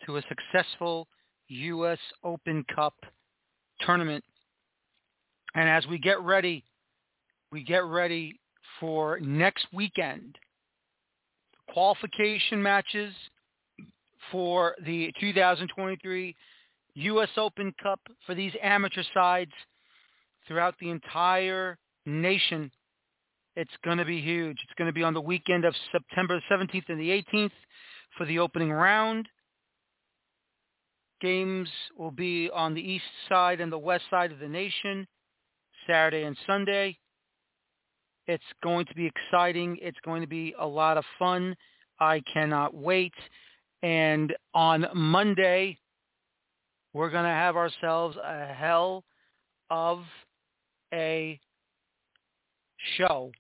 to 0.06 0.18
a 0.18 0.22
successful 0.28 1.08
U.S. 1.48 1.98
Open 2.22 2.64
Cup 2.72 2.94
tournament. 3.80 4.22
And 5.56 5.68
as 5.68 5.84
we 5.88 5.98
get 5.98 6.20
ready, 6.20 6.62
we 7.50 7.64
get 7.64 7.82
ready 7.82 8.38
for 8.84 9.18
next 9.20 9.66
weekend. 9.72 10.36
Qualification 11.72 12.62
matches 12.62 13.14
for 14.30 14.74
the 14.84 15.10
2023 15.18 16.36
U.S. 16.96 17.28
Open 17.38 17.72
Cup 17.82 17.98
for 18.26 18.34
these 18.34 18.52
amateur 18.62 19.02
sides 19.14 19.52
throughout 20.46 20.74
the 20.80 20.90
entire 20.90 21.78
nation. 22.04 22.70
It's 23.56 23.70
going 23.84 23.96
to 23.96 24.04
be 24.04 24.20
huge. 24.20 24.58
It's 24.62 24.74
going 24.76 24.88
to 24.88 24.92
be 24.92 25.02
on 25.02 25.14
the 25.14 25.20
weekend 25.20 25.64
of 25.64 25.74
September 25.90 26.38
17th 26.52 26.88
and 26.88 27.00
the 27.00 27.24
18th 27.32 27.52
for 28.18 28.26
the 28.26 28.38
opening 28.38 28.70
round. 28.70 29.26
Games 31.22 31.70
will 31.96 32.10
be 32.10 32.50
on 32.52 32.74
the 32.74 32.82
east 32.82 33.04
side 33.30 33.62
and 33.62 33.72
the 33.72 33.78
west 33.78 34.04
side 34.10 34.30
of 34.30 34.40
the 34.40 34.48
nation, 34.48 35.06
Saturday 35.86 36.24
and 36.24 36.36
Sunday. 36.46 36.98
It's 38.26 38.44
going 38.62 38.86
to 38.86 38.94
be 38.94 39.06
exciting. 39.06 39.78
It's 39.80 39.98
going 40.04 40.22
to 40.22 40.26
be 40.28 40.54
a 40.58 40.66
lot 40.66 40.96
of 40.96 41.04
fun. 41.18 41.56
I 42.00 42.22
cannot 42.32 42.74
wait. 42.74 43.12
And 43.82 44.34
on 44.54 44.86
Monday, 44.94 45.78
we're 46.92 47.10
going 47.10 47.24
to 47.24 47.30
have 47.30 47.56
ourselves 47.56 48.16
a 48.16 48.46
hell 48.46 49.04
of 49.70 50.04
a 50.92 51.38
show 52.96 53.32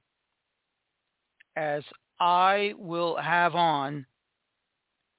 as 1.56 1.82
I 2.20 2.74
will 2.78 3.16
have 3.16 3.54
on 3.54 4.06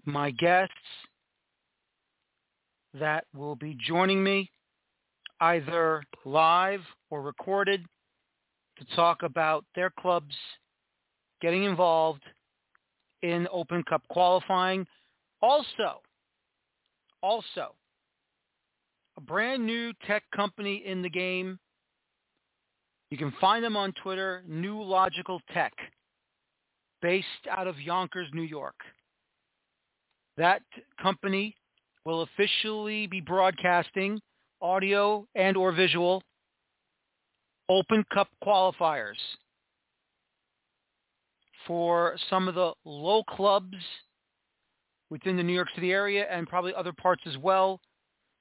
my 0.05 0.32
guests 0.32 0.74
that 2.93 3.26
will 3.34 3.55
be 3.55 3.78
joining 3.86 4.24
me 4.24 4.49
either 5.41 6.03
live 6.24 6.82
or 7.09 7.22
recorded 7.22 7.86
to 8.78 8.95
talk 8.95 9.23
about 9.23 9.65
their 9.76 9.89
clubs 9.89 10.36
getting 11.41 11.63
involved 11.63 12.23
in 13.21 13.47
Open 13.51 13.84
Cup 13.84 14.03
qualifying. 14.09 14.86
Also, 15.41 16.01
also, 17.21 17.76
a 19.17 19.21
brand 19.21 19.65
new 19.65 19.91
tech 20.05 20.23
company 20.36 20.84
in 20.86 21.01
the 21.01 21.09
game. 21.09 21.59
You 23.09 23.17
can 23.17 23.34
find 23.39 23.63
them 23.63 23.78
on 23.78 23.93
Twitter, 24.03 24.43
New 24.47 24.82
Logical 24.82 25.39
Tech, 25.53 25.73
based 27.01 27.26
out 27.49 27.67
of 27.67 27.80
Yonkers, 27.80 28.28
New 28.34 28.41
York. 28.41 28.76
That 30.38 30.61
company 31.01 31.55
will 32.03 32.23
officially 32.23 33.07
be 33.07 33.21
broadcasting 33.21 34.19
audio 34.61 35.26
and 35.36 35.55
or 35.55 35.71
visual 35.71 36.21
Open 37.70 38.05
Cup 38.13 38.28
qualifiers 38.43 39.18
for 41.66 42.16
some 42.30 42.47
of 42.47 42.55
the 42.55 42.74
low 42.86 43.24
clubs 43.24 43.76
within 45.09 45.38
the 45.38 45.43
New 45.43 45.53
York 45.53 45.70
City 45.74 45.91
area 45.91 46.26
and 46.30 46.47
probably 46.47 46.74
other 46.76 46.93
parts 46.93 47.24
as 47.26 47.38
well. 47.38 47.80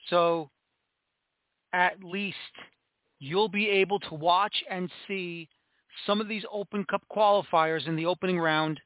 So 0.08 0.50
at 1.72 2.02
least 2.02 2.36
you'll 3.18 3.48
be 3.48 3.68
able 3.68 3.98
to 4.00 4.14
watch 4.14 4.54
and 4.70 4.90
see 5.08 5.48
some 6.06 6.20
of 6.20 6.28
these 6.28 6.44
Open 6.52 6.84
Cup 6.84 7.02
qualifiers 7.14 7.86
in 7.86 7.96
the 7.96 8.06
opening 8.06 8.38
round 8.38 8.80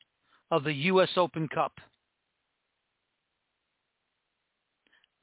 of 0.50 0.64
the 0.64 0.72
U.S. 0.72 1.10
Open 1.16 1.48
Cup. 1.48 1.72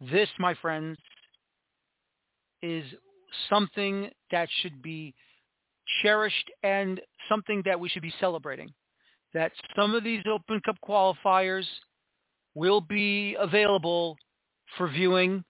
This, 0.01 0.29
my 0.39 0.53
friends, 0.55 0.97
is 2.61 2.83
something 3.49 4.09
that 4.31 4.49
should 4.61 4.81
be 4.81 5.13
cherished 6.01 6.51
and 6.63 6.99
something 7.29 7.61
that 7.65 7.79
we 7.79 7.89
should 7.89 8.01
be 8.01 8.13
celebrating. 8.19 8.73
That 9.33 9.51
some 9.75 9.93
of 9.95 10.03
these 10.03 10.23
Open 10.31 10.61
Cup 10.61 10.77
qualifiers 10.87 11.65
will 12.53 12.81
be 12.81 13.35
available 13.39 14.17
for 14.77 14.87
viewing. 14.87 15.43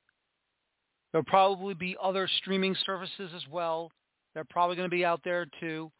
There'll 1.11 1.25
probably 1.25 1.73
be 1.73 1.95
other 2.01 2.27
streaming 2.37 2.75
services 2.85 3.31
as 3.35 3.43
well. 3.51 3.91
They're 4.33 4.43
probably 4.43 4.75
going 4.75 4.89
to 4.89 4.95
be 4.95 5.05
out 5.05 5.21
there 5.23 5.45
too. 5.59 5.91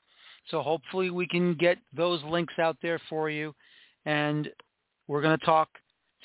So 0.49 0.61
hopefully 0.61 1.09
we 1.09 1.27
can 1.27 1.55
get 1.55 1.77
those 1.95 2.21
links 2.23 2.55
out 2.59 2.77
there 2.81 2.99
for 3.09 3.29
you. 3.29 3.53
And 4.05 4.49
we're 5.07 5.21
going 5.21 5.37
to 5.37 5.45
talk 5.45 5.69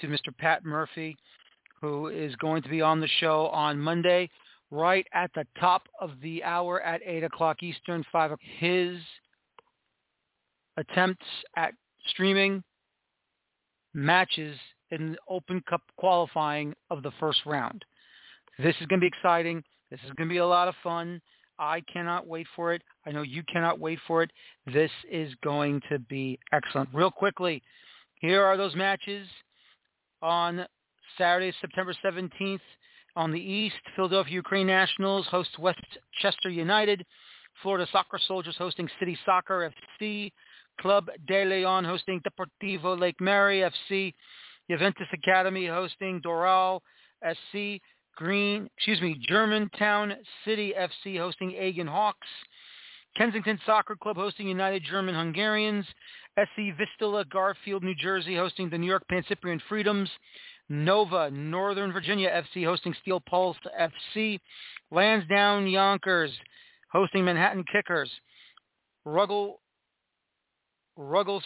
to 0.01 0.09
Mr. 0.09 0.37
Pat 0.37 0.65
Murphy, 0.65 1.17
who 1.81 2.09
is 2.09 2.35
going 2.37 2.63
to 2.63 2.69
be 2.69 2.83
on 2.83 3.01
the 3.01 3.09
show 3.21 3.47
on 3.49 3.79
Monday 3.79 4.29
right 4.71 5.07
at 5.13 5.31
the 5.35 5.47
top 5.59 5.83
of 6.01 6.13
the 6.23 6.43
hour 6.45 6.81
at 6.81 7.01
8 7.05 7.25
o'clock 7.25 7.63
Eastern, 7.63 8.05
5 8.13 8.33
o'clock. 8.33 8.41
His 8.59 8.97
attempts 10.77 11.27
at 11.57 11.75
streaming 12.09 12.63
matches 13.95 14.57
in 14.91 15.13
the 15.13 15.19
Open 15.29 15.63
Cup 15.69 15.83
qualifying 15.97 16.75
of 16.91 17.03
the 17.03 17.13
first 17.21 17.41
round. 17.47 17.85
This 18.59 18.75
is 18.81 18.87
going 18.87 19.01
to 19.01 19.05
be 19.05 19.09
exciting. 19.09 19.63
This 19.91 20.01
is 20.05 20.11
going 20.17 20.29
to 20.29 20.33
be 20.33 20.39
a 20.39 20.47
lot 20.47 20.69
of 20.69 20.75
fun. 20.83 21.21
I 21.59 21.83
cannot 21.93 22.27
wait 22.27 22.47
for 22.57 22.73
it. 22.73 22.83
I 23.07 23.11
know 23.11 23.23
you 23.23 23.43
cannot 23.53 23.79
wait 23.79 23.99
for 24.07 24.23
it. 24.23 24.31
This 24.73 24.91
is 25.11 25.33
going 25.43 25.83
to 25.91 25.99
be 25.99 26.39
excellent. 26.53 26.89
Real 26.93 27.11
quickly, 27.11 27.63
here 28.15 28.43
are 28.43 28.57
those 28.57 28.75
matches 28.75 29.27
on 30.23 30.67
Saturday, 31.19 31.53
September 31.61 31.95
17th. 32.05 32.61
On 33.17 33.33
the 33.33 33.41
East, 33.41 33.77
Philadelphia 33.97 34.35
Ukraine 34.35 34.67
Nationals 34.67 35.27
host 35.27 35.59
Westchester 35.59 36.49
United. 36.49 37.05
Florida 37.63 37.87
Soccer 37.91 38.19
Soldiers 38.27 38.57
hosting 38.57 38.89
City 38.99 39.19
Soccer 39.25 39.73
FC. 40.01 40.31
Club 40.81 41.11
de 41.27 41.45
Leon 41.45 41.85
hosting 41.85 42.21
Deportivo 42.21 42.99
Lake 42.99 43.21
Mary 43.21 43.61
FC. 43.61 44.15
Juventus 44.71 45.09
Academy 45.13 45.67
hosting 45.67 46.21
Doral 46.23 46.81
SC. 47.25 47.81
Green, 48.17 48.69
excuse 48.77 49.01
me, 49.01 49.19
Germantown 49.29 50.15
City 50.45 50.75
FC 50.79 51.19
hosting 51.19 51.53
Aiken 51.59 51.87
Hawks. 51.87 52.29
Kensington 53.17 53.59
Soccer 53.67 53.97
Club 53.97 54.17
hosting 54.17 54.47
United 54.47 54.85
German 54.89 55.15
Hungarians. 55.15 55.85
SC 56.39 56.77
Vistula 56.79 57.25
Garfield, 57.25 57.83
New 57.83 57.95
Jersey 57.97 58.37
hosting 58.37 58.71
the 58.71 58.79
New 58.79 58.87
York 58.87 59.03
Pancyprian 59.11 59.61
Freedoms. 59.69 60.09
Nova, 60.71 61.31
Northern 61.33 61.93
Virginia 61.93 62.31
FC 62.31 62.65
hosting 62.65 62.95
Steel 63.03 63.21
Pulse 63.21 63.59
FC. 63.79 64.39
Lansdowne 64.93 65.67
Yonkers 65.67 66.31
hosting 66.93 67.25
Manhattan 67.25 67.65
Kickers. 67.71 68.11
Ruggles 69.05 69.59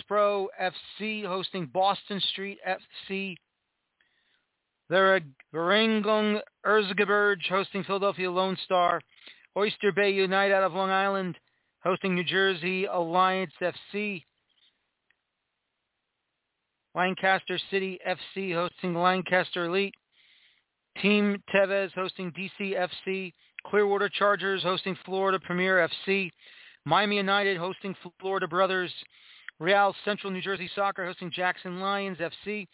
Pro 0.07 0.49
FC 0.61 1.25
hosting 1.25 1.71
Boston 1.73 2.21
Street 2.33 2.59
FC. 2.69 3.37
Erzgebirge 4.93 5.25
hosting 7.49 7.85
Philadelphia 7.85 8.31
Lone 8.31 8.59
Star. 8.65 9.01
Oyster 9.57 9.93
Bay 9.93 10.11
United 10.11 10.55
out 10.55 10.65
of 10.65 10.75
Long 10.75 10.91
Island 10.91 11.39
hosting 11.83 12.15
New 12.15 12.25
Jersey 12.25 12.85
Alliance 12.85 13.55
FC. 13.63 14.25
Lancaster 16.95 17.59
City 17.71 17.99
FC 18.07 18.55
hosting 18.55 18.95
Lancaster 18.95 19.67
Elite. 19.67 19.95
Team 21.03 21.43
Tevez 21.53 21.93
hosting 21.93 22.33
DC 22.33 22.89
FC. 23.07 23.33
Clearwater 23.67 24.09
Chargers 24.09 24.63
hosting 24.63 24.97
Florida 25.05 25.41
Premier 25.41 25.89
FC. 26.07 26.31
Miami 26.85 27.17
United 27.17 27.57
hosting 27.57 27.95
Florida 28.21 28.47
Brothers. 28.47 28.93
Real 29.59 29.95
Central 30.05 30.33
New 30.33 30.43
Jersey 30.43 30.71
Soccer 30.75 31.05
hosting 31.05 31.31
Jackson 31.31 31.81
Lions 31.81 32.19
FC. 32.19 32.67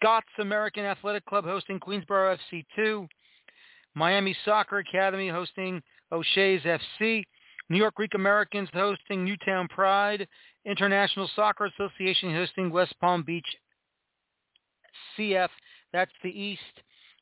Scots 0.00 0.28
American 0.38 0.84
Athletic 0.84 1.24
Club 1.26 1.44
hosting 1.44 1.80
Queensboro 1.80 2.36
FC2. 2.78 3.06
Miami 3.94 4.36
Soccer 4.44 4.78
Academy 4.78 5.28
hosting 5.28 5.82
O'Shea's 6.10 6.62
FC. 6.62 7.24
New 7.68 7.78
York 7.78 7.94
Greek 7.94 8.14
Americans 8.14 8.68
hosting 8.72 9.24
Newtown 9.24 9.68
Pride. 9.68 10.26
International 10.64 11.28
Soccer 11.34 11.66
Association 11.66 12.32
hosting 12.32 12.70
West 12.70 12.94
Palm 13.00 13.22
Beach 13.22 13.46
CF. 15.18 15.48
That's 15.92 16.12
the 16.22 16.30
East. 16.30 16.60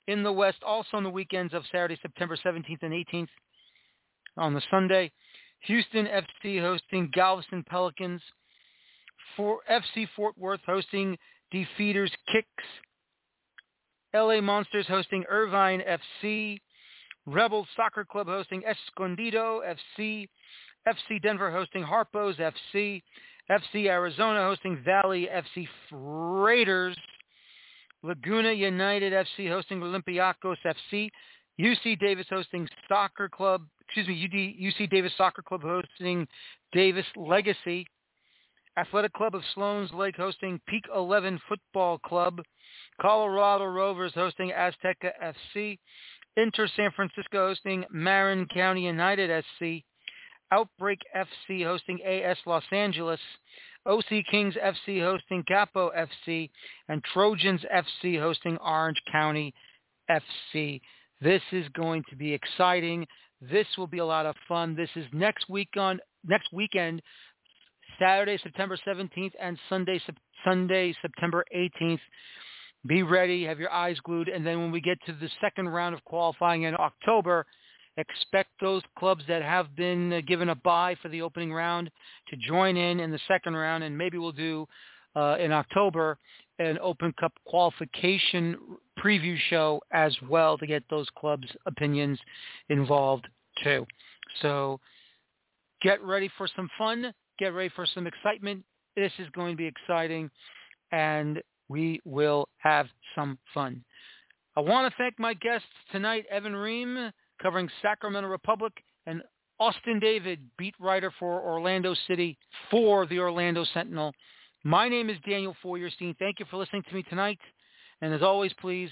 In 0.07 0.23
the 0.23 0.33
West, 0.33 0.59
also 0.65 0.97
on 0.97 1.05
the 1.05 1.11
weekends 1.11 1.55
of 1.55 1.63
Saturday, 1.71 1.99
September 2.03 2.37
17th 2.37 2.83
and 2.83 2.93
18th. 2.93 3.29
On 4.37 4.55
the 4.55 4.63
Sunday, 4.71 5.11
Houston 5.61 6.07
FC 6.07 6.61
hosting 6.61 7.11
Galveston 7.13 7.65
Pelicans. 7.69 8.23
For 9.37 9.61
FC 9.71 10.09
Fort 10.17 10.37
Worth 10.37 10.61
hosting 10.67 11.17
Defeaters 11.55 12.11
Kicks. 12.33 12.65
LA 14.13 14.41
Monsters 14.41 14.87
hosting 14.89 15.25
Irvine 15.29 15.83
FC. 16.23 16.61
Rebels 17.27 17.69
Soccer 17.77 18.05
Club 18.05 18.27
hosting 18.27 18.65
Escondido 18.65 19.63
FC. 19.99 20.29
FC 20.87 21.21
Denver 21.23 21.51
hosting 21.51 21.83
Harpo's 21.83 22.37
FC. 22.37 23.03
FC 23.51 23.87
Arizona 23.87 24.43
hosting 24.43 24.83
Valley 24.85 25.29
FC 25.33 25.67
Raiders. 25.91 26.97
Laguna 28.03 28.53
United 28.53 29.13
FC 29.13 29.49
hosting 29.49 29.81
Olympiacos 29.81 30.57
FC. 30.65 31.11
UC 31.61 31.99
Davis 31.99 32.27
hosting 32.31 32.67
Soccer 32.89 33.29
Club, 33.29 33.63
excuse 33.83 34.09
me, 34.09 34.25
UD, 34.25 34.65
UC 34.65 34.89
Davis 34.89 35.13
Soccer 35.19 35.43
Club 35.43 35.63
hosting 35.63 36.27
Davis 36.73 37.05
Legacy. 37.17 37.87
Athletic 38.79 39.13
Club 39.13 39.35
of 39.35 39.43
Sloan's 39.55 39.93
Lake 39.93 40.17
hosting 40.17 40.61
Peak 40.67 40.85
11 40.95 41.41
Football 41.49 41.99
Club. 41.99 42.41
Colorado 43.01 43.65
Rovers 43.65 44.13
hosting 44.15 44.53
Azteca 44.53 45.11
FC. 45.23 45.79
Inter 46.37 46.69
San 46.77 46.91
Francisco 46.93 47.49
hosting 47.49 47.85
Marin 47.91 48.47
County 48.47 48.83
United 48.87 49.45
SC. 49.59 49.85
Outbreak 50.53 51.01
FC 51.17 51.65
hosting 51.65 52.01
AS 52.03 52.39
Los 52.47 52.65
Angeles. 52.73 53.21
OC 53.87 54.25
Kings 54.31 54.55
FC 54.55 55.01
hosting 55.01 55.45
Capo 55.49 55.91
FC. 55.91 56.51
And 56.89 57.03
Trojans 57.13 57.63
FC 57.75 58.19
hosting 58.19 58.59
Orange 58.59 59.01
County 59.11 59.55
FC. 60.11 60.81
This 61.21 61.43
is 61.53 61.67
going 61.75 62.05
to 62.11 62.17
be 62.17 62.33
exciting. 62.33 63.07
This 63.41 63.67
will 63.79 63.87
be 63.87 63.99
a 63.99 64.05
lot 64.05 64.27
of 64.27 64.35
fun. 64.49 64.75
This 64.75 64.91
is 64.97 65.07
next 65.13 65.49
week 65.49 65.71
on 65.77 66.01
next 66.27 66.53
weekend, 66.53 67.03
Saturday, 67.99 68.39
September 68.43 68.77
17th 68.87 69.33
and 69.41 69.59
Sunday, 69.69 70.01
Sunday, 70.45 70.95
September 71.01 71.45
18th. 71.55 72.01
Be 72.87 73.03
ready, 73.03 73.45
have 73.45 73.59
your 73.59 73.71
eyes 73.71 73.99
glued, 74.05 74.29
and 74.29 74.47
then 74.47 74.59
when 74.59 74.73
we 74.73 74.81
get 74.81 74.99
to 75.05 75.13
the 75.13 75.29
second 75.41 75.69
round 75.69 75.95
of 75.95 76.03
qualifying 76.05 76.63
in 76.63 76.75
October, 76.75 77.45
expect 78.01 78.51
those 78.61 78.83
clubs 78.99 79.23
that 79.29 79.43
have 79.43 79.75
been 79.77 80.13
uh, 80.13 80.21
given 80.27 80.49
a 80.49 80.55
bye 80.55 80.97
for 81.01 81.09
the 81.09 81.23
opening 81.23 81.53
round 81.53 81.91
to 82.29 82.37
join 82.37 82.77
in 82.77 83.01
in 83.01 83.11
the 83.11 83.21
second 83.29 83.55
round, 83.55 83.85
and 83.85 83.97
maybe 83.97 84.19
we'll 84.19 84.33
do 84.33 84.67
uh, 85.17 85.37
in 85.39 85.53
October 85.53 86.19
an 86.59 86.79
Open 86.83 87.13
Cup 87.19 87.33
qualification 87.47 88.57
preview 89.03 89.37
show 89.49 89.81
as 89.93 90.15
well 90.29 90.59
to 90.59 90.67
get 90.67 90.83
those 90.91 91.07
clubs' 91.17 91.49
opinions 91.67 92.19
involved 92.69 93.27
too. 93.65 93.87
So 94.43 94.79
get 95.83 96.03
ready 96.03 96.31
for 96.37 96.47
some 96.55 96.69
fun. 96.77 97.13
Get 97.39 97.55
ready 97.55 97.71
for 97.75 97.87
some 97.87 98.07
excitement. 98.07 98.63
This 98.95 99.13
is 99.19 99.29
going 99.31 99.53
to 99.53 99.57
be 99.57 99.67
exciting, 99.67 100.31
and 100.93 101.41
we 101.69 102.01
will 102.05 102.49
have 102.59 102.87
some 103.15 103.39
fun. 103.55 103.83
I 104.57 104.61
want 104.61 104.93
to 104.93 104.97
thank 104.99 105.19
my 105.19 105.33
guests 105.33 105.69
tonight, 105.93 106.27
Evan 106.31 106.55
Ream, 106.55 107.11
covering 107.41 107.69
Sacramento 107.83 108.29
Republic, 108.29 108.73
and 109.07 109.23
Austin 109.59 109.99
David, 110.01 110.41
beat 110.59 110.75
writer 110.81 111.13
for 111.19 111.41
Orlando 111.43 111.95
City 112.07 112.39
for 112.71 113.07
the 113.07 113.19
Orlando 113.19 113.65
Sentinel. 113.75 114.13
My 114.65 114.89
name 114.89 115.11
is 115.11 115.17
Daniel 115.29 115.55
Feuerstein. 115.63 116.15
Thank 116.19 116.39
you 116.39 116.47
for 116.51 116.57
listening 116.57 116.83
to 116.89 116.95
me 116.95 117.03
tonight. 117.05 117.39
And 118.01 118.15
as 118.15 118.23
always, 118.23 118.53
please 118.61 118.91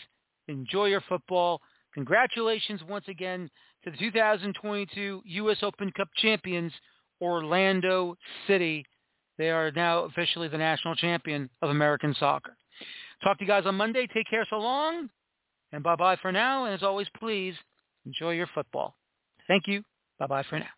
enjoy 0.49 0.86
your 0.86 1.03
football. 1.09 1.61
Congratulations 1.94 2.80
once 2.88 3.07
again 3.09 3.51
to 3.84 3.90
the 3.90 3.96
2022 3.96 5.22
U.S. 5.24 5.59
Open 5.62 5.90
Cup 5.92 6.09
champions, 6.16 6.72
Orlando 7.20 8.14
City. 8.46 8.84
They 9.38 9.51
are 9.51 9.70
now 9.70 10.01
officially 10.01 10.49
the 10.49 10.59
national 10.59 10.94
champion 10.96 11.49
of 11.62 11.70
American 11.70 12.14
soccer. 12.18 12.57
Talk 13.22 13.38
to 13.38 13.44
you 13.44 13.49
guys 13.49 13.64
on 13.66 13.74
Monday. 13.74 14.07
Take 14.12 14.28
care 14.28 14.46
so 14.51 14.57
long. 14.57 15.09
And 15.72 15.82
bye-bye 15.82 16.16
for 16.22 16.32
now. 16.32 16.64
And 16.64 16.74
as 16.74 16.82
always, 16.82 17.09
please 17.18 17.55
enjoy 18.09 18.32
your 18.32 18.48
football. 18.54 18.96
Thank 19.46 19.66
you. 19.66 19.82
Bye-bye 20.18 20.44
for 20.48 20.59
now. 20.59 20.78